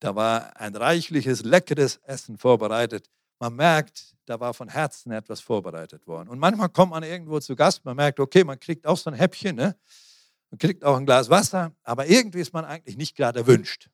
Da 0.00 0.14
war 0.14 0.56
ein 0.60 0.76
reichliches, 0.76 1.42
leckeres 1.44 1.96
Essen 2.04 2.36
vorbereitet. 2.36 3.10
Man 3.38 3.56
merkt, 3.56 4.14
da 4.26 4.38
war 4.40 4.52
von 4.52 4.68
Herzen 4.68 5.12
etwas 5.12 5.40
vorbereitet 5.40 6.06
worden. 6.06 6.28
Und 6.28 6.38
manchmal 6.38 6.68
kommt 6.68 6.92
man 6.92 7.02
irgendwo 7.02 7.40
zu 7.40 7.56
Gast, 7.56 7.84
man 7.84 7.96
merkt, 7.96 8.20
okay, 8.20 8.44
man 8.44 8.60
kriegt 8.60 8.86
auch 8.86 8.98
so 8.98 9.10
ein 9.10 9.16
Häppchen, 9.16 9.56
ne? 9.56 9.76
man 10.50 10.58
kriegt 10.58 10.84
auch 10.84 10.96
ein 10.96 11.06
Glas 11.06 11.30
Wasser, 11.30 11.74
aber 11.82 12.06
irgendwie 12.06 12.40
ist 12.40 12.52
man 12.52 12.64
eigentlich 12.64 12.96
nicht 12.96 13.16
gerade 13.16 13.40
erwünscht. 13.40 13.88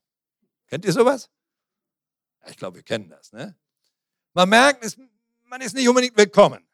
Kennt 0.66 0.84
ihr 0.84 0.92
sowas? 0.92 1.30
Ich 2.48 2.56
glaube, 2.56 2.76
wir 2.76 2.82
kennen 2.82 3.08
das. 3.08 3.32
Ne? 3.32 3.56
Man 4.34 4.48
merkt, 4.48 4.98
man 5.44 5.60
ist 5.60 5.74
nicht 5.74 5.88
unbedingt 5.88 6.16
willkommen. 6.16 6.64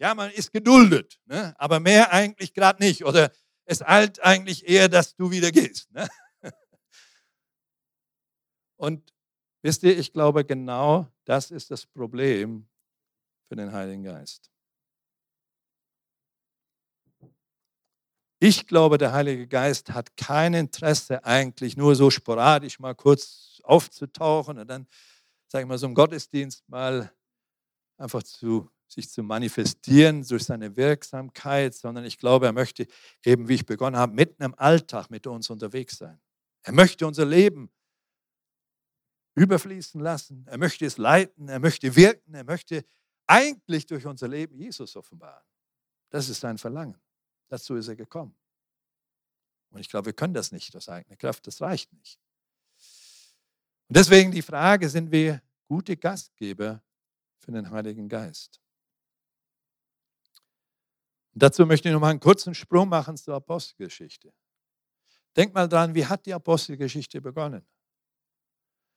Ja, 0.00 0.14
man 0.14 0.30
ist 0.30 0.50
geduldet, 0.50 1.20
ne? 1.26 1.54
aber 1.58 1.78
mehr 1.78 2.10
eigentlich 2.10 2.54
gerade 2.54 2.82
nicht. 2.82 3.04
Oder 3.04 3.30
es 3.66 3.82
eilt 3.82 4.18
eigentlich 4.20 4.66
eher, 4.66 4.88
dass 4.88 5.14
du 5.14 5.30
wieder 5.30 5.52
gehst. 5.52 5.92
Ne? 5.92 6.08
Und 8.76 9.12
wisst 9.62 9.82
ihr, 9.82 9.98
ich 9.98 10.14
glaube, 10.14 10.46
genau 10.46 11.06
das 11.26 11.50
ist 11.50 11.70
das 11.70 11.84
Problem 11.84 12.66
für 13.48 13.56
den 13.56 13.72
Heiligen 13.72 14.02
Geist. 14.02 14.50
Ich 18.42 18.66
glaube, 18.66 18.96
der 18.96 19.12
Heilige 19.12 19.46
Geist 19.46 19.90
hat 19.90 20.16
kein 20.16 20.54
Interesse 20.54 21.22
eigentlich 21.26 21.76
nur 21.76 21.94
so 21.94 22.08
sporadisch 22.08 22.78
mal 22.78 22.94
kurz 22.94 23.60
aufzutauchen 23.64 24.58
und 24.58 24.66
dann, 24.66 24.88
sage 25.46 25.64
ich 25.64 25.68
mal, 25.68 25.76
so 25.76 25.86
im 25.86 25.94
Gottesdienst 25.94 26.66
mal 26.70 27.12
einfach 27.98 28.22
zu 28.22 28.70
sich 28.92 29.10
zu 29.10 29.22
manifestieren 29.22 30.26
durch 30.26 30.44
seine 30.44 30.76
Wirksamkeit, 30.76 31.74
sondern 31.74 32.04
ich 32.04 32.18
glaube, 32.18 32.46
er 32.46 32.52
möchte 32.52 32.86
eben, 33.24 33.48
wie 33.48 33.54
ich 33.54 33.66
begonnen 33.66 33.96
habe, 33.96 34.14
mitten 34.14 34.42
im 34.42 34.54
Alltag 34.56 35.10
mit 35.10 35.26
uns 35.26 35.48
unterwegs 35.50 35.98
sein. 35.98 36.20
Er 36.62 36.72
möchte 36.72 37.06
unser 37.06 37.24
Leben 37.24 37.70
überfließen 39.34 40.00
lassen. 40.00 40.44
Er 40.46 40.58
möchte 40.58 40.84
es 40.84 40.98
leiten. 40.98 41.48
Er 41.48 41.60
möchte 41.60 41.94
wirken. 41.94 42.34
Er 42.34 42.44
möchte 42.44 42.84
eigentlich 43.26 43.86
durch 43.86 44.06
unser 44.06 44.28
Leben 44.28 44.56
Jesus 44.56 44.96
offenbaren. 44.96 45.44
Das 46.10 46.28
ist 46.28 46.40
sein 46.40 46.58
Verlangen. 46.58 47.00
Dazu 47.48 47.76
ist 47.76 47.88
er 47.88 47.96
gekommen. 47.96 48.36
Und 49.70 49.80
ich 49.80 49.88
glaube, 49.88 50.06
wir 50.06 50.12
können 50.12 50.34
das 50.34 50.50
nicht 50.50 50.74
aus 50.74 50.88
eigener 50.88 51.16
Kraft. 51.16 51.46
Das 51.46 51.60
reicht 51.60 51.92
nicht. 51.92 52.18
Und 53.88 53.96
deswegen 53.96 54.32
die 54.32 54.42
Frage, 54.42 54.88
sind 54.88 55.10
wir 55.12 55.42
gute 55.66 55.96
Gastgeber 55.96 56.82
für 57.38 57.52
den 57.52 57.70
Heiligen 57.70 58.08
Geist? 58.08 58.60
Dazu 61.32 61.64
möchte 61.64 61.88
ich 61.88 61.92
noch 61.92 62.00
mal 62.00 62.10
einen 62.10 62.20
kurzen 62.20 62.54
Sprung 62.54 62.88
machen 62.88 63.16
zur 63.16 63.36
Apostelgeschichte. 63.36 64.32
Denk 65.36 65.54
mal 65.54 65.68
dran, 65.68 65.94
wie 65.94 66.04
hat 66.04 66.26
die 66.26 66.34
Apostelgeschichte 66.34 67.20
begonnen? 67.20 67.66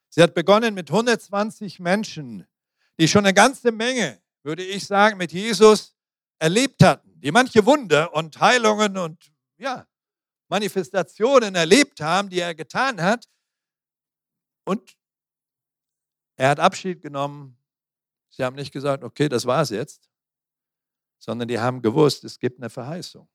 Sie 0.09 0.21
hat 0.21 0.33
begonnen 0.33 0.73
mit 0.73 0.89
120 0.89 1.79
Menschen, 1.79 2.47
die 2.99 3.07
schon 3.07 3.25
eine 3.25 3.33
ganze 3.33 3.71
Menge, 3.71 4.21
würde 4.43 4.63
ich 4.63 4.85
sagen, 4.85 5.17
mit 5.17 5.31
Jesus 5.31 5.95
erlebt 6.39 6.83
hatten, 6.83 7.19
die 7.19 7.31
manche 7.31 7.65
Wunder 7.65 8.13
und 8.13 8.39
Heilungen 8.39 8.97
und 8.97 9.31
ja, 9.57 9.87
Manifestationen 10.49 11.55
erlebt 11.55 12.01
haben, 12.01 12.29
die 12.29 12.39
er 12.39 12.53
getan 12.53 13.01
hat. 13.01 13.27
Und 14.65 14.95
er 16.35 16.49
hat 16.49 16.59
Abschied 16.59 17.01
genommen. 17.01 17.57
Sie 18.29 18.43
haben 18.43 18.55
nicht 18.55 18.71
gesagt, 18.71 19.03
okay, 19.03 19.29
das 19.29 19.45
war's 19.45 19.69
jetzt, 19.69 20.09
sondern 21.23 21.47
die 21.47 21.57
haben 21.57 21.81
gewusst, 21.81 22.25
es 22.25 22.37
gibt 22.37 22.59
eine 22.59 22.69
Verheißung. 22.69 23.29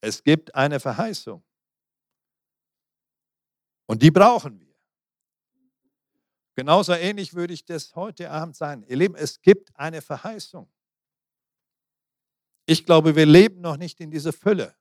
Es 0.00 0.24
gibt 0.24 0.52
eine 0.56 0.80
Verheißung. 0.80 1.44
Und 3.86 4.02
die 4.02 4.10
brauchen 4.10 4.58
wir. 4.58 4.74
Genauso 6.56 6.94
ähnlich 6.94 7.34
würde 7.34 7.54
ich 7.54 7.64
das 7.64 7.94
heute 7.94 8.28
Abend 8.28 8.56
sagen. 8.56 8.84
Ihr 8.88 8.96
Lieben, 8.96 9.14
es 9.14 9.40
gibt 9.40 9.70
eine 9.76 10.02
Verheißung. 10.02 10.68
Ich 12.66 12.84
glaube, 12.84 13.14
wir 13.14 13.24
leben 13.24 13.60
noch 13.60 13.76
nicht 13.76 14.00
in 14.00 14.10
dieser 14.10 14.32
Fülle 14.32 14.74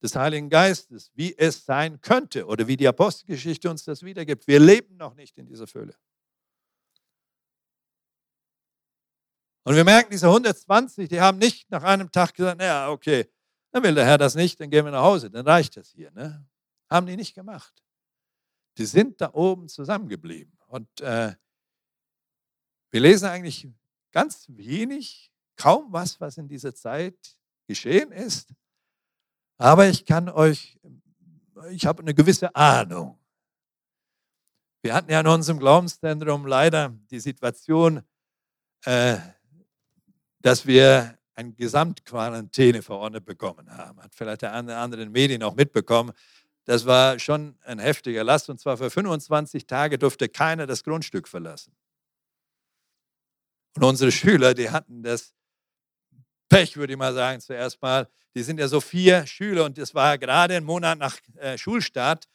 des 0.00 0.14
Heiligen 0.14 0.50
Geistes, 0.50 1.10
wie 1.14 1.36
es 1.36 1.64
sein 1.64 2.00
könnte 2.00 2.46
oder 2.46 2.68
wie 2.68 2.76
die 2.76 2.86
Apostelgeschichte 2.86 3.68
uns 3.68 3.82
das 3.82 4.04
wiedergibt. 4.04 4.46
Wir 4.46 4.60
leben 4.60 4.96
noch 4.96 5.14
nicht 5.14 5.36
in 5.36 5.46
dieser 5.46 5.66
Fülle. 5.66 5.96
Und 9.70 9.76
wir 9.76 9.84
merken, 9.84 10.10
diese 10.10 10.26
120, 10.26 11.08
die 11.08 11.20
haben 11.20 11.38
nicht 11.38 11.70
nach 11.70 11.84
einem 11.84 12.10
Tag 12.10 12.34
gesagt, 12.34 12.58
naja, 12.58 12.90
okay, 12.90 13.30
dann 13.70 13.84
will 13.84 13.94
der 13.94 14.04
Herr 14.04 14.18
das 14.18 14.34
nicht, 14.34 14.58
dann 14.58 14.68
gehen 14.68 14.84
wir 14.84 14.90
nach 14.90 15.04
Hause, 15.04 15.30
dann 15.30 15.46
reicht 15.46 15.76
das 15.76 15.90
hier. 15.90 16.10
Ne? 16.10 16.44
Haben 16.90 17.06
die 17.06 17.16
nicht 17.16 17.36
gemacht. 17.36 17.72
Die 18.78 18.84
sind 18.84 19.20
da 19.20 19.32
oben 19.32 19.68
zusammengeblieben. 19.68 20.58
Und 20.66 20.88
äh, 21.02 21.36
wir 22.90 23.00
lesen 23.00 23.28
eigentlich 23.28 23.68
ganz 24.10 24.46
wenig, 24.48 25.30
kaum 25.54 25.92
was, 25.92 26.20
was 26.20 26.36
in 26.36 26.48
dieser 26.48 26.74
Zeit 26.74 27.38
geschehen 27.68 28.10
ist. 28.10 28.52
Aber 29.56 29.86
ich 29.86 30.04
kann 30.04 30.28
euch, 30.28 30.80
ich 31.70 31.86
habe 31.86 32.02
eine 32.02 32.12
gewisse 32.12 32.52
Ahnung. 32.56 33.20
Wir 34.82 34.94
hatten 34.94 35.12
ja 35.12 35.20
in 35.20 35.28
unserem 35.28 35.60
Glaubenszentrum 35.60 36.44
leider 36.44 36.88
die 37.08 37.20
Situation, 37.20 38.02
äh, 38.84 39.16
dass 40.42 40.66
wir 40.66 41.18
eine 41.34 41.52
Gesamtquarantäne 41.52 42.82
verordnet 42.82 43.24
bekommen 43.24 43.70
haben. 43.70 44.00
Hat 44.02 44.14
vielleicht 44.14 44.42
der 44.42 44.52
andere 44.52 44.76
anderen 44.76 45.10
Medien 45.10 45.42
auch 45.42 45.54
mitbekommen. 45.54 46.12
Das 46.64 46.86
war 46.86 47.18
schon 47.18 47.56
ein 47.64 47.78
heftiger 47.78 48.24
Last 48.24 48.50
und 48.50 48.60
zwar 48.60 48.76
für 48.76 48.90
25 48.90 49.66
Tage 49.66 49.98
durfte 49.98 50.28
keiner 50.28 50.66
das 50.66 50.84
Grundstück 50.84 51.26
verlassen. 51.26 51.74
Und 53.76 53.84
unsere 53.84 54.12
Schüler, 54.12 54.54
die 54.54 54.70
hatten 54.70 55.02
das 55.02 55.32
Pech, 56.48 56.76
würde 56.76 56.92
ich 56.92 56.98
mal 56.98 57.14
sagen, 57.14 57.40
zuerst 57.40 57.80
mal. 57.80 58.08
Die 58.34 58.42
sind 58.42 58.60
ja 58.60 58.68
so 58.68 58.80
vier 58.80 59.26
Schüler 59.26 59.64
und 59.64 59.78
das 59.78 59.94
war 59.94 60.18
gerade 60.18 60.56
ein 60.56 60.64
Monat 60.64 60.98
nach 60.98 61.18
äh, 61.36 61.56
Schulstart. 61.56 62.28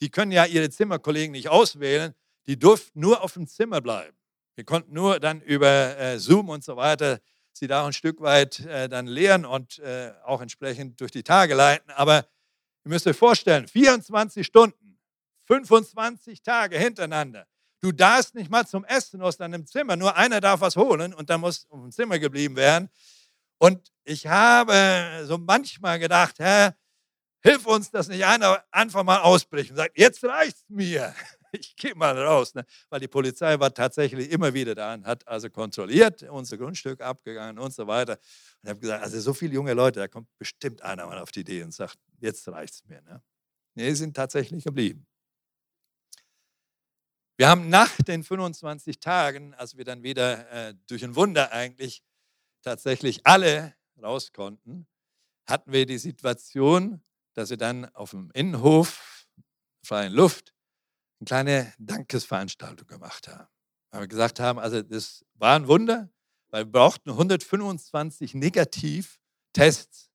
Die 0.00 0.10
können 0.10 0.32
ja 0.32 0.44
ihre 0.44 0.70
Zimmerkollegen 0.70 1.32
nicht 1.32 1.48
auswählen. 1.48 2.14
Die 2.46 2.58
durften 2.58 3.00
nur 3.00 3.22
auf 3.22 3.34
dem 3.34 3.46
Zimmer 3.46 3.80
bleiben. 3.80 4.16
Wir 4.54 4.64
konnten 4.64 4.92
nur 4.92 5.18
dann 5.18 5.40
über 5.40 5.98
äh, 5.98 6.18
Zoom 6.18 6.48
und 6.48 6.62
so 6.62 6.76
weiter 6.76 7.20
sie 7.60 7.68
da 7.68 7.86
ein 7.86 7.92
Stück 7.92 8.20
weit 8.20 8.60
äh, 8.66 8.88
dann 8.88 9.06
lehren 9.06 9.44
und 9.46 9.78
äh, 9.78 10.12
auch 10.24 10.40
entsprechend 10.40 11.00
durch 11.00 11.12
die 11.12 11.22
Tage 11.22 11.54
leiten. 11.54 11.90
Aber 11.92 12.26
Ihr 12.84 12.90
müsst 12.90 13.06
euch 13.06 13.16
vorstellen, 13.16 13.66
24 13.66 14.46
Stunden, 14.46 14.98
25 15.46 16.42
Tage 16.42 16.78
hintereinander. 16.78 17.46
Du 17.82 17.92
darfst 17.92 18.34
nicht 18.34 18.50
mal 18.50 18.66
zum 18.66 18.84
Essen 18.84 19.20
aus 19.22 19.36
deinem 19.36 19.66
Zimmer. 19.66 19.96
Nur 19.96 20.16
einer 20.16 20.40
darf 20.40 20.60
was 20.60 20.76
holen 20.76 21.14
und 21.14 21.30
dann 21.30 21.40
muss 21.40 21.66
im 21.70 21.90
Zimmer 21.90 22.18
geblieben 22.18 22.56
werden. 22.56 22.88
Und 23.58 23.92
ich 24.04 24.26
habe 24.26 25.24
so 25.24 25.36
manchmal 25.38 25.98
gedacht, 25.98 26.38
Herr, 26.38 26.74
hilf 27.42 27.66
uns, 27.66 27.90
dass 27.90 28.08
nicht 28.08 28.24
einer 28.24 28.62
einfach 28.70 29.02
mal 29.02 29.20
ausbricht 29.20 29.70
und 29.70 29.76
sagt, 29.76 29.98
jetzt 29.98 30.24
reicht's 30.24 30.64
mir. 30.68 31.14
Ich 31.58 31.76
gehe 31.76 31.94
mal 31.94 32.16
raus. 32.16 32.54
Ne? 32.54 32.64
Weil 32.88 33.00
die 33.00 33.08
Polizei 33.08 33.58
war 33.58 33.72
tatsächlich 33.72 34.30
immer 34.30 34.54
wieder 34.54 34.74
da 34.74 34.94
und 34.94 35.06
hat 35.06 35.26
also 35.26 35.50
kontrolliert, 35.50 36.22
unser 36.24 36.56
Grundstück 36.56 37.00
abgegangen 37.00 37.58
und 37.58 37.72
so 37.72 37.86
weiter. 37.86 38.18
Und 38.62 38.70
habe 38.70 38.80
gesagt, 38.80 39.02
also 39.02 39.20
so 39.20 39.34
viele 39.34 39.54
junge 39.54 39.74
Leute, 39.74 40.00
da 40.00 40.08
kommt 40.08 40.28
bestimmt 40.38 40.82
einer 40.82 41.06
mal 41.06 41.18
auf 41.18 41.32
die 41.32 41.40
Idee 41.40 41.62
und 41.62 41.72
sagt, 41.72 41.98
jetzt 42.20 42.46
reicht 42.48 42.74
es 42.74 42.84
mir. 42.84 43.02
Ne? 43.02 43.22
Nee, 43.74 43.92
sind 43.94 44.14
tatsächlich 44.14 44.64
geblieben. 44.64 45.06
Wir 47.36 47.48
haben 47.48 47.70
nach 47.70 47.96
den 48.02 48.22
25 48.22 49.00
Tagen, 49.00 49.54
als 49.54 49.76
wir 49.76 49.84
dann 49.84 50.02
wieder 50.02 50.50
äh, 50.50 50.74
durch 50.86 51.02
ein 51.02 51.16
Wunder 51.16 51.52
eigentlich 51.52 52.02
tatsächlich 52.62 53.26
alle 53.26 53.74
raus 54.02 54.32
konnten, 54.32 54.86
hatten 55.46 55.72
wir 55.72 55.86
die 55.86 55.98
Situation, 55.98 57.02
dass 57.34 57.50
wir 57.50 57.56
dann 57.56 57.86
auf 57.94 58.10
dem 58.10 58.30
Innenhof, 58.34 59.26
freien 59.82 60.12
Luft, 60.12 60.52
eine 61.20 61.26
kleine 61.26 61.72
Dankesveranstaltung 61.78 62.86
gemacht 62.86 63.28
haben. 63.28 63.48
Weil 63.90 64.02
wir 64.02 64.08
gesagt 64.08 64.40
haben, 64.40 64.58
also 64.58 64.82
das 64.82 65.24
war 65.34 65.56
ein 65.56 65.68
Wunder, 65.68 66.08
weil 66.48 66.64
wir 66.64 66.72
brauchten 66.72 67.10
125 67.10 68.34
Negativtests 68.34 70.10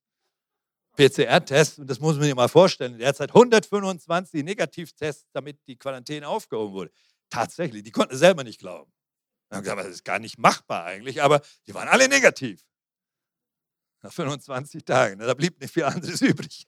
PCR-Tests, 0.95 1.80
und 1.80 1.89
das 1.89 1.99
muss 1.99 2.16
man 2.16 2.24
sich 2.24 2.36
mal 2.36 2.47
vorstellen, 2.47 2.97
derzeit 2.97 3.30
125 3.30 4.43
Negativtests, 4.43 5.28
damit 5.34 5.60
die 5.68 5.78
Quarantäne 5.78 6.28
aufgehoben 6.28 6.74
wurde. 6.74 6.91
Tatsächlich, 7.30 7.84
die 7.84 7.91
konnten 7.91 8.18
selber 8.18 8.43
nicht 8.43 8.60
glauben. 8.60 8.91
Wir 9.49 9.58
haben 9.58 9.64
gesagt, 9.64 9.82
das 9.82 9.88
ist 9.88 10.06
gar 10.06 10.20
nicht 10.20 10.38
machbar 10.38 10.86
eigentlich, 10.86 11.22
aber 11.22 11.41
die 11.68 11.74
waren 11.74 11.88
alle 11.88 12.08
negativ. 12.08 12.62
Nach 14.01 14.12
25 14.12 14.86
Tagen, 14.86 15.20
da 15.20 15.34
blieb 15.34 15.60
nicht 15.60 15.74
viel 15.74 15.84
anderes 15.84 16.22
übrig. 16.22 16.66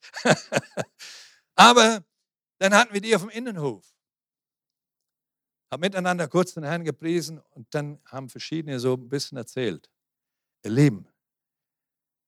aber 1.55 2.03
dann 2.59 2.73
hatten 2.73 2.93
wir 2.93 3.01
die 3.01 3.15
auf 3.15 3.21
dem 3.21 3.29
Innenhof. 3.29 3.85
Haben 5.69 5.81
miteinander 5.81 6.27
kurz 6.27 6.53
den 6.53 6.63
Herrn 6.63 6.83
gepriesen 6.83 7.39
und 7.51 7.73
dann 7.73 7.99
haben 8.05 8.29
verschiedene 8.29 8.79
so 8.79 8.93
ein 8.93 9.09
bisschen 9.09 9.37
erzählt. 9.37 9.89
Ihr 10.63 10.71
Leben. 10.71 11.07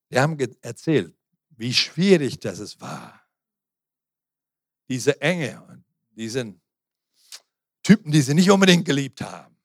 Wir 0.09 0.21
haben 0.21 0.37
erzählt, 0.61 1.15
wie 1.49 1.73
schwierig 1.73 2.39
das 2.39 2.59
es 2.59 2.81
war. 2.81 3.21
Diese 4.89 5.21
Enge 5.21 5.61
und 5.63 5.85
diesen 6.11 6.61
Typen, 7.83 8.11
die 8.11 8.21
sie 8.21 8.33
nicht 8.33 8.49
unbedingt 8.51 8.85
geliebt 8.85 9.21
haben, 9.21 9.55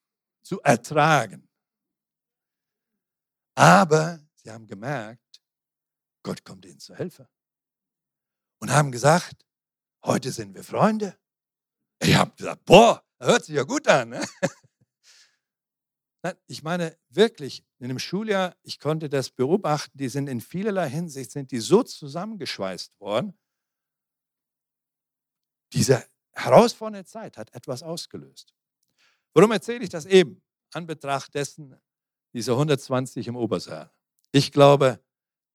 zu 0.43 0.61
ertragen. 0.61 1.49
Aber 3.55 4.21
sie 4.35 4.51
haben 4.51 4.67
gemerkt, 4.67 5.43
Gott 6.23 6.45
kommt 6.45 6.65
ihnen 6.65 6.79
zu 6.79 6.95
Hilfe. 6.95 7.29
Und 8.59 8.71
haben 8.71 8.93
gesagt, 8.93 9.45
heute 10.05 10.33
sind 10.33 10.55
wir 10.55 10.65
Freunde. 10.65 11.19
Ich 12.01 12.15
habe 12.15 12.35
gesagt, 12.37 12.65
boah, 12.65 13.05
hört 13.25 13.45
sich 13.45 13.55
ja 13.57 13.65
gut 13.65 13.89
an. 13.89 14.11
Ne? 14.11 14.25
Ich 16.47 16.63
meine 16.63 16.97
wirklich, 17.11 17.67
in 17.79 17.89
dem 17.89 17.99
Schuljahr, 17.99 18.57
ich 18.63 18.81
konnte 18.81 19.11
das 19.11 19.31
beobachten, 19.31 19.99
die 19.99 20.09
sind 20.09 20.29
in 20.29 20.41
vielerlei 20.41 20.89
Hinsicht, 20.89 21.31
sind 21.31 21.51
die 21.51 21.61
so 21.61 21.83
zusammengeschweißt 21.83 22.99
worden. 22.99 23.39
Diese 25.75 26.03
herausfordernde 26.33 27.05
Zeit 27.05 27.37
hat 27.37 27.55
etwas 27.55 27.83
ausgelöst. 27.83 28.55
Warum 29.35 29.53
erzähle 29.53 29.85
ich 29.85 29.91
das 29.91 30.07
eben? 30.07 30.43
An 30.73 30.87
Betracht 30.87 31.35
dessen, 31.35 31.79
diese 32.33 32.53
120 32.53 33.29
im 33.29 33.37
Obersaal. 33.37 33.93
Ich 34.33 34.51
glaube, 34.51 35.05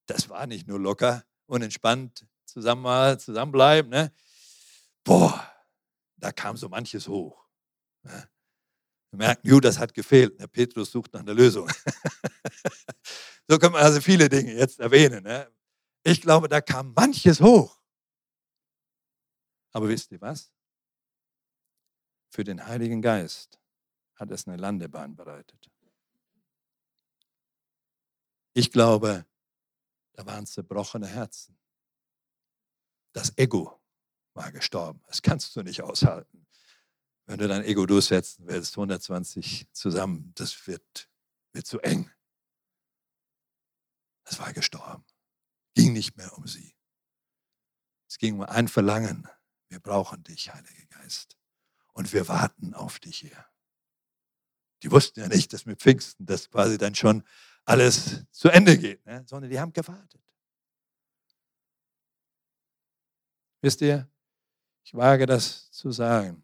das 0.05 0.29
war 0.29 0.45
nicht 0.45 0.67
nur 0.67 0.79
locker 0.79 1.25
und 1.47 1.61
entspannt 1.61 2.27
zusammen 2.45 3.19
zusammenbleiben. 3.19 3.89
Ne? 3.89 4.13
Boah, 5.03 5.51
da 6.17 6.31
kam 6.31 6.57
so 6.57 6.69
manches 6.69 7.07
hoch. 7.07 7.48
Ne? 8.09 8.29
Wir 9.11 9.17
merken, 9.17 9.47
Judas 9.47 9.79
hat 9.79 9.93
gefehlt. 9.93 10.39
Der 10.39 10.47
Petrus 10.47 10.91
sucht 10.91 11.13
nach 11.13 11.21
einer 11.21 11.33
Lösung. 11.33 11.69
so 13.47 13.57
kann 13.57 13.71
man 13.71 13.81
also 13.81 14.01
viele 14.01 14.29
Dinge 14.29 14.53
jetzt 14.53 14.79
erwähnen. 14.79 15.23
Ne? 15.23 15.51
Ich 16.03 16.21
glaube, 16.21 16.47
da 16.47 16.61
kam 16.61 16.93
manches 16.93 17.39
hoch. 17.39 17.79
Aber 19.71 19.87
wisst 19.87 20.11
ihr 20.11 20.21
was? 20.21 20.51
Für 22.29 22.43
den 22.43 22.65
Heiligen 22.65 23.01
Geist 23.01 23.59
hat 24.15 24.31
es 24.31 24.47
eine 24.47 24.57
Landebahn 24.57 25.15
bereitet. 25.15 25.69
Ich 28.53 28.71
glaube, 28.71 29.25
da 30.13 30.25
waren 30.25 30.45
zerbrochene 30.45 31.07
Herzen. 31.07 31.57
Das 33.13 33.35
Ego 33.37 33.79
war 34.33 34.51
gestorben. 34.51 35.01
Das 35.07 35.21
kannst 35.21 35.55
du 35.55 35.63
nicht 35.63 35.81
aushalten. 35.81 36.45
Wenn 37.29 37.37
du 37.37 37.47
dein 37.47 37.63
Ego 37.63 37.85
durchsetzen 37.85 38.47
willst, 38.47 38.75
120 38.75 39.67
zusammen, 39.71 40.31
das 40.33 40.65
wird, 40.65 41.11
wird 41.53 41.67
zu 41.67 41.79
eng. 41.79 42.09
Das 44.23 44.39
war 44.39 44.51
gestorben. 44.51 45.05
Ging 45.75 45.93
nicht 45.93 46.17
mehr 46.17 46.35
um 46.39 46.47
sie. 46.47 46.75
Es 48.07 48.17
ging 48.17 48.39
um 48.39 48.41
ein 48.41 48.67
Verlangen. 48.67 49.27
Wir 49.67 49.79
brauchen 49.79 50.23
dich, 50.23 50.51
Heiliger 50.51 50.87
Geist. 50.87 51.37
Und 51.93 52.13
wir 52.13 52.27
warten 52.27 52.73
auf 52.73 52.99
dich 52.99 53.19
hier. 53.19 53.45
Die 54.81 54.89
wussten 54.89 55.19
ja 55.19 55.27
nicht, 55.27 55.53
dass 55.53 55.67
mit 55.67 55.79
Pfingsten 55.79 56.25
das 56.25 56.49
quasi 56.49 56.79
dann 56.79 56.95
schon 56.95 57.23
alles 57.63 58.25
zu 58.31 58.49
Ende 58.49 58.75
geht, 58.75 59.05
ne? 59.05 59.23
sondern 59.27 59.51
die 59.51 59.59
haben 59.59 59.71
gewartet. 59.71 60.23
Wisst 63.61 63.81
ihr, 63.81 64.09
ich 64.83 64.95
wage 64.95 65.27
das 65.27 65.69
zu 65.69 65.91
sagen. 65.91 66.43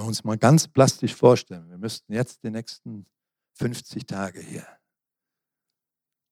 Wir 0.00 0.06
uns 0.06 0.24
mal 0.24 0.38
ganz 0.38 0.66
plastisch 0.66 1.14
vorstellen, 1.14 1.68
wir 1.68 1.76
müssten 1.76 2.14
jetzt 2.14 2.42
die 2.42 2.50
nächsten 2.50 3.04
50 3.58 4.06
Tage 4.06 4.40
hier, 4.40 4.66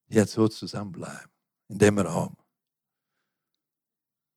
jetzt 0.07 0.33
so 0.33 0.49
zusammenbleiben, 0.49 1.31
in 1.69 1.79
dem 1.79 1.99
Raum. 1.99 2.35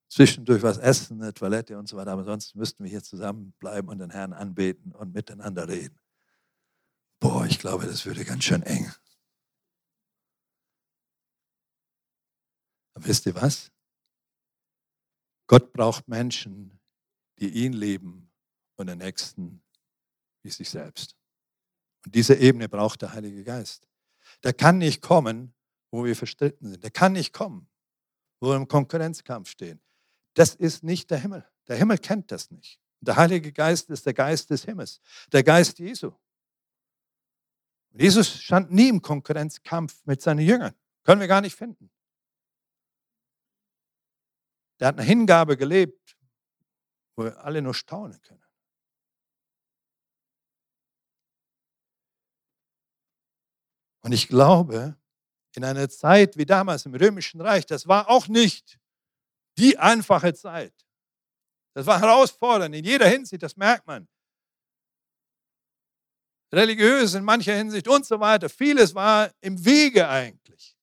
Zwischendurch 0.10 0.62
was 0.64 0.80
essen, 0.80 1.22
eine 1.22 1.34
Toilette 1.34 1.80
und 1.80 1.88
so 1.88 1.96
weiter, 1.96 2.12
aber 2.12 2.26
sonst 2.26 2.56
müssten 2.56 2.84
wir 2.84 2.92
hier 2.92 3.04
zusammenbleiben 3.04 3.90
und 3.90 4.00
den 4.00 4.10
Herrn 4.10 4.34
anbeten 4.34 4.92
und 4.92 5.14
miteinander 5.14 5.66
reden. 5.70 5.98
Boah, 7.22 7.46
ich 7.46 7.58
glaube, 7.58 7.86
das 7.86 8.06
würde 8.06 8.26
ganz 8.26 8.44
schön 8.44 8.64
eng. 8.64 8.92
Aber 12.96 13.06
wisst 13.06 13.26
ihr 13.28 13.36
was? 13.36 13.72
Gott 15.48 15.72
braucht 15.72 16.10
Menschen, 16.10 16.82
die 17.40 17.48
ihn 17.48 17.72
lieben 17.72 18.31
und 18.82 18.88
den 18.88 18.98
Nächsten 18.98 19.62
wie 20.44 20.50
sich 20.50 20.70
selbst. 20.70 21.16
Und 22.06 22.16
diese 22.16 22.36
Ebene 22.36 22.68
braucht 22.68 23.02
der 23.02 23.14
Heilige 23.14 23.44
Geist. 23.44 23.88
Der 24.44 24.54
kann 24.54 24.78
nicht 24.78 25.02
kommen, 25.02 25.54
wo 25.92 26.04
wir 26.04 26.16
verstritten 26.16 26.70
sind. 26.70 26.84
Der 26.84 26.92
kann 26.92 27.14
nicht 27.14 27.34
kommen, 27.34 27.70
wo 28.40 28.50
wir 28.50 28.56
im 28.56 28.68
Konkurrenzkampf 28.68 29.50
stehen. 29.50 29.82
Das 30.34 30.56
ist 30.56 30.84
nicht 30.84 31.12
der 31.12 31.20
Himmel. 31.20 31.48
Der 31.68 31.78
Himmel 31.78 31.98
kennt 31.98 32.32
das 32.32 32.50
nicht. 32.50 32.80
Der 33.02 33.16
Heilige 33.16 33.52
Geist 33.52 33.90
ist 33.90 34.06
der 34.06 34.14
Geist 34.14 34.50
des 34.50 34.64
Himmels, 34.64 35.02
der 35.32 35.44
Geist 35.44 35.80
Jesu. 35.80 36.14
Jesus 37.94 38.42
stand 38.42 38.72
nie 38.72 38.90
im 38.90 39.02
Konkurrenzkampf 39.02 40.06
mit 40.06 40.22
seinen 40.22 40.46
Jüngern. 40.46 40.74
Können 41.04 41.20
wir 41.20 41.28
gar 41.28 41.42
nicht 41.42 41.56
finden. 41.56 41.90
Der 44.80 44.90
hat 44.90 44.98
eine 44.98 45.06
Hingabe 45.06 45.58
gelebt, 45.58 46.16
wo 47.16 47.26
wir 47.26 47.44
alle 47.44 47.62
nur 47.62 47.74
staunen 47.74 48.22
können. 48.22 48.41
Und 54.02 54.12
ich 54.12 54.28
glaube, 54.28 54.98
in 55.56 55.64
einer 55.64 55.90
Zeit 55.90 56.38
wie 56.38 56.46
damals 56.46 56.86
im 56.86 56.96
Römischen 56.96 57.42
Reich, 57.42 57.66
das 57.66 57.88
war 57.88 58.10
auch 58.10 58.28
nicht 58.28 58.80
die 59.58 59.78
einfache 59.78 60.34
Zeit. 60.34 60.74
Das 61.74 61.86
war 61.86 62.00
herausfordernd 62.00 62.76
in 62.76 62.86
jeder 62.86 63.08
Hinsicht, 63.08 63.44
das 63.44 63.56
merkt 63.56 63.86
man. 63.88 64.08
Religiös 66.54 67.14
in 67.14 67.24
mancher 67.24 67.56
Hinsicht 67.56 67.88
und 67.88 68.06
so 68.06 68.20
weiter. 68.20 68.50
Vieles 68.50 68.94
war 68.94 69.32
im 69.40 69.64
Wege 69.64 70.08
eigentlich. 70.08 70.78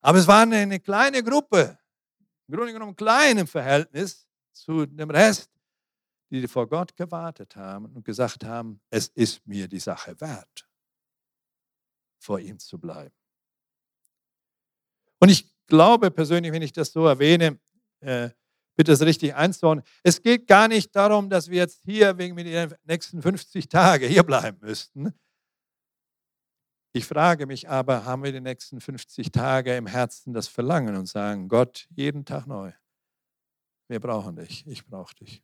Aber 0.00 0.18
es 0.18 0.26
war 0.26 0.42
eine 0.42 0.80
kleine 0.80 1.22
Gruppe, 1.22 1.78
im 2.46 2.54
Grunde 2.54 2.72
genommen 2.72 2.96
klein 2.96 3.38
im 3.38 3.46
Verhältnis 3.46 4.28
zu 4.52 4.86
dem 4.86 5.10
Rest, 5.10 5.50
die 6.30 6.46
vor 6.46 6.66
Gott 6.68 6.96
gewartet 6.96 7.56
haben 7.56 7.86
und 7.86 8.04
gesagt 8.04 8.44
haben, 8.44 8.80
es 8.90 9.08
ist 9.08 9.46
mir 9.46 9.68
die 9.68 9.78
Sache 9.78 10.18
wert, 10.20 10.68
vor 12.24 12.40
ihm 12.40 12.58
zu 12.58 12.78
bleiben. 12.78 13.14
Und 15.20 15.30
ich 15.30 15.54
glaube 15.66 16.10
persönlich, 16.10 16.52
wenn 16.52 16.62
ich 16.62 16.72
das 16.72 16.92
so 16.92 17.06
erwähne, 17.06 17.58
äh, 18.00 18.30
bitte 18.76 18.92
es 18.92 19.00
richtig 19.02 19.34
einzuordnen. 19.34 19.84
Es 20.02 20.20
geht 20.20 20.46
gar 20.46 20.68
nicht 20.68 20.94
darum, 20.94 21.30
dass 21.30 21.48
wir 21.48 21.58
jetzt 21.58 21.82
hier 21.84 22.18
wegen 22.18 22.36
den 22.36 22.74
nächsten 22.84 23.22
50 23.22 23.68
Tage 23.68 24.06
hier 24.06 24.22
bleiben 24.22 24.58
müssten, 24.60 25.14
ich 26.96 27.06
frage 27.06 27.46
mich 27.46 27.68
aber, 27.68 28.04
haben 28.04 28.22
wir 28.22 28.30
die 28.30 28.40
nächsten 28.40 28.80
50 28.80 29.32
Tage 29.32 29.76
im 29.76 29.88
Herzen 29.88 30.32
das 30.32 30.46
Verlangen 30.46 30.94
und 30.94 31.06
sagen, 31.06 31.48
Gott, 31.48 31.88
jeden 31.90 32.24
Tag 32.24 32.46
neu, 32.46 32.72
wir 33.88 33.98
brauchen 33.98 34.36
dich, 34.36 34.64
ich 34.68 34.86
brauche 34.86 35.12
dich. 35.16 35.42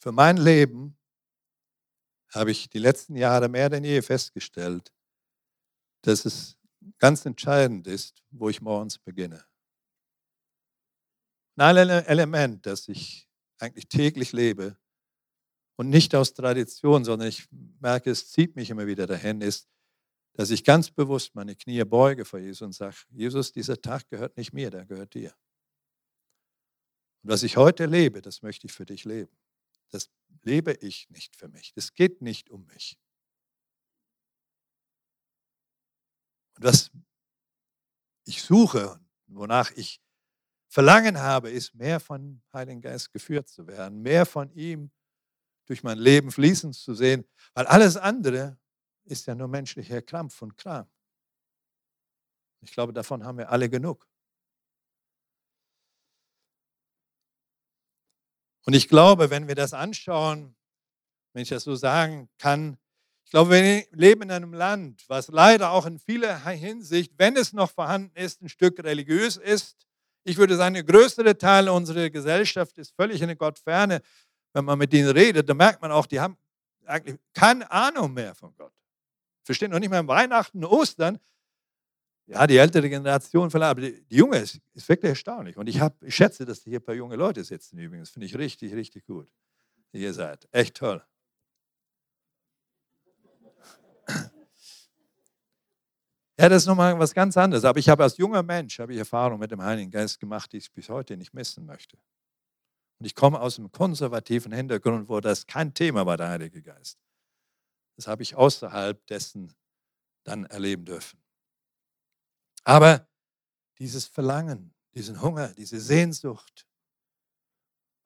Für 0.00 0.10
mein 0.10 0.36
Leben 0.36 0.98
habe 2.34 2.50
ich 2.50 2.68
die 2.68 2.78
letzten 2.78 3.16
Jahre 3.16 3.48
mehr 3.48 3.68
denn 3.68 3.84
je 3.84 4.02
festgestellt, 4.02 4.92
dass 6.02 6.24
es 6.24 6.56
ganz 6.98 7.24
entscheidend 7.24 7.86
ist, 7.86 8.22
wo 8.30 8.48
ich 8.48 8.60
morgens 8.60 8.98
beginne. 8.98 9.44
Ein 11.56 11.76
Element, 11.76 12.66
das 12.66 12.88
ich 12.88 13.28
eigentlich 13.58 13.88
täglich 13.88 14.32
lebe, 14.32 14.76
und 15.76 15.90
nicht 15.90 16.14
aus 16.14 16.34
Tradition, 16.34 17.04
sondern 17.04 17.28
ich 17.28 17.48
merke, 17.80 18.10
es 18.10 18.30
zieht 18.30 18.56
mich 18.56 18.70
immer 18.70 18.86
wieder 18.86 19.06
dahin, 19.06 19.40
ist, 19.40 19.68
dass 20.34 20.50
ich 20.50 20.64
ganz 20.64 20.90
bewusst 20.90 21.34
meine 21.34 21.54
Knie 21.54 21.84
beuge 21.84 22.24
vor 22.24 22.38
Jesus 22.38 22.62
und 22.62 22.72
sage, 22.72 22.96
Jesus, 23.10 23.52
dieser 23.52 23.80
Tag 23.80 24.08
gehört 24.08 24.36
nicht 24.36 24.52
mir, 24.52 24.70
der 24.70 24.84
gehört 24.84 25.14
dir. 25.14 25.34
Und 27.22 27.30
was 27.30 27.42
ich 27.42 27.56
heute 27.56 27.86
lebe, 27.86 28.20
das 28.20 28.42
möchte 28.42 28.66
ich 28.66 28.72
für 28.72 28.84
dich 28.84 29.04
leben. 29.04 29.36
Das 29.94 30.10
lebe 30.42 30.72
ich 30.72 31.08
nicht 31.08 31.36
für 31.36 31.46
mich. 31.46 31.72
Das 31.72 31.94
geht 31.94 32.20
nicht 32.20 32.50
um 32.50 32.66
mich. 32.66 32.98
Und 36.56 36.64
was 36.64 36.90
ich 38.24 38.42
suche, 38.42 38.98
wonach 39.28 39.70
ich 39.70 40.00
Verlangen 40.68 41.20
habe, 41.20 41.48
ist 41.48 41.76
mehr 41.76 42.00
von 42.00 42.42
Heiligen 42.52 42.80
Geist 42.80 43.12
geführt 43.12 43.48
zu 43.48 43.68
werden, 43.68 44.02
mehr 44.02 44.26
von 44.26 44.50
ihm 44.50 44.90
durch 45.66 45.84
mein 45.84 45.98
Leben 45.98 46.32
fließen 46.32 46.72
zu 46.72 46.94
sehen, 46.94 47.24
weil 47.52 47.68
alles 47.68 47.96
andere 47.96 48.58
ist 49.04 49.26
ja 49.26 49.36
nur 49.36 49.46
menschlicher 49.46 50.02
Krampf 50.02 50.42
und 50.42 50.56
Kram. 50.56 50.90
Ich 52.62 52.72
glaube, 52.72 52.92
davon 52.92 53.22
haben 53.24 53.38
wir 53.38 53.48
alle 53.48 53.70
genug. 53.70 54.08
Und 58.66 58.74
ich 58.74 58.88
glaube, 58.88 59.30
wenn 59.30 59.48
wir 59.48 59.54
das 59.54 59.74
anschauen, 59.74 60.54
wenn 61.32 61.42
ich 61.42 61.48
das 61.48 61.64
so 61.64 61.74
sagen 61.74 62.28
kann, 62.38 62.78
ich 63.24 63.30
glaube, 63.30 63.50
wir 63.50 63.84
leben 63.90 64.22
in 64.22 64.30
einem 64.30 64.54
Land, 64.54 65.04
was 65.08 65.28
leider 65.28 65.70
auch 65.70 65.86
in 65.86 65.98
vieler 65.98 66.38
Hinsicht, 66.46 67.12
wenn 67.16 67.36
es 67.36 67.52
noch 67.52 67.70
vorhanden 67.70 68.16
ist, 68.16 68.42
ein 68.42 68.48
Stück 68.48 68.82
religiös 68.82 69.36
ist. 69.36 69.76
Ich 70.24 70.36
würde 70.36 70.56
sagen, 70.56 70.74
der 70.74 70.84
größere 70.84 71.36
Teil 71.36 71.68
unserer 71.68 72.10
Gesellschaft 72.10 72.78
ist 72.78 72.94
völlig 72.94 73.20
in 73.20 73.28
der 73.28 73.36
Gottferne 73.36 74.00
wenn 74.54 74.64
man 74.64 74.78
mit 74.78 74.94
ihnen 74.94 75.10
redet, 75.10 75.48
dann 75.48 75.56
merkt 75.56 75.82
man 75.82 75.92
auch, 75.92 76.06
die 76.06 76.20
haben 76.20 76.38
eigentlich 76.86 77.18
keine 77.34 77.70
Ahnung 77.70 78.14
mehr 78.14 78.34
von 78.34 78.54
Gott. 78.56 78.72
Verstehen 79.42 79.72
noch 79.72 79.78
nicht 79.78 79.90
mehr 79.90 80.06
Weihnachten, 80.06 80.64
Ostern. 80.64 81.18
Ja, 82.26 82.46
die 82.46 82.56
ältere 82.56 82.88
Generation 82.88 83.50
vielleicht, 83.50 83.70
aber 83.70 83.80
die, 83.82 84.02
die 84.06 84.16
junge 84.16 84.38
ist, 84.38 84.58
ist, 84.72 84.88
wirklich 84.88 85.10
erstaunlich. 85.10 85.56
Und 85.58 85.68
ich, 85.68 85.80
hab, 85.80 86.02
ich 86.02 86.14
schätze, 86.14 86.46
dass 86.46 86.62
hier 86.62 86.78
ein 86.78 86.84
paar 86.84 86.94
junge 86.94 87.16
Leute 87.16 87.44
sitzen 87.44 87.78
übrigens. 87.78 88.10
Finde 88.10 88.26
ich 88.26 88.36
richtig, 88.36 88.74
richtig 88.74 89.04
gut. 89.04 89.28
Ihr 89.92 90.12
seid 90.14 90.48
echt 90.50 90.76
toll. 90.76 91.04
Ja, 96.36 96.48
das 96.48 96.62
ist 96.62 96.66
nochmal 96.66 96.98
was 96.98 97.14
ganz 97.14 97.36
anderes. 97.36 97.64
Aber 97.64 97.78
ich 97.78 97.88
habe 97.88 98.02
als 98.02 98.16
junger 98.16 98.42
Mensch 98.42 98.78
habe 98.80 98.92
ich 98.92 98.98
Erfahrungen 98.98 99.38
mit 99.38 99.50
dem 99.50 99.62
Heiligen 99.62 99.90
Geist 99.90 100.18
gemacht, 100.18 100.52
die 100.52 100.56
ich 100.56 100.72
bis 100.72 100.88
heute 100.88 101.16
nicht 101.16 101.32
missen 101.32 101.64
möchte. 101.64 101.96
Und 102.98 103.06
ich 103.06 103.14
komme 103.14 103.40
aus 103.40 103.58
einem 103.58 103.70
konservativen 103.70 104.52
Hintergrund, 104.52 105.08
wo 105.08 105.20
das 105.20 105.46
kein 105.46 105.74
Thema 105.74 106.06
war, 106.06 106.16
der 106.16 106.30
Heilige 106.30 106.62
Geist. 106.62 106.98
Das 107.96 108.08
habe 108.08 108.22
ich 108.22 108.34
außerhalb 108.34 109.06
dessen 109.06 109.54
dann 110.24 110.44
erleben 110.46 110.84
dürfen. 110.84 111.23
Aber 112.64 113.06
dieses 113.78 114.06
Verlangen, 114.06 114.74
diesen 114.94 115.20
Hunger, 115.20 115.48
diese 115.54 115.80
Sehnsucht 115.80 116.66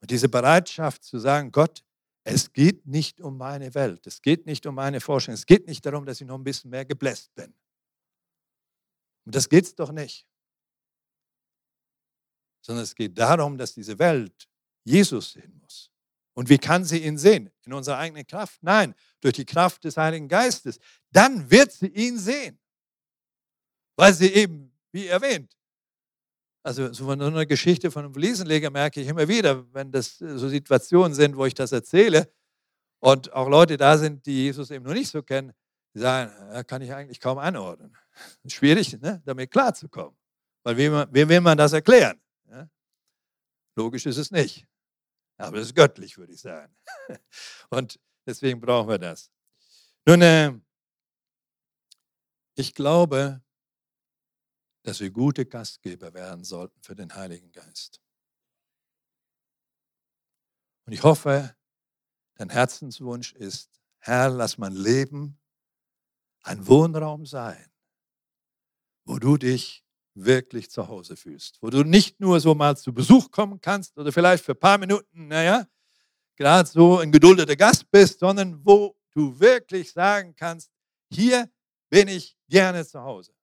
und 0.01 0.11
diese 0.11 0.29
Bereitschaft 0.29 1.05
zu 1.05 1.19
sagen, 1.19 1.53
Gott, 1.53 1.85
es 2.25 2.53
geht 2.53 2.87
nicht 2.87 3.21
um 3.21 3.39
meine 3.39 3.75
Welt, 3.75 4.07
es 4.07 4.21
geht 4.21 4.45
nicht 4.47 4.67
um 4.67 4.75
meine 4.75 5.01
Forschung, 5.01 5.35
es 5.35 5.47
geht 5.47 5.67
nicht 5.67 5.87
darum, 5.87 6.05
dass 6.05 6.21
ich 6.21 6.27
noch 6.27 6.37
ein 6.37 6.45
bisschen 6.45 6.71
mehr 6.71 6.85
gebläst 6.85 7.35
bin. 7.35 7.55
Und 9.25 9.35
das 9.35 9.49
geht 9.49 9.65
es 9.65 9.75
doch 9.75 9.93
nicht. 9.93 10.27
Sondern 12.61 12.85
es 12.85 12.95
geht 12.95 13.17
darum, 13.17 13.57
dass 13.57 13.75
diese 13.75 13.99
Welt 13.99 14.49
Jesus 14.85 15.33
sehen 15.33 15.59
muss. 15.61 15.91
Und 16.35 16.49
wie 16.49 16.59
kann 16.59 16.85
sie 16.85 17.05
ihn 17.05 17.19
sehen? 17.19 17.51
In 17.65 17.73
unserer 17.73 17.99
eigenen 17.99 18.27
Kraft? 18.27 18.63
Nein, 18.63 18.95
durch 19.21 19.35
die 19.35 19.45
Kraft 19.45 19.85
des 19.85 19.97
Heiligen 19.97 20.29
Geistes. 20.29 20.79
Dann 21.11 21.51
wird 21.51 21.73
sie 21.73 21.89
ihn 21.89 22.19
sehen. 22.19 22.59
Weil 23.99 24.15
sie 24.15 24.33
eben, 24.33 24.73
wie 24.93 25.09
erwähnt, 25.09 25.53
also 26.63 26.93
so 26.93 27.05
von 27.07 27.21
einer 27.21 27.47
Geschichte 27.47 27.91
von 27.91 28.05
einem 28.05 28.15
Fliesenleger 28.15 28.71
merke 28.71 29.01
ich 29.01 29.09
immer 29.09 29.27
wieder, 29.27 29.65
wenn 29.75 29.91
das 29.91 30.19
so 30.19 30.49
Situationen 30.49 31.15
sind, 31.15 31.37
wo 31.37 31.47
ich 31.47 31.55
das 31.55 31.73
erzähle 31.73 32.33
und 33.01 33.33
auch 33.33 33.49
Leute 33.49 33.77
da 33.77 33.99
sind, 33.99 34.25
die 34.25 34.45
Jesus 34.45 34.71
eben 34.71 34.85
noch 34.85 34.93
nicht 34.93 35.11
so 35.11 35.21
kennen, 35.21 35.53
die 35.95 35.99
sagen, 35.99 36.33
ja, 36.53 36.63
kann 36.63 36.81
ich 36.81 36.93
eigentlich 36.93 37.19
kaum 37.19 37.39
anordnen. 37.39 37.93
Schwierig, 38.47 39.01
ne, 39.01 39.21
damit 39.25 39.51
klarzukommen. 39.51 40.17
Weil 40.63 40.77
wem, 40.77 41.07
wem 41.11 41.29
will 41.29 41.41
man 41.41 41.59
das 41.59 41.73
erklären? 41.73 42.21
Ja? 42.49 42.69
Logisch 43.75 44.07
ist 44.07 44.19
es 44.19 44.31
nicht. 44.31 44.65
Aber 45.39 45.57
es 45.57 45.67
ist 45.67 45.75
göttlich, 45.75 46.17
würde 46.17 46.33
ich 46.35 46.41
sagen. 46.41 46.73
Und 47.71 47.99
deswegen 48.25 48.61
brauchen 48.61 48.91
wir 48.91 48.99
das. 48.99 49.29
Nun, 50.07 50.23
äh, 50.23 50.53
ich 52.55 52.75
glaube, 52.75 53.43
dass 54.89 55.01
wir 55.01 55.11
gute 55.11 55.45
Gastgeber 55.45 56.15
werden 56.15 56.45
sollten 56.45 56.81
für 56.81 56.95
den 56.95 57.15
Heiligen 57.15 57.53
Geist. 57.53 58.01
Und 60.87 60.95
ich 60.95 61.03
hoffe, 61.03 61.55
dein 62.37 62.49
Herzenswunsch 62.49 63.35
ist, 63.35 63.83
Herr, 63.99 64.31
lass 64.31 64.57
mein 64.57 64.73
Leben 64.73 65.39
ein 66.43 66.67
Wohnraum 66.67 67.27
sein, 67.27 67.71
wo 69.05 69.19
du 69.19 69.37
dich 69.37 69.85
wirklich 70.15 70.71
zu 70.71 70.89
Hause 70.89 71.17
fühlst, 71.17 71.61
wo 71.61 71.69
du 71.69 71.85
nicht 71.85 72.19
nur 72.19 72.41
so 72.41 72.55
mal 72.55 72.75
zu 72.75 72.95
Besuch 72.95 73.31
kommen 73.31 73.61
kannst 73.61 73.99
oder 73.99 74.11
vielleicht 74.11 74.43
für 74.43 74.53
ein 74.53 74.59
paar 74.59 74.79
Minuten, 74.79 75.29
naja, 75.29 75.69
gerade 76.35 76.67
so 76.67 76.97
ein 76.97 77.13
geduldeter 77.13 77.57
Gast 77.57 77.91
bist, 77.91 78.21
sondern 78.21 78.65
wo 78.65 78.97
du 79.13 79.39
wirklich 79.39 79.93
sagen 79.93 80.35
kannst, 80.35 80.71
hier 81.11 81.51
bin 81.91 82.09
ich 82.09 82.39
gerne 82.49 82.87
zu 82.87 83.03
Hause. 83.03 83.38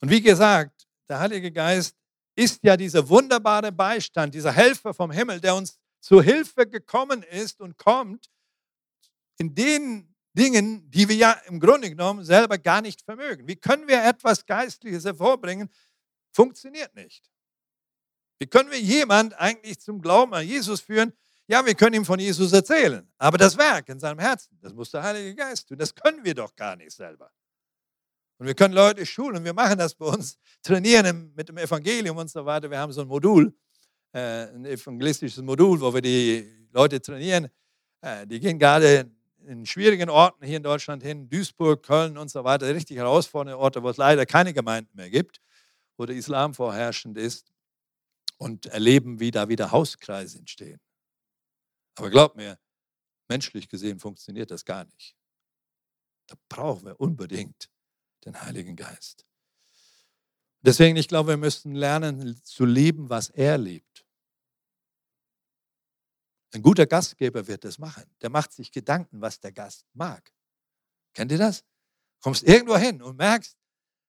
Und 0.00 0.10
wie 0.10 0.20
gesagt, 0.20 0.86
der 1.08 1.18
Heilige 1.20 1.50
Geist 1.50 1.96
ist 2.36 2.60
ja 2.62 2.76
dieser 2.76 3.08
wunderbare 3.08 3.72
Beistand, 3.72 4.34
dieser 4.34 4.52
Helfer 4.52 4.94
vom 4.94 5.10
Himmel, 5.10 5.40
der 5.40 5.54
uns 5.54 5.78
zu 6.00 6.22
Hilfe 6.22 6.66
gekommen 6.68 7.22
ist 7.24 7.60
und 7.60 7.76
kommt 7.76 8.30
in 9.38 9.54
den 9.54 10.14
Dingen, 10.34 10.88
die 10.90 11.08
wir 11.08 11.16
ja 11.16 11.32
im 11.46 11.58
Grunde 11.58 11.90
genommen 11.90 12.24
selber 12.24 12.58
gar 12.58 12.80
nicht 12.80 13.02
vermögen. 13.02 13.48
Wie 13.48 13.56
können 13.56 13.88
wir 13.88 14.04
etwas 14.04 14.46
Geistliches 14.46 15.04
hervorbringen? 15.04 15.68
Funktioniert 16.30 16.94
nicht. 16.94 17.28
Wie 18.38 18.46
können 18.46 18.70
wir 18.70 18.80
jemand 18.80 19.34
eigentlich 19.34 19.80
zum 19.80 20.00
Glauben 20.00 20.32
an 20.34 20.46
Jesus 20.46 20.80
führen? 20.80 21.12
Ja, 21.48 21.64
wir 21.64 21.74
können 21.74 21.94
ihm 21.94 22.04
von 22.04 22.20
Jesus 22.20 22.52
erzählen, 22.52 23.10
aber 23.16 23.38
das 23.38 23.56
Werk 23.56 23.88
in 23.88 23.98
seinem 23.98 24.18
Herzen, 24.18 24.58
das 24.60 24.74
muss 24.74 24.90
der 24.90 25.02
Heilige 25.02 25.34
Geist 25.34 25.66
tun. 25.66 25.78
Das 25.78 25.94
können 25.94 26.22
wir 26.22 26.34
doch 26.34 26.54
gar 26.54 26.76
nicht 26.76 26.92
selber. 26.92 27.32
Und 28.38 28.46
wir 28.46 28.54
können 28.54 28.74
Leute 28.74 29.04
schulen, 29.04 29.44
wir 29.44 29.52
machen 29.52 29.78
das 29.78 29.94
bei 29.94 30.06
uns, 30.06 30.38
trainieren 30.62 31.32
mit 31.34 31.48
dem 31.48 31.58
Evangelium 31.58 32.16
und 32.16 32.30
so 32.30 32.44
weiter. 32.44 32.70
Wir 32.70 32.78
haben 32.78 32.92
so 32.92 33.02
ein 33.02 33.08
Modul, 33.08 33.52
äh, 34.12 34.46
ein 34.46 34.64
evangelistisches 34.64 35.42
Modul, 35.42 35.80
wo 35.80 35.92
wir 35.92 36.00
die 36.00 36.68
Leute 36.72 37.00
trainieren. 37.00 37.48
Äh, 38.00 38.26
die 38.26 38.38
gehen 38.38 38.58
gerade 38.58 39.10
in 39.46 39.66
schwierigen 39.66 40.08
Orten 40.08 40.44
hier 40.44 40.58
in 40.58 40.62
Deutschland 40.62 41.02
hin, 41.02 41.28
Duisburg, 41.28 41.82
Köln 41.82 42.16
und 42.16 42.30
so 42.30 42.44
weiter, 42.44 42.72
richtig 42.72 42.96
herausfordernde 42.96 43.58
Orte, 43.58 43.82
wo 43.82 43.88
es 43.88 43.96
leider 43.96 44.24
keine 44.26 44.52
Gemeinden 44.52 44.94
mehr 44.94 45.10
gibt, 45.10 45.40
wo 45.96 46.06
der 46.06 46.14
Islam 46.16 46.54
vorherrschend 46.54 47.16
ist 47.18 47.50
und 48.36 48.66
erleben, 48.66 49.20
wie 49.20 49.30
da 49.30 49.48
wieder 49.48 49.72
Hauskreise 49.72 50.38
entstehen. 50.38 50.80
Aber 51.96 52.10
glaubt 52.10 52.36
mir, 52.36 52.58
menschlich 53.28 53.68
gesehen 53.68 53.98
funktioniert 53.98 54.50
das 54.50 54.64
gar 54.64 54.84
nicht. 54.84 55.16
Da 56.28 56.36
brauchen 56.48 56.86
wir 56.86 57.00
unbedingt 57.00 57.68
den 58.28 58.40
Heiligen 58.42 58.76
Geist. 58.76 59.26
Deswegen, 60.60 60.96
ich 60.96 61.08
glaube, 61.08 61.30
wir 61.30 61.36
müssen 61.36 61.74
lernen 61.74 62.42
zu 62.44 62.64
lieben, 62.64 63.08
was 63.08 63.30
er 63.30 63.58
liebt. 63.58 64.04
Ein 66.52 66.62
guter 66.62 66.86
Gastgeber 66.86 67.46
wird 67.46 67.64
das 67.64 67.78
machen. 67.78 68.04
Der 68.20 68.30
macht 68.30 68.52
sich 68.52 68.72
Gedanken, 68.72 69.20
was 69.20 69.38
der 69.40 69.52
Gast 69.52 69.86
mag. 69.92 70.32
Kennt 71.14 71.30
ihr 71.32 71.38
das? 71.38 71.64
Kommst 72.20 72.42
irgendwo 72.42 72.76
hin 72.76 73.02
und 73.02 73.16
merkst, 73.16 73.56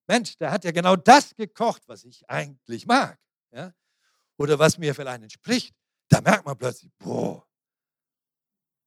Mensch, 0.08 0.36
der 0.38 0.52
hat 0.52 0.64
ja 0.64 0.72
genau 0.72 0.96
das 0.96 1.36
gekocht, 1.36 1.88
was 1.88 2.04
ich 2.04 2.28
eigentlich 2.30 2.88
mag. 2.88 3.20
Ja? 3.52 3.74
Oder 4.38 4.58
was 4.58 4.78
mir 4.78 4.96
vielleicht 4.96 5.22
entspricht. 5.22 5.76
Da 6.08 6.22
merkt 6.22 6.46
man 6.46 6.58
plötzlich, 6.58 6.92
boah, 6.98 7.48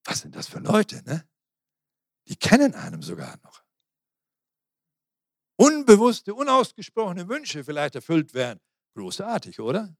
was 0.05 0.21
sind 0.21 0.35
das 0.35 0.49
für 0.49 0.59
Leute, 0.59 1.03
ne? 1.05 1.29
Die 2.27 2.37
kennen 2.37 2.75
einem 2.75 3.03
sogar 3.03 3.39
noch 3.43 3.62
unbewusste, 5.63 6.35
unausgesprochene 6.35 7.29
Wünsche 7.29 7.63
vielleicht 7.63 7.95
erfüllt 7.95 8.35
werden. 8.35 8.61
Großartig, 8.95 9.61
oder? 9.61 9.95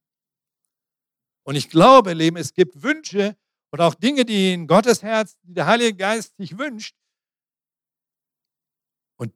Und 1.45 1.55
ich 1.55 1.71
glaube, 1.71 2.13
Leben, 2.13 2.37
es 2.37 2.53
gibt 2.53 2.83
Wünsche 2.83 3.37
und 3.71 3.81
auch 3.81 3.95
Dinge, 3.95 4.25
die 4.25 4.53
in 4.53 4.67
Gottes 4.67 5.03
Herz, 5.03 5.39
die 5.43 5.55
der 5.55 5.67
Heilige 5.67 5.97
Geist 5.97 6.37
sich 6.37 6.59
wünscht. 6.59 6.97
Und 9.17 9.33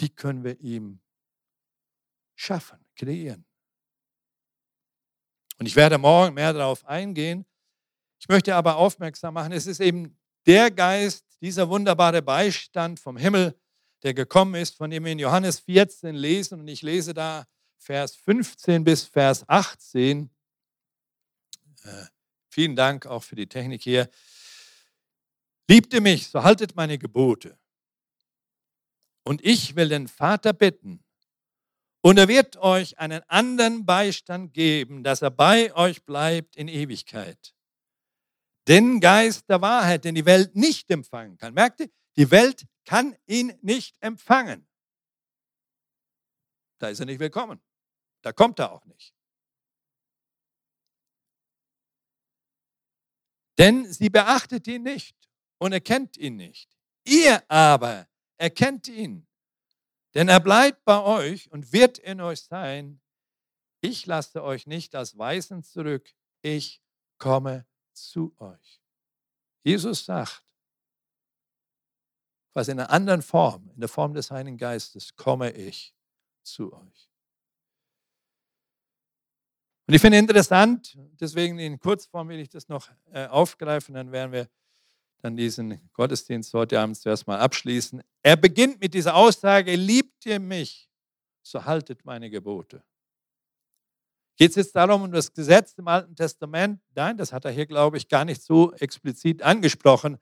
die 0.00 0.10
können 0.10 0.42
wir 0.42 0.60
ihm 0.60 1.00
schaffen, 2.36 2.84
kreieren. 2.96 3.44
Und 5.58 5.66
ich 5.66 5.76
werde 5.76 5.98
morgen 5.98 6.34
mehr 6.34 6.52
darauf 6.52 6.84
eingehen. 6.84 7.46
Ich 8.20 8.28
möchte 8.28 8.54
aber 8.54 8.76
aufmerksam 8.76 9.34
machen, 9.34 9.52
es 9.52 9.66
ist 9.66 9.80
eben 9.80 10.16
der 10.46 10.70
Geist, 10.70 11.24
dieser 11.40 11.68
wunderbare 11.68 12.20
Beistand 12.20 12.98
vom 12.98 13.16
Himmel, 13.16 13.56
der 14.02 14.14
gekommen 14.14 14.54
ist, 14.54 14.76
von 14.76 14.90
dem 14.90 15.04
wir 15.04 15.12
in 15.12 15.18
Johannes 15.18 15.60
14 15.60 16.14
lesen. 16.14 16.60
Und 16.60 16.68
ich 16.68 16.82
lese 16.82 17.14
da 17.14 17.46
Vers 17.78 18.16
15 18.16 18.84
bis 18.84 19.04
Vers 19.04 19.48
18. 19.48 20.30
Äh, 21.82 21.88
vielen 22.48 22.76
Dank 22.76 23.06
auch 23.06 23.22
für 23.22 23.36
die 23.36 23.46
Technik 23.46 23.82
hier. 23.82 24.08
Liebt 25.68 25.92
ihr 25.92 26.00
mich, 26.00 26.28
so 26.28 26.42
haltet 26.42 26.76
meine 26.76 26.98
Gebote. 26.98 27.58
Und 29.24 29.44
ich 29.44 29.76
will 29.76 29.88
den 29.88 30.08
Vater 30.08 30.52
bitten, 30.52 31.04
und 32.00 32.18
er 32.18 32.28
wird 32.28 32.56
euch 32.56 32.98
einen 32.98 33.22
anderen 33.28 33.84
Beistand 33.84 34.54
geben, 34.54 35.02
dass 35.02 35.22
er 35.22 35.30
bei 35.30 35.74
euch 35.74 36.04
bleibt 36.04 36.56
in 36.56 36.68
Ewigkeit. 36.68 37.54
Den 38.68 39.00
Geist 39.00 39.48
der 39.48 39.60
Wahrheit, 39.60 40.04
den 40.04 40.14
die 40.14 40.26
Welt 40.26 40.54
nicht 40.54 40.90
empfangen 40.90 41.36
kann. 41.38 41.54
Merkt 41.54 41.80
ihr? 41.80 41.90
Die 42.16 42.30
Welt 42.30 42.64
kann 42.88 43.14
ihn 43.26 43.52
nicht 43.60 43.98
empfangen. 44.00 44.66
Da 46.78 46.88
ist 46.88 47.00
er 47.00 47.04
nicht 47.04 47.20
willkommen. 47.20 47.60
Da 48.22 48.32
kommt 48.32 48.58
er 48.58 48.72
auch 48.72 48.86
nicht. 48.86 49.14
Denn 53.58 53.92
sie 53.92 54.08
beachtet 54.08 54.66
ihn 54.68 54.84
nicht 54.84 55.28
und 55.58 55.72
erkennt 55.72 56.16
ihn 56.16 56.36
nicht. 56.36 56.78
Ihr 57.04 57.44
aber 57.50 58.08
erkennt 58.38 58.88
ihn, 58.88 59.26
denn 60.14 60.30
er 60.30 60.40
bleibt 60.40 60.82
bei 60.86 61.02
euch 61.02 61.52
und 61.52 61.74
wird 61.74 61.98
in 61.98 62.22
euch 62.22 62.40
sein. 62.40 63.02
Ich 63.82 64.06
lasse 64.06 64.42
euch 64.42 64.66
nicht 64.66 64.94
als 64.94 65.18
Weisen 65.18 65.62
zurück, 65.62 66.14
ich 66.40 66.80
komme 67.18 67.66
zu 67.92 68.34
euch. 68.38 68.80
Jesus 69.62 70.06
sagt, 70.06 70.47
was 72.58 72.66
in 72.66 72.80
einer 72.80 72.90
anderen 72.90 73.22
Form, 73.22 73.70
in 73.72 73.80
der 73.80 73.88
Form 73.88 74.12
des 74.14 74.32
Heiligen 74.32 74.58
Geistes, 74.58 75.14
komme 75.14 75.52
ich 75.52 75.94
zu 76.42 76.72
euch. 76.72 77.08
Und 79.86 79.94
ich 79.94 80.00
finde 80.00 80.18
interessant, 80.18 80.98
deswegen 81.20 81.58
in 81.60 81.78
Kurzform 81.78 82.28
will 82.28 82.40
ich 82.40 82.48
das 82.48 82.68
noch 82.68 82.90
äh, 83.12 83.26
aufgreifen, 83.26 83.94
dann 83.94 84.10
werden 84.10 84.32
wir 84.32 84.48
dann 85.22 85.36
diesen 85.36 85.88
Gottesdienst 85.92 86.52
heute 86.52 86.80
Abend 86.80 86.96
zuerst 86.96 87.28
mal 87.28 87.38
abschließen. 87.38 88.02
Er 88.22 88.36
beginnt 88.36 88.80
mit 88.80 88.92
dieser 88.92 89.14
Aussage, 89.14 89.76
liebt 89.76 90.26
ihr 90.26 90.40
mich, 90.40 90.90
so 91.42 91.64
haltet 91.64 92.04
meine 92.04 92.28
Gebote. 92.28 92.82
Geht 94.36 94.50
es 94.50 94.56
jetzt 94.56 94.74
darum, 94.74 95.02
um 95.02 95.12
das 95.12 95.32
Gesetz 95.32 95.74
im 95.78 95.86
Alten 95.86 96.14
Testament? 96.16 96.80
Nein, 96.94 97.16
das 97.16 97.32
hat 97.32 97.44
er 97.44 97.52
hier, 97.52 97.66
glaube 97.66 97.98
ich, 97.98 98.08
gar 98.08 98.24
nicht 98.24 98.42
so 98.42 98.72
explizit 98.74 99.42
angesprochen, 99.42 100.18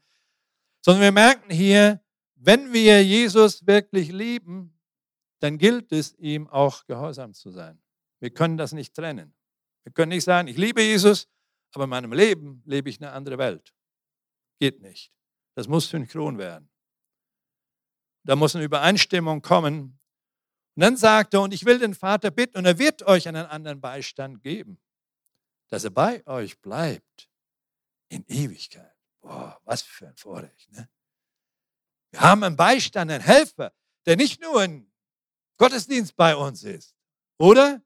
sondern 0.83 1.03
wir 1.03 1.13
merken 1.13 1.51
hier, 1.51 2.01
wenn 2.37 2.73
wir 2.73 3.03
Jesus 3.05 3.67
wirklich 3.67 4.13
lieben, 4.13 4.79
dann 5.41 5.59
gilt 5.59 5.93
es 5.93 6.15
ihm 6.19 6.49
auch 6.49 6.87
gehorsam 6.87 7.35
zu 7.35 7.51
sein. 7.51 7.81
Wir 8.21 8.31
können 8.31 8.57
das 8.57 8.73
nicht 8.73 8.95
trennen. 8.95 9.35
Wir 9.85 9.93
können 9.93 10.11
nicht 10.11 10.25
sagen, 10.25 10.49
ich 10.49 10.57
liebe 10.57 10.83
Jesus, 10.83 11.29
aber 11.75 11.85
in 11.85 11.91
meinem 11.91 12.13
Leben 12.13 12.63
lebe 12.65 12.89
ich 12.89 13.01
eine 13.01 13.13
andere 13.13 13.39
Welt. 13.39 13.75
Geht 14.59 14.81
nicht. 14.81 15.13
Das 15.55 15.69
muss 15.69 15.89
synchron 15.89 16.39
werden. 16.39 16.69
Da 18.25 18.37
muss 18.37 18.57
eine 18.57 18.65
Übereinstimmung 18.65 19.43
kommen. 19.43 19.99
Und 20.75 20.83
dann 20.83 20.97
sagt 20.97 21.35
er, 21.35 21.43
und 21.43 21.55
ich 21.55 21.65
will 21.65 21.79
den 21.79 21.95
Vater 21.95 22.31
bitten, 22.31 22.59
und 22.59 22.67
er 22.67 22.79
wird 22.79 23.03
euch 23.05 23.29
einen 23.29 23.47
anderen 23.47 23.81
Beistand 23.81 24.43
geben, 24.43 24.79
dass 25.69 25.85
er 25.85 25.91
bei 25.91 26.27
euch 26.27 26.61
bleibt 26.61 27.31
in 28.09 28.25
Ewigkeit. 28.27 28.95
Boah, 29.21 29.61
was 29.65 29.83
für 29.83 30.09
ein 30.09 30.17
Vorrecht. 30.17 30.71
Ne? 30.73 30.89
Wir 32.17 32.23
haben 32.23 32.43
einen 32.45 32.57
Beistand, 32.57 33.11
einen 33.11 33.23
Helfer, 33.23 33.75
der 34.07 34.17
nicht 34.17 34.41
nur 34.41 34.59
ein 34.63 34.91
Gottesdienst 35.59 36.17
bei 36.17 36.35
uns 36.35 36.65
ist, 36.65 36.97
oder? 37.37 37.83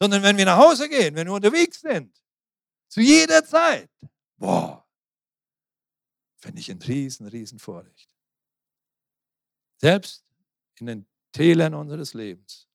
Sondern 0.00 0.22
wenn 0.22 0.38
wir 0.38 0.46
nach 0.46 0.56
Hause 0.56 0.88
gehen, 0.88 1.14
wenn 1.14 1.26
wir 1.26 1.34
unterwegs 1.34 1.82
sind, 1.82 2.18
zu 2.88 3.02
jeder 3.02 3.44
Zeit. 3.44 3.90
Boah, 4.38 4.88
finde 6.38 6.60
ich 6.60 6.70
ein 6.70 6.80
riesen, 6.80 7.28
riesen 7.28 7.58
Vorrecht. 7.58 8.08
Selbst 9.76 10.24
in 10.76 10.86
den 10.86 11.06
Tälern 11.32 11.74
unseres 11.74 12.14
Lebens. 12.14 12.66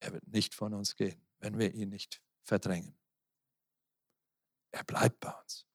Er 0.00 0.14
wird 0.14 0.26
nicht 0.28 0.54
von 0.54 0.72
uns 0.72 0.96
gehen, 0.96 1.28
wenn 1.40 1.58
wir 1.58 1.74
ihn 1.74 1.90
nicht 1.90 2.22
verdrängen. 2.44 2.96
Er 4.70 4.84
bleibt 4.84 5.20
bei 5.20 5.30
uns. 5.30 5.66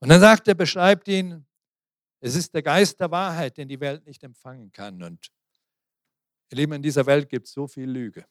Und 0.00 0.10
dann 0.10 0.20
sagt 0.20 0.48
er, 0.48 0.54
beschreibt 0.54 1.08
ihn 1.08 1.46
es 2.22 2.36
ist 2.36 2.54
der 2.54 2.62
Geist 2.62 2.98
der 3.00 3.10
Wahrheit, 3.10 3.56
den 3.56 3.68
die 3.68 3.80
Welt 3.80 4.06
nicht 4.06 4.22
empfangen 4.22 4.72
kann. 4.72 5.02
Und 5.02 5.30
Ihr 6.52 6.56
Lieben, 6.56 6.74
in 6.74 6.82
dieser 6.82 7.06
Welt 7.06 7.30
gibt 7.30 7.46
es 7.46 7.52
so 7.52 7.66
viel 7.66 7.88
Lüge. 7.88 8.26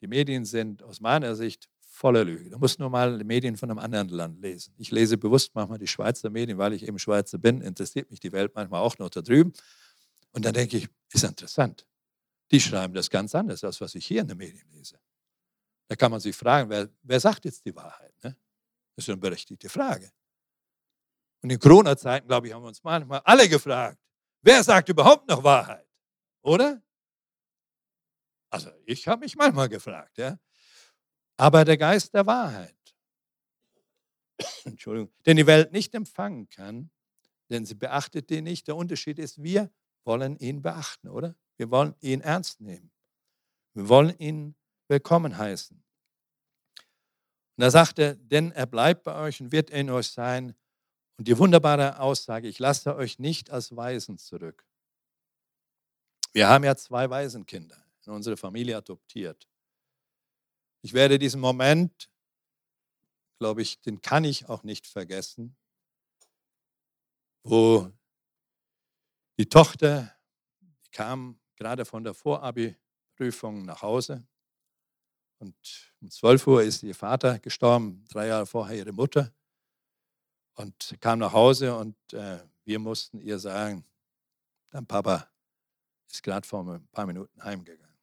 Die 0.00 0.06
Medien 0.06 0.44
sind 0.44 0.84
aus 0.84 1.00
meiner 1.00 1.34
Sicht 1.34 1.68
voller 1.80 2.24
Lüge. 2.24 2.48
Du 2.48 2.58
musst 2.58 2.78
nur 2.78 2.90
mal 2.90 3.18
die 3.18 3.24
Medien 3.24 3.56
von 3.56 3.70
einem 3.70 3.80
anderen 3.80 4.08
Land 4.10 4.40
lesen. 4.40 4.72
Ich 4.78 4.92
lese 4.92 5.18
bewusst 5.18 5.52
manchmal 5.54 5.78
die 5.78 5.88
Schweizer 5.88 6.30
Medien, 6.30 6.58
weil 6.58 6.74
ich 6.74 6.86
eben 6.86 6.98
Schweizer 6.98 7.36
bin, 7.38 7.60
interessiert 7.60 8.08
mich 8.08 8.20
die 8.20 8.30
Welt 8.30 8.52
manchmal 8.54 8.80
auch 8.80 8.96
noch 8.98 9.10
da 9.10 9.20
drüben. 9.20 9.52
Und 10.30 10.44
dann 10.44 10.54
denke 10.54 10.76
ich, 10.76 10.88
ist 11.12 11.24
interessant. 11.24 11.84
Die 12.52 12.60
schreiben 12.60 12.94
das 12.94 13.10
ganz 13.10 13.34
anders, 13.34 13.64
als 13.64 13.80
was 13.80 13.96
ich 13.96 14.06
hier 14.06 14.20
in 14.20 14.28
den 14.28 14.38
Medien 14.38 14.70
lese. 14.70 15.00
Da 15.88 15.96
kann 15.96 16.12
man 16.12 16.20
sich 16.20 16.36
fragen, 16.36 16.70
wer, 16.70 16.88
wer 17.02 17.18
sagt 17.18 17.44
jetzt 17.44 17.64
die 17.64 17.74
Wahrheit? 17.74 18.14
Ne? 18.22 18.36
Das 18.94 19.04
ist 19.04 19.08
eine 19.08 19.18
berechtigte 19.18 19.68
Frage. 19.68 20.12
Und 21.42 21.50
in 21.50 21.58
Corona-Zeiten, 21.58 22.26
glaube 22.26 22.48
ich, 22.48 22.54
haben 22.54 22.62
wir 22.62 22.68
uns 22.68 22.82
manchmal 22.82 23.20
alle 23.24 23.48
gefragt, 23.48 23.98
wer 24.42 24.62
sagt 24.62 24.88
überhaupt 24.88 25.28
noch 25.28 25.42
Wahrheit? 25.44 25.86
Oder? 26.42 26.82
Also 28.50 28.70
ich 28.86 29.06
habe 29.06 29.20
mich 29.20 29.36
manchmal 29.36 29.68
gefragt. 29.68 30.18
Ja? 30.18 30.38
Aber 31.36 31.64
der 31.64 31.76
Geist 31.76 32.14
der 32.14 32.26
Wahrheit, 32.26 32.76
Entschuldigung, 34.64 35.12
den 35.26 35.36
die 35.36 35.46
Welt 35.46 35.72
nicht 35.72 35.94
empfangen 35.94 36.48
kann, 36.48 36.90
denn 37.50 37.64
sie 37.64 37.74
beachtet 37.74 38.30
den 38.30 38.44
nicht. 38.44 38.66
Der 38.68 38.76
Unterschied 38.76 39.18
ist, 39.18 39.42
wir 39.42 39.70
wollen 40.04 40.36
ihn 40.38 40.62
beachten, 40.62 41.08
oder? 41.08 41.34
Wir 41.56 41.70
wollen 41.70 41.94
ihn 42.00 42.20
ernst 42.20 42.60
nehmen. 42.60 42.90
Wir 43.74 43.88
wollen 43.88 44.16
ihn 44.18 44.54
willkommen 44.88 45.36
heißen. 45.36 45.76
Und 45.76 47.62
da 47.62 47.70
sagt 47.70 47.98
er, 47.98 48.14
denn 48.14 48.52
er 48.52 48.66
bleibt 48.66 49.02
bei 49.02 49.14
euch 49.16 49.40
und 49.40 49.52
wird 49.52 49.70
in 49.70 49.90
euch 49.90 50.08
sein. 50.08 50.54
Und 51.18 51.26
die 51.26 51.36
wunderbare 51.36 51.98
Aussage, 51.98 52.46
ich 52.46 52.60
lasse 52.60 52.94
euch 52.94 53.18
nicht 53.18 53.50
als 53.50 53.74
Waisen 53.74 54.18
zurück. 54.18 54.64
Wir 56.32 56.48
haben 56.48 56.64
ja 56.64 56.76
zwei 56.76 57.10
Waisenkinder 57.10 57.84
in 58.06 58.12
unsere 58.12 58.36
Familie 58.36 58.76
adoptiert. 58.76 59.48
Ich 60.82 60.92
werde 60.92 61.18
diesen 61.18 61.40
Moment, 61.40 62.08
glaube 63.40 63.62
ich, 63.62 63.80
den 63.80 64.00
kann 64.00 64.22
ich 64.22 64.48
auch 64.48 64.62
nicht 64.62 64.86
vergessen, 64.86 65.56
wo 67.42 67.90
die 69.38 69.48
Tochter 69.48 70.14
die 70.60 70.90
kam 70.90 71.40
gerade 71.56 71.84
von 71.84 72.04
der 72.04 72.14
Vorabi-Prüfung 72.14 73.64
nach 73.64 73.82
Hause 73.82 74.26
und 75.40 75.56
um 76.00 76.10
12 76.10 76.46
Uhr 76.46 76.62
ist 76.62 76.82
ihr 76.82 76.94
Vater 76.94 77.38
gestorben, 77.38 78.04
drei 78.08 78.28
Jahre 78.28 78.46
vorher 78.46 78.76
ihre 78.76 78.92
Mutter. 78.92 79.32
Und 80.58 80.96
kam 81.00 81.20
nach 81.20 81.32
Hause 81.32 81.76
und 81.76 81.94
äh, 82.12 82.40
wir 82.64 82.80
mussten 82.80 83.20
ihr 83.20 83.38
sagen, 83.38 83.84
dein 84.70 84.84
Papa 84.84 85.30
ist 86.10 86.20
gerade 86.20 86.44
vor 86.44 86.68
ein 86.68 86.88
paar 86.88 87.06
Minuten 87.06 87.40
heimgegangen. 87.44 87.96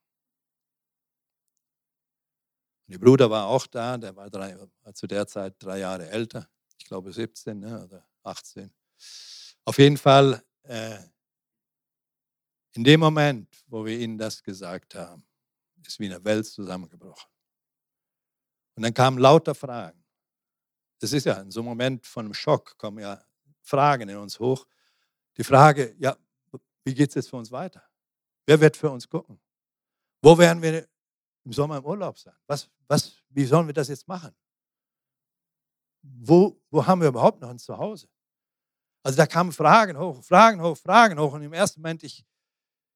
Und 2.87 2.93
ihr 2.93 2.99
Bruder 2.99 3.29
war 3.29 3.47
auch 3.47 3.67
da, 3.67 3.97
der 3.97 4.15
war, 4.15 4.29
drei, 4.29 4.57
war 4.83 4.93
zu 4.93 5.05
der 5.05 5.27
Zeit 5.27 5.55
drei 5.59 5.79
Jahre 5.79 6.07
älter, 6.07 6.47
ich 6.79 6.85
glaube 6.85 7.11
17 7.11 7.59
ne, 7.59 7.83
oder 7.83 8.07
18. 8.23 8.73
Auf 9.65 9.77
jeden 9.77 9.97
Fall, 9.97 10.41
äh, 10.63 10.99
in 12.71 12.85
dem 12.85 13.01
Moment, 13.01 13.49
wo 13.67 13.83
wir 13.83 13.99
ihnen 13.99 14.17
das 14.17 14.41
gesagt 14.41 14.95
haben, 14.95 15.27
ist 15.85 15.99
wie 15.99 16.05
eine 16.05 16.23
Welt 16.23 16.45
zusammengebrochen. 16.45 17.29
Und 18.75 18.83
dann 18.83 18.93
kamen 18.93 19.17
lauter 19.17 19.55
Fragen. 19.55 20.04
Das 20.99 21.13
ist 21.13 21.25
ja 21.25 21.41
in 21.41 21.51
so 21.51 21.59
einem 21.59 21.69
Moment 21.69 22.05
von 22.05 22.25
einem 22.25 22.33
Schock, 22.33 22.77
kommen 22.77 22.99
ja 22.99 23.23
Fragen 23.61 24.09
in 24.09 24.17
uns 24.17 24.39
hoch. 24.39 24.65
Die 25.37 25.43
Frage, 25.43 25.95
ja, 25.99 26.15
wie 26.83 26.93
geht 26.93 27.09
es 27.09 27.15
jetzt 27.15 27.29
für 27.29 27.37
uns 27.37 27.51
weiter? 27.51 27.83
Wer 28.45 28.59
wird 28.61 28.77
für 28.77 28.89
uns 28.89 29.09
gucken? 29.09 29.39
Wo 30.21 30.37
werden 30.37 30.61
wir 30.61 30.87
im 31.43 31.51
Sommer 31.51 31.77
im 31.77 31.85
Urlaub 31.85 32.17
sein? 32.17 32.35
Was, 32.47 32.69
was, 32.87 33.17
wie 33.29 33.45
sollen 33.45 33.67
wir 33.67 33.73
das 33.73 33.87
jetzt 33.87 34.07
machen? 34.07 34.35
Wo, 36.01 36.61
wo 36.69 36.85
haben 36.85 37.01
wir 37.01 37.07
überhaupt 37.07 37.41
noch 37.41 37.49
ein 37.49 37.59
Zuhause? 37.59 38.07
Also 39.03 39.17
da 39.17 39.27
kamen 39.27 39.51
Fragen 39.51 39.97
hoch, 39.97 40.23
Fragen 40.23 40.61
hoch, 40.61 40.77
Fragen 40.77 41.19
hoch. 41.19 41.33
Und 41.33 41.43
im 41.43 41.53
ersten 41.53 41.81
Moment, 41.81 42.03
ich, 42.03 42.25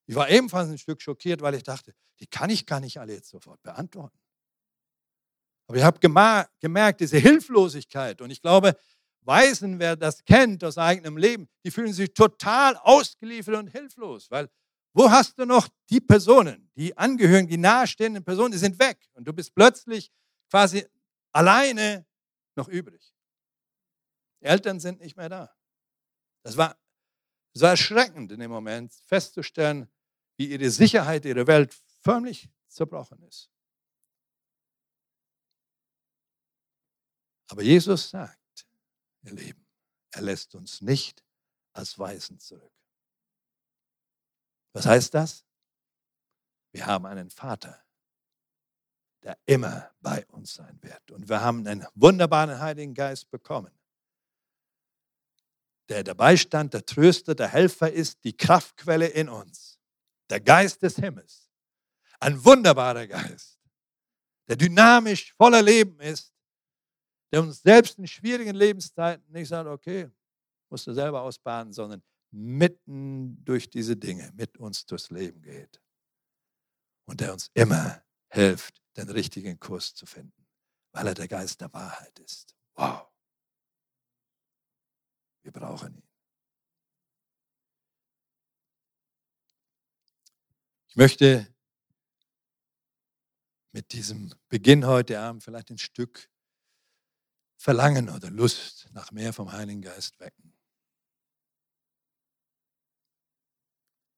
ich 0.05 0.15
war 0.15 0.29
ebenfalls 0.29 0.69
ein 0.69 0.77
Stück 0.77 1.01
schockiert, 1.01 1.41
weil 1.41 1.55
ich 1.55 1.63
dachte, 1.63 1.93
die 2.19 2.27
kann 2.27 2.49
ich 2.49 2.65
gar 2.65 2.79
nicht 2.79 2.99
alle 2.99 3.13
jetzt 3.13 3.29
sofort 3.29 3.61
beantworten. 3.61 4.18
Aber 5.69 5.77
ich 5.77 5.83
habe 5.83 5.99
gemerkt, 5.99 6.99
diese 6.99 7.19
Hilflosigkeit. 7.19 8.21
Und 8.21 8.31
ich 8.31 8.41
glaube, 8.41 8.75
Weisen, 9.21 9.77
wer 9.77 9.95
das 9.95 10.25
kennt 10.25 10.63
aus 10.63 10.79
eigenem 10.79 11.15
Leben, 11.15 11.47
die 11.63 11.69
fühlen 11.69 11.93
sich 11.93 12.11
total 12.11 12.75
ausgeliefert 12.77 13.55
und 13.55 13.67
hilflos. 13.67 14.31
Weil 14.31 14.49
wo 14.93 15.11
hast 15.11 15.37
du 15.37 15.45
noch 15.45 15.67
die 15.91 16.01
Personen, 16.01 16.71
die 16.75 16.97
Angehörigen, 16.97 17.47
die 17.47 17.57
nahestehenden 17.57 18.23
Personen, 18.23 18.51
die 18.51 18.57
sind 18.57 18.79
weg. 18.79 18.97
Und 19.13 19.25
du 19.25 19.31
bist 19.31 19.53
plötzlich 19.53 20.11
quasi 20.49 20.87
alleine 21.33 22.07
noch 22.55 22.67
übrig. 22.67 23.13
Die 24.41 24.45
Eltern 24.45 24.79
sind 24.79 24.99
nicht 24.99 25.17
mehr 25.17 25.29
da. 25.29 25.55
Das 26.41 26.57
war, 26.57 26.79
war 27.53 27.69
erschreckend 27.69 28.31
in 28.31 28.39
dem 28.39 28.49
Moment 28.49 28.91
festzustellen, 29.05 29.87
wie 30.35 30.47
ihre 30.47 30.71
Sicherheit, 30.71 31.25
ihre 31.25 31.45
Welt 31.45 31.77
förmlich 32.01 32.49
zerbrochen 32.67 33.21
ist. 33.21 33.51
Aber 37.49 37.61
Jesus 37.61 38.09
sagt, 38.09 38.67
ihr 39.23 39.33
Lieben, 39.33 39.65
er 40.11 40.21
lässt 40.21 40.55
uns 40.55 40.81
nicht 40.81 41.23
als 41.73 41.97
Weisen 41.99 42.39
zurück. 42.39 42.71
Was 44.73 44.85
heißt 44.85 45.13
das? 45.13 45.45
Wir 46.71 46.85
haben 46.85 47.05
einen 47.05 47.29
Vater, 47.29 47.83
der 49.23 49.37
immer 49.45 49.91
bei 49.99 50.25
uns 50.27 50.53
sein 50.53 50.81
wird. 50.81 51.11
Und 51.11 51.27
wir 51.27 51.41
haben 51.41 51.65
einen 51.67 51.85
wunderbaren 51.95 52.59
Heiligen 52.59 52.93
Geist 52.93 53.29
bekommen, 53.31 53.71
der 55.89 56.03
der 56.03 56.13
Beistand, 56.13 56.73
der 56.73 56.85
Tröster, 56.85 57.33
der 57.33 57.47
Helfer 57.47 57.91
ist, 57.91 58.23
die 58.23 58.37
Kraftquelle 58.37 59.07
in 59.07 59.27
uns 59.27 59.79
der 60.29 60.39
Geist 60.39 60.81
des 60.83 60.95
Himmels, 60.97 61.49
ein 62.19 62.43
wunderbarer 62.43 63.07
Geist, 63.07 63.59
der 64.47 64.55
dynamisch, 64.55 65.33
voller 65.33 65.61
Leben 65.61 65.99
ist, 65.99 66.33
der 67.31 67.41
uns 67.41 67.61
selbst 67.61 67.97
in 67.97 68.07
schwierigen 68.07 68.55
Lebenszeiten 68.55 69.31
nicht 69.31 69.47
sagt, 69.47 69.67
okay, 69.67 70.09
musst 70.69 70.87
du 70.87 70.93
selber 70.93 71.21
ausbaden, 71.21 71.73
sondern 71.73 72.03
mitten 72.31 73.43
durch 73.43 73.69
diese 73.69 73.97
Dinge 73.97 74.31
mit 74.35 74.57
uns 74.57 74.85
durchs 74.85 75.09
Leben 75.09 75.41
geht. 75.41 75.81
Und 77.05 77.21
der 77.21 77.33
uns 77.33 77.49
immer 77.53 78.03
hilft, 78.29 78.81
den 78.95 79.09
richtigen 79.09 79.59
Kurs 79.59 79.95
zu 79.95 80.05
finden, 80.05 80.45
weil 80.91 81.07
er 81.07 81.15
der 81.15 81.27
Geist 81.27 81.61
der 81.61 81.73
Wahrheit 81.73 82.19
ist. 82.19 82.55
Wow. 82.75 83.07
Wir 85.41 85.51
brauchen 85.51 85.95
ihn. 85.95 86.09
Ich 90.89 90.95
möchte 90.95 91.47
mit 93.71 93.91
diesem 93.93 94.33
Beginn 94.49 94.85
heute 94.85 95.19
Abend 95.19 95.43
vielleicht 95.43 95.69
ein 95.71 95.77
Stück 95.77 96.28
Verlangen 97.59 98.09
oder 98.09 98.29
Lust 98.31 98.87
nach 98.93 99.11
mehr 99.11 99.33
vom 99.33 99.51
Heiligen 99.51 99.81
Geist 99.81 100.17
wecken. 100.21 100.55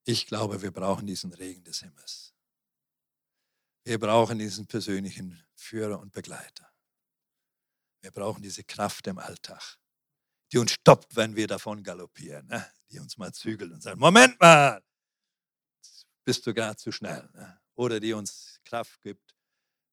Ich 0.05 0.27
glaube, 0.27 0.61
wir 0.61 0.71
brauchen 0.71 1.07
diesen 1.07 1.33
Regen 1.33 1.63
des 1.63 1.79
Himmels. 1.79 2.35
Wir 3.83 3.99
brauchen 3.99 4.37
diesen 4.37 4.67
persönlichen 4.67 5.43
Führer 5.55 5.99
und 5.99 6.11
Begleiter. 6.11 6.71
Wir 8.01 8.11
brauchen 8.11 8.43
diese 8.43 8.63
Kraft 8.63 9.07
im 9.07 9.17
Alltag, 9.17 9.79
die 10.51 10.59
uns 10.59 10.73
stoppt, 10.73 11.15
wenn 11.15 11.35
wir 11.35 11.47
davon 11.47 11.83
galoppieren, 11.83 12.45
ne? 12.45 12.71
die 12.91 12.99
uns 12.99 13.17
mal 13.17 13.33
zügelt 13.33 13.71
und 13.71 13.81
sagt, 13.81 13.97
Moment 13.97 14.39
mal, 14.39 14.83
bist 16.23 16.45
du 16.45 16.53
gar 16.53 16.77
zu 16.77 16.91
schnell. 16.91 17.27
Ne? 17.33 17.59
Oder 17.73 17.99
die 17.99 18.13
uns 18.13 18.59
Kraft 18.65 19.01
gibt, 19.01 19.35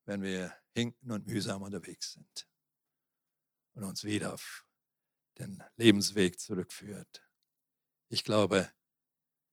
wenn 0.05 0.21
wir 0.21 0.55
hinken 0.75 1.11
und 1.11 1.27
mühsam 1.27 1.63
unterwegs 1.63 2.13
sind. 2.13 2.48
Und 3.79 3.85
uns 3.85 4.03
wieder 4.03 4.35
auf 4.35 4.67
den 5.39 5.63
Lebensweg 5.77 6.41
zurückführt. 6.41 7.25
Ich 8.09 8.25
glaube, 8.25 8.69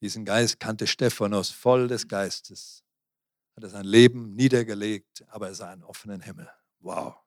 diesen 0.01 0.25
Geist 0.25 0.59
kannte 0.59 0.87
Stephanus 0.87 1.51
voll 1.51 1.87
des 1.87 2.07
Geistes. 2.07 2.83
Hat 3.55 3.65
er 3.65 3.69
sein 3.69 3.85
Leben 3.85 4.33
niedergelegt, 4.33 5.23
aber 5.27 5.49
er 5.49 5.53
sah 5.53 5.69
einen 5.69 5.83
offenen 5.83 6.21
Himmel. 6.21 6.49
Wow. 6.79 7.17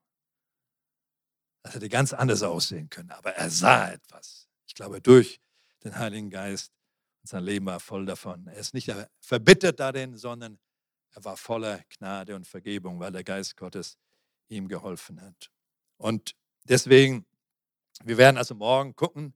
Das 1.62 1.76
hätte 1.76 1.88
ganz 1.88 2.12
anders 2.12 2.42
aussehen 2.42 2.90
können, 2.90 3.12
aber 3.12 3.32
er 3.32 3.48
sah 3.48 3.92
etwas. 3.92 4.48
Ich 4.66 4.74
glaube, 4.74 5.00
durch 5.00 5.40
den 5.84 5.96
Heiligen 5.96 6.30
Geist 6.30 6.72
sein 7.22 7.44
Leben 7.44 7.66
war 7.66 7.78
voll 7.78 8.06
davon. 8.06 8.48
Er 8.48 8.56
ist 8.56 8.74
nicht 8.74 8.92
verbittert 9.20 9.78
darin, 9.78 10.16
sondern 10.16 10.58
er 11.12 11.24
war 11.24 11.36
voller 11.36 11.84
Gnade 11.90 12.34
und 12.34 12.48
Vergebung, 12.48 12.98
weil 12.98 13.12
der 13.12 13.22
Geist 13.22 13.56
Gottes 13.56 13.96
ihm 14.48 14.66
geholfen 14.66 15.20
hat. 15.22 15.52
Und 15.96 16.34
deswegen, 16.68 17.26
wir 18.04 18.18
werden 18.18 18.36
also 18.36 18.54
morgen 18.54 18.94
gucken, 18.94 19.34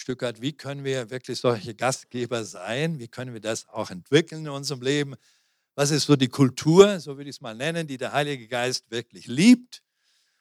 Stück 0.00 0.22
weit, 0.22 0.40
wie 0.40 0.54
können 0.54 0.82
wir 0.82 1.10
wirklich 1.10 1.38
solche 1.38 1.74
Gastgeber 1.74 2.44
sein? 2.44 2.98
Wie 2.98 3.08
können 3.08 3.34
wir 3.34 3.40
das 3.40 3.68
auch 3.68 3.90
entwickeln 3.90 4.46
in 4.46 4.50
unserem 4.50 4.80
Leben? 4.80 5.14
Was 5.74 5.90
ist 5.90 6.06
so 6.06 6.16
die 6.16 6.28
Kultur, 6.28 7.00
so 7.00 7.18
würde 7.18 7.28
ich 7.28 7.36
es 7.36 7.40
mal 7.42 7.54
nennen, 7.54 7.86
die 7.86 7.98
der 7.98 8.12
Heilige 8.12 8.48
Geist 8.48 8.90
wirklich 8.90 9.26
liebt 9.26 9.82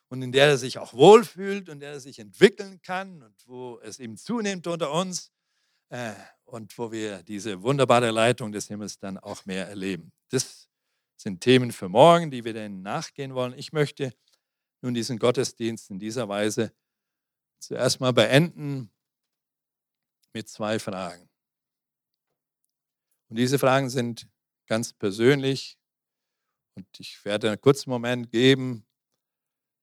und 0.08 0.22
in 0.22 0.32
der 0.32 0.48
er 0.48 0.58
sich 0.58 0.80
auch 0.80 0.94
wohlfühlt 0.94 1.68
und 1.68 1.82
der 1.82 1.92
er 1.92 2.00
sich 2.00 2.20
entwickeln 2.20 2.82
kann 2.82 3.22
und 3.22 3.36
wo 3.48 3.80
es 3.84 4.00
ihm 4.00 4.16
zunimmt 4.16 4.66
unter 4.66 4.92
uns 4.92 5.30
äh, 5.90 6.14
und 6.46 6.78
wo 6.78 6.92
wir 6.94 7.22
diese 7.24 7.62
wunderbare 7.62 8.12
Leitung 8.12 8.54
des 8.54 8.68
Himmels 8.70 8.98
dann 8.98 9.18
auch 9.18 9.46
mehr 9.46 9.68
erleben. 9.68 10.14
Das 10.30 10.70
sind 11.18 11.42
Themen 11.42 11.74
für 11.74 11.90
morgen, 11.90 12.32
die 12.32 12.46
wir 12.46 12.54
dann 12.54 12.82
nachgehen 12.82 13.36
wollen. 13.36 13.54
Ich 13.58 13.74
möchte 13.74 14.14
nun 14.82 14.94
diesen 14.94 15.20
Gottesdienst 15.20 15.90
in 15.90 16.00
dieser 16.00 16.28
Weise 16.30 16.74
zuerst 17.60 18.00
mal 18.00 18.14
beenden 18.14 18.92
mit 20.34 20.48
zwei 20.48 20.80
Fragen. 20.80 21.30
Und 23.30 23.38
diese 23.38 23.60
Fragen 23.60 23.90
sind 23.90 24.28
ganz 24.68 24.94
persönlich 24.94 25.78
und 26.76 26.88
ich 27.00 27.24
werde 27.26 27.50
einen 27.50 27.62
kurzen 27.62 27.90
Moment 27.90 28.32
geben, 28.32 28.86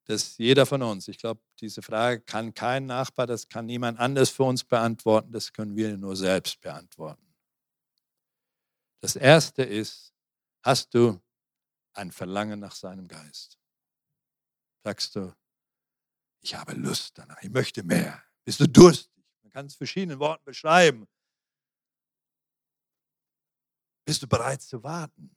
dass 0.07 0.39
jeder 0.39 0.67
von 0.67 0.83
uns, 0.83 1.09
ich 1.09 1.19
glaube, 1.19 1.41
diese 1.61 1.83
Frage 1.83 2.21
kann 2.21 2.55
kein 2.55 2.87
Nachbar, 2.87 3.27
das 3.27 3.49
kann 3.49 3.67
niemand 3.67 3.99
anders 3.99 4.31
für 4.31 4.45
uns 4.45 4.65
beantworten, 4.65 5.33
das 5.33 5.53
können 5.53 5.77
wir 5.77 5.97
nur 5.97 6.17
selbst 6.17 6.61
beantworten. 6.61 7.35
Das 9.01 9.17
Erste 9.17 9.63
ist, 9.63 10.15
hast 10.63 10.95
du 10.95 11.21
ein 11.93 12.13
Verlangen 12.13 12.61
nach 12.61 12.75
seinem 12.75 13.09
Geist? 13.09 13.59
Sagst 14.87 15.17
du, 15.17 15.35
ich 16.43 16.55
habe 16.55 16.75
Lust 16.75 17.19
danach, 17.19 17.43
ich 17.43 17.51
möchte 17.51 17.83
mehr. 17.83 18.23
Bist 18.45 18.61
du 18.61 18.69
durstig? 18.69 19.25
Man 19.43 19.51
kann 19.51 19.67
es 19.67 19.75
verschiedenen 19.75 20.21
Worten 20.21 20.45
beschreiben. 20.45 21.09
Bist 24.05 24.23
du 24.23 24.29
bereit 24.29 24.63
zu 24.63 24.81
warten? 24.85 25.37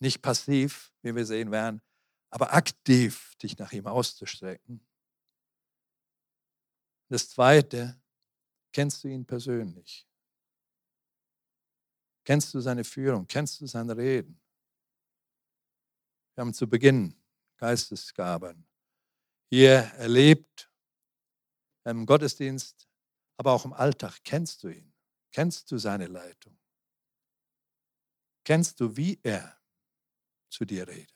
Nicht 0.00 0.20
passiv, 0.20 0.92
wie 1.00 1.16
wir 1.16 1.24
sehen 1.24 1.50
werden, 1.50 1.80
aber 2.28 2.52
aktiv 2.52 3.34
dich 3.36 3.56
nach 3.56 3.72
ihm 3.72 3.86
auszustrecken. 3.86 4.86
Das 7.08 7.30
Zweite, 7.30 7.98
kennst 8.70 9.02
du 9.02 9.08
ihn 9.08 9.24
persönlich? 9.24 10.06
Kennst 12.22 12.52
du 12.52 12.60
seine 12.60 12.84
Führung? 12.84 13.26
Kennst 13.26 13.62
du 13.62 13.66
sein 13.66 13.88
Reden? 13.88 14.38
Wir 16.34 16.42
haben 16.42 16.52
zu 16.52 16.68
Beginn 16.68 17.17
Geistesgaben 17.58 18.66
hier 19.50 19.72
erlebt, 19.96 20.70
im 21.84 22.06
Gottesdienst, 22.06 22.88
aber 23.36 23.52
auch 23.52 23.64
im 23.64 23.72
Alltag. 23.72 24.18
Kennst 24.24 24.62
du 24.62 24.68
ihn? 24.68 24.92
Kennst 25.32 25.70
du 25.70 25.78
seine 25.78 26.06
Leitung? 26.06 26.58
Kennst 28.44 28.80
du, 28.80 28.96
wie 28.96 29.18
er 29.22 29.58
zu 30.50 30.64
dir 30.64 30.86
redet? 30.86 31.14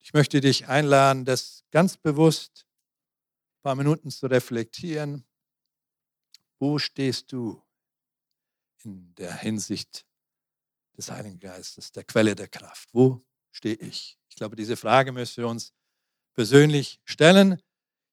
Ich 0.00 0.14
möchte 0.14 0.40
dich 0.40 0.68
einladen, 0.68 1.24
das 1.24 1.64
ganz 1.70 1.96
bewusst 1.96 2.66
ein 3.56 3.62
paar 3.62 3.74
Minuten 3.74 4.10
zu 4.10 4.26
reflektieren. 4.26 5.26
Wo 6.58 6.78
stehst 6.78 7.32
du 7.32 7.62
in 8.84 9.14
der 9.16 9.34
Hinsicht 9.36 10.05
des 10.96 11.10
Heiligen 11.10 11.38
Geistes, 11.38 11.92
der 11.92 12.04
Quelle 12.04 12.34
der 12.34 12.48
Kraft? 12.48 12.88
Wo 12.92 13.24
stehe 13.50 13.76
ich? 13.76 14.18
Ich 14.28 14.36
glaube, 14.36 14.56
diese 14.56 14.76
Frage 14.76 15.12
müssen 15.12 15.38
wir 15.38 15.48
uns 15.48 15.72
persönlich 16.34 17.00
stellen. 17.04 17.60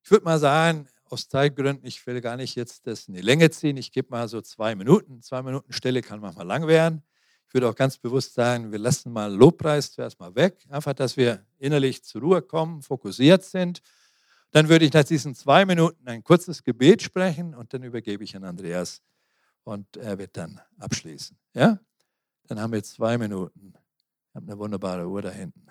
Ich 0.03 0.11
würde 0.11 0.25
mal 0.25 0.39
sagen, 0.39 0.87
aus 1.05 1.29
Zeitgründen, 1.29 1.85
ich 1.85 2.05
will 2.07 2.19
gar 2.21 2.37
nicht 2.37 2.55
jetzt 2.55 2.87
das 2.87 3.07
in 3.07 3.13
die 3.13 3.21
Länge 3.21 3.49
ziehen. 3.51 3.77
Ich 3.77 3.91
gebe 3.91 4.09
mal 4.09 4.27
so 4.27 4.41
zwei 4.41 4.75
Minuten. 4.75 5.21
Zwei 5.21 5.43
Minuten 5.43 5.71
Stille 5.71 6.01
kann 6.01 6.19
manchmal 6.19 6.47
lang 6.47 6.67
werden. 6.67 7.03
Ich 7.47 7.53
würde 7.53 7.69
auch 7.69 7.75
ganz 7.75 7.99
bewusst 7.99 8.33
sagen, 8.33 8.71
wir 8.71 8.79
lassen 8.79 9.11
mal 9.11 9.31
Lobpreis 9.31 9.91
zuerst 9.91 10.19
mal 10.19 10.33
weg. 10.33 10.65
Einfach, 10.69 10.93
dass 10.93 11.15
wir 11.15 11.45
innerlich 11.59 12.03
zur 12.03 12.21
Ruhe 12.21 12.41
kommen, 12.41 12.81
fokussiert 12.81 13.43
sind. 13.43 13.81
Dann 14.49 14.69
würde 14.69 14.85
ich 14.85 14.93
nach 14.93 15.03
diesen 15.03 15.35
zwei 15.35 15.65
Minuten 15.65 16.07
ein 16.07 16.23
kurzes 16.23 16.63
Gebet 16.63 17.03
sprechen 17.03 17.53
und 17.53 17.73
dann 17.73 17.83
übergebe 17.83 18.23
ich 18.23 18.35
an 18.35 18.43
Andreas 18.43 19.01
und 19.63 19.97
er 19.97 20.17
wird 20.17 20.35
dann 20.35 20.59
abschließen. 20.79 21.37
Ja? 21.53 21.79
Dann 22.47 22.59
haben 22.59 22.73
wir 22.73 22.83
zwei 22.83 23.17
Minuten. 23.17 23.73
Ich 24.29 24.35
habe 24.35 24.47
eine 24.47 24.57
wunderbare 24.57 25.07
Uhr 25.07 25.21
da 25.21 25.29
hinten. 25.29 25.67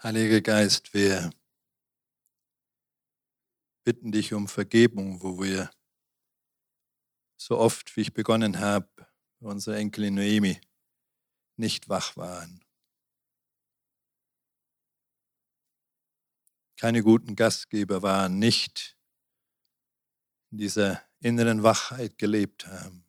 Heiliger 0.00 0.40
Geist, 0.40 0.94
wir 0.94 1.32
bitten 3.82 4.12
dich 4.12 4.32
um 4.32 4.46
Vergebung, 4.46 5.20
wo 5.24 5.42
wir 5.42 5.72
so 7.36 7.58
oft, 7.58 7.96
wie 7.96 8.02
ich 8.02 8.12
begonnen 8.12 8.60
habe, 8.60 8.88
bei 9.40 9.48
unserer 9.48 9.74
Enkelin 9.74 10.14
Noemi 10.14 10.60
nicht 11.56 11.88
wach 11.88 12.16
waren. 12.16 12.64
Keine 16.76 17.02
guten 17.02 17.34
Gastgeber 17.34 18.00
waren, 18.00 18.38
nicht 18.38 18.96
in 20.52 20.58
dieser 20.58 21.02
inneren 21.18 21.64
Wachheit 21.64 22.18
gelebt 22.18 22.68
haben. 22.68 23.07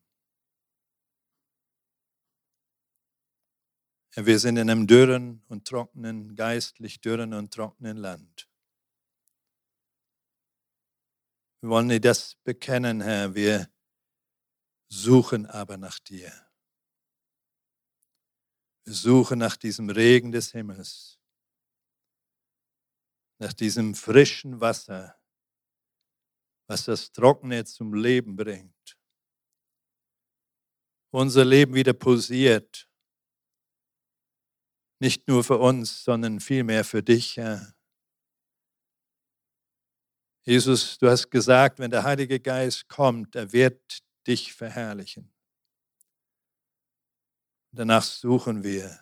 Wir 4.16 4.40
sind 4.40 4.58
in 4.58 4.70
einem 4.70 4.88
dürren 4.88 5.44
und 5.48 5.68
trockenen, 5.68 6.36
geistlich 6.36 7.00
dürren 7.00 7.34
und 7.34 7.54
trockenen 7.54 7.98
Land. 7.98 8.50
Wir 11.62 11.70
wollen 11.70 11.90
dir 11.90 12.02
das 12.02 12.36
bekennen, 12.44 13.02
Herr. 13.02 13.36
Wir 13.36 13.70
suchen 14.88 15.46
aber 15.46 15.78
nach 15.78 16.00
dir. 16.00 16.32
Wir 18.86 18.94
suchen 18.94 19.38
nach 19.40 19.56
diesem 19.56 19.90
Regen 19.90 20.32
des 20.32 20.52
Himmels, 20.52 21.20
nach 23.38 23.54
diesem 23.54 23.94
frischen 23.94 24.60
Wasser, 24.60 25.22
was 26.68 26.86
das 26.86 27.12
Trockene 27.12 27.64
zum 27.66 27.94
Leben 27.94 28.36
bringt. 28.36 28.98
Unser 31.12 31.46
Leben 31.46 31.76
wieder 31.76 31.94
pulsiert 31.94 32.89
nicht 35.00 35.28
nur 35.28 35.44
für 35.44 35.58
uns, 35.58 36.04
sondern 36.04 36.40
vielmehr 36.40 36.84
für 36.84 37.02
dich, 37.02 37.38
Herr. 37.38 37.74
Jesus, 40.44 40.98
du 40.98 41.10
hast 41.10 41.30
gesagt, 41.30 41.80
wenn 41.80 41.92
der 41.92 42.04
Heilige 42.04 42.40
Geist 42.40 42.88
kommt, 42.88 43.36
er 43.36 43.52
wird 43.54 44.00
dich 44.26 44.54
verherrlichen. 44.54 45.32
Danach 47.72 48.04
suchen 48.04 48.64
wir, 48.64 49.00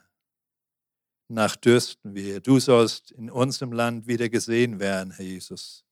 nach 1.29 1.55
dürsten 1.55 2.13
wir. 2.15 2.41
Du 2.41 2.59
sollst 2.59 3.11
in 3.11 3.29
unserem 3.29 3.71
Land 3.71 4.07
wieder 4.07 4.29
gesehen 4.29 4.79
werden, 4.79 5.11
Herr 5.11 5.25
Jesus. 5.25 5.85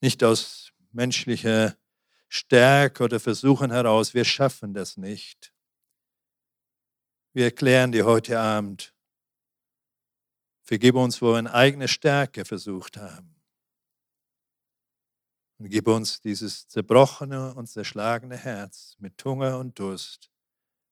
Nicht 0.00 0.22
aus 0.24 0.72
menschlicher 0.92 1.76
Stärke 2.28 3.04
oder 3.04 3.20
Versuchen 3.20 3.70
heraus, 3.70 4.14
wir 4.14 4.24
schaffen 4.24 4.74
das 4.74 4.96
nicht. 4.96 5.52
Wir 7.36 7.44
erklären 7.44 7.92
dir 7.92 8.06
heute 8.06 8.40
Abend, 8.40 8.94
vergib 10.62 10.94
uns, 10.94 11.20
wo 11.20 11.32
wir 11.32 11.38
in 11.38 11.46
eigene 11.46 11.86
Stärke 11.86 12.46
versucht 12.46 12.96
haben. 12.96 13.36
Und 15.58 15.68
gib 15.68 15.86
uns 15.86 16.18
dieses 16.22 16.66
zerbrochene 16.66 17.52
und 17.52 17.66
zerschlagene 17.66 18.38
Herz 18.38 18.96
mit 19.00 19.22
Hunger 19.22 19.58
und 19.58 19.78
Durst 19.78 20.30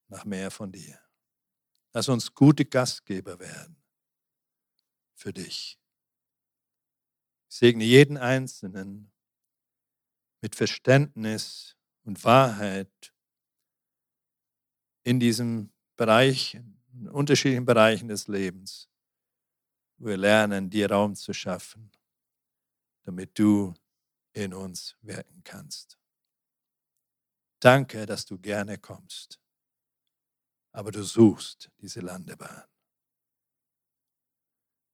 nach 0.08 0.26
mehr 0.26 0.50
von 0.50 0.70
dir. 0.70 1.00
Lass 1.94 2.10
uns 2.10 2.34
gute 2.34 2.66
Gastgeber 2.66 3.40
werden 3.40 3.82
für 5.14 5.32
dich. 5.32 5.80
Ich 7.48 7.56
segne 7.56 7.84
jeden 7.84 8.18
Einzelnen 8.18 9.10
mit 10.42 10.56
Verständnis 10.56 11.74
und 12.02 12.22
Wahrheit 12.22 13.14
in 15.04 15.18
diesem 15.18 15.73
Bereich, 15.96 16.54
in 16.54 17.08
unterschiedlichen 17.08 17.64
Bereichen 17.64 18.08
des 18.08 18.28
Lebens. 18.28 18.88
Wir 19.98 20.16
lernen, 20.16 20.70
dir 20.70 20.90
Raum 20.90 21.14
zu 21.14 21.32
schaffen, 21.32 21.90
damit 23.04 23.38
du 23.38 23.74
in 24.32 24.52
uns 24.52 24.96
wirken 25.02 25.42
kannst. 25.44 25.98
Danke, 27.60 28.04
dass 28.04 28.26
du 28.26 28.38
gerne 28.38 28.78
kommst, 28.78 29.40
aber 30.72 30.90
du 30.90 31.02
suchst 31.02 31.70
diese 31.80 32.00
Landebahn. 32.00 32.64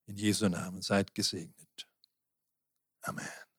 In 0.07 0.16
Jesu 0.16 0.48
Namen 0.48 0.82
seid 0.82 1.14
gesegnet. 1.14 1.88
Amen. 3.03 3.49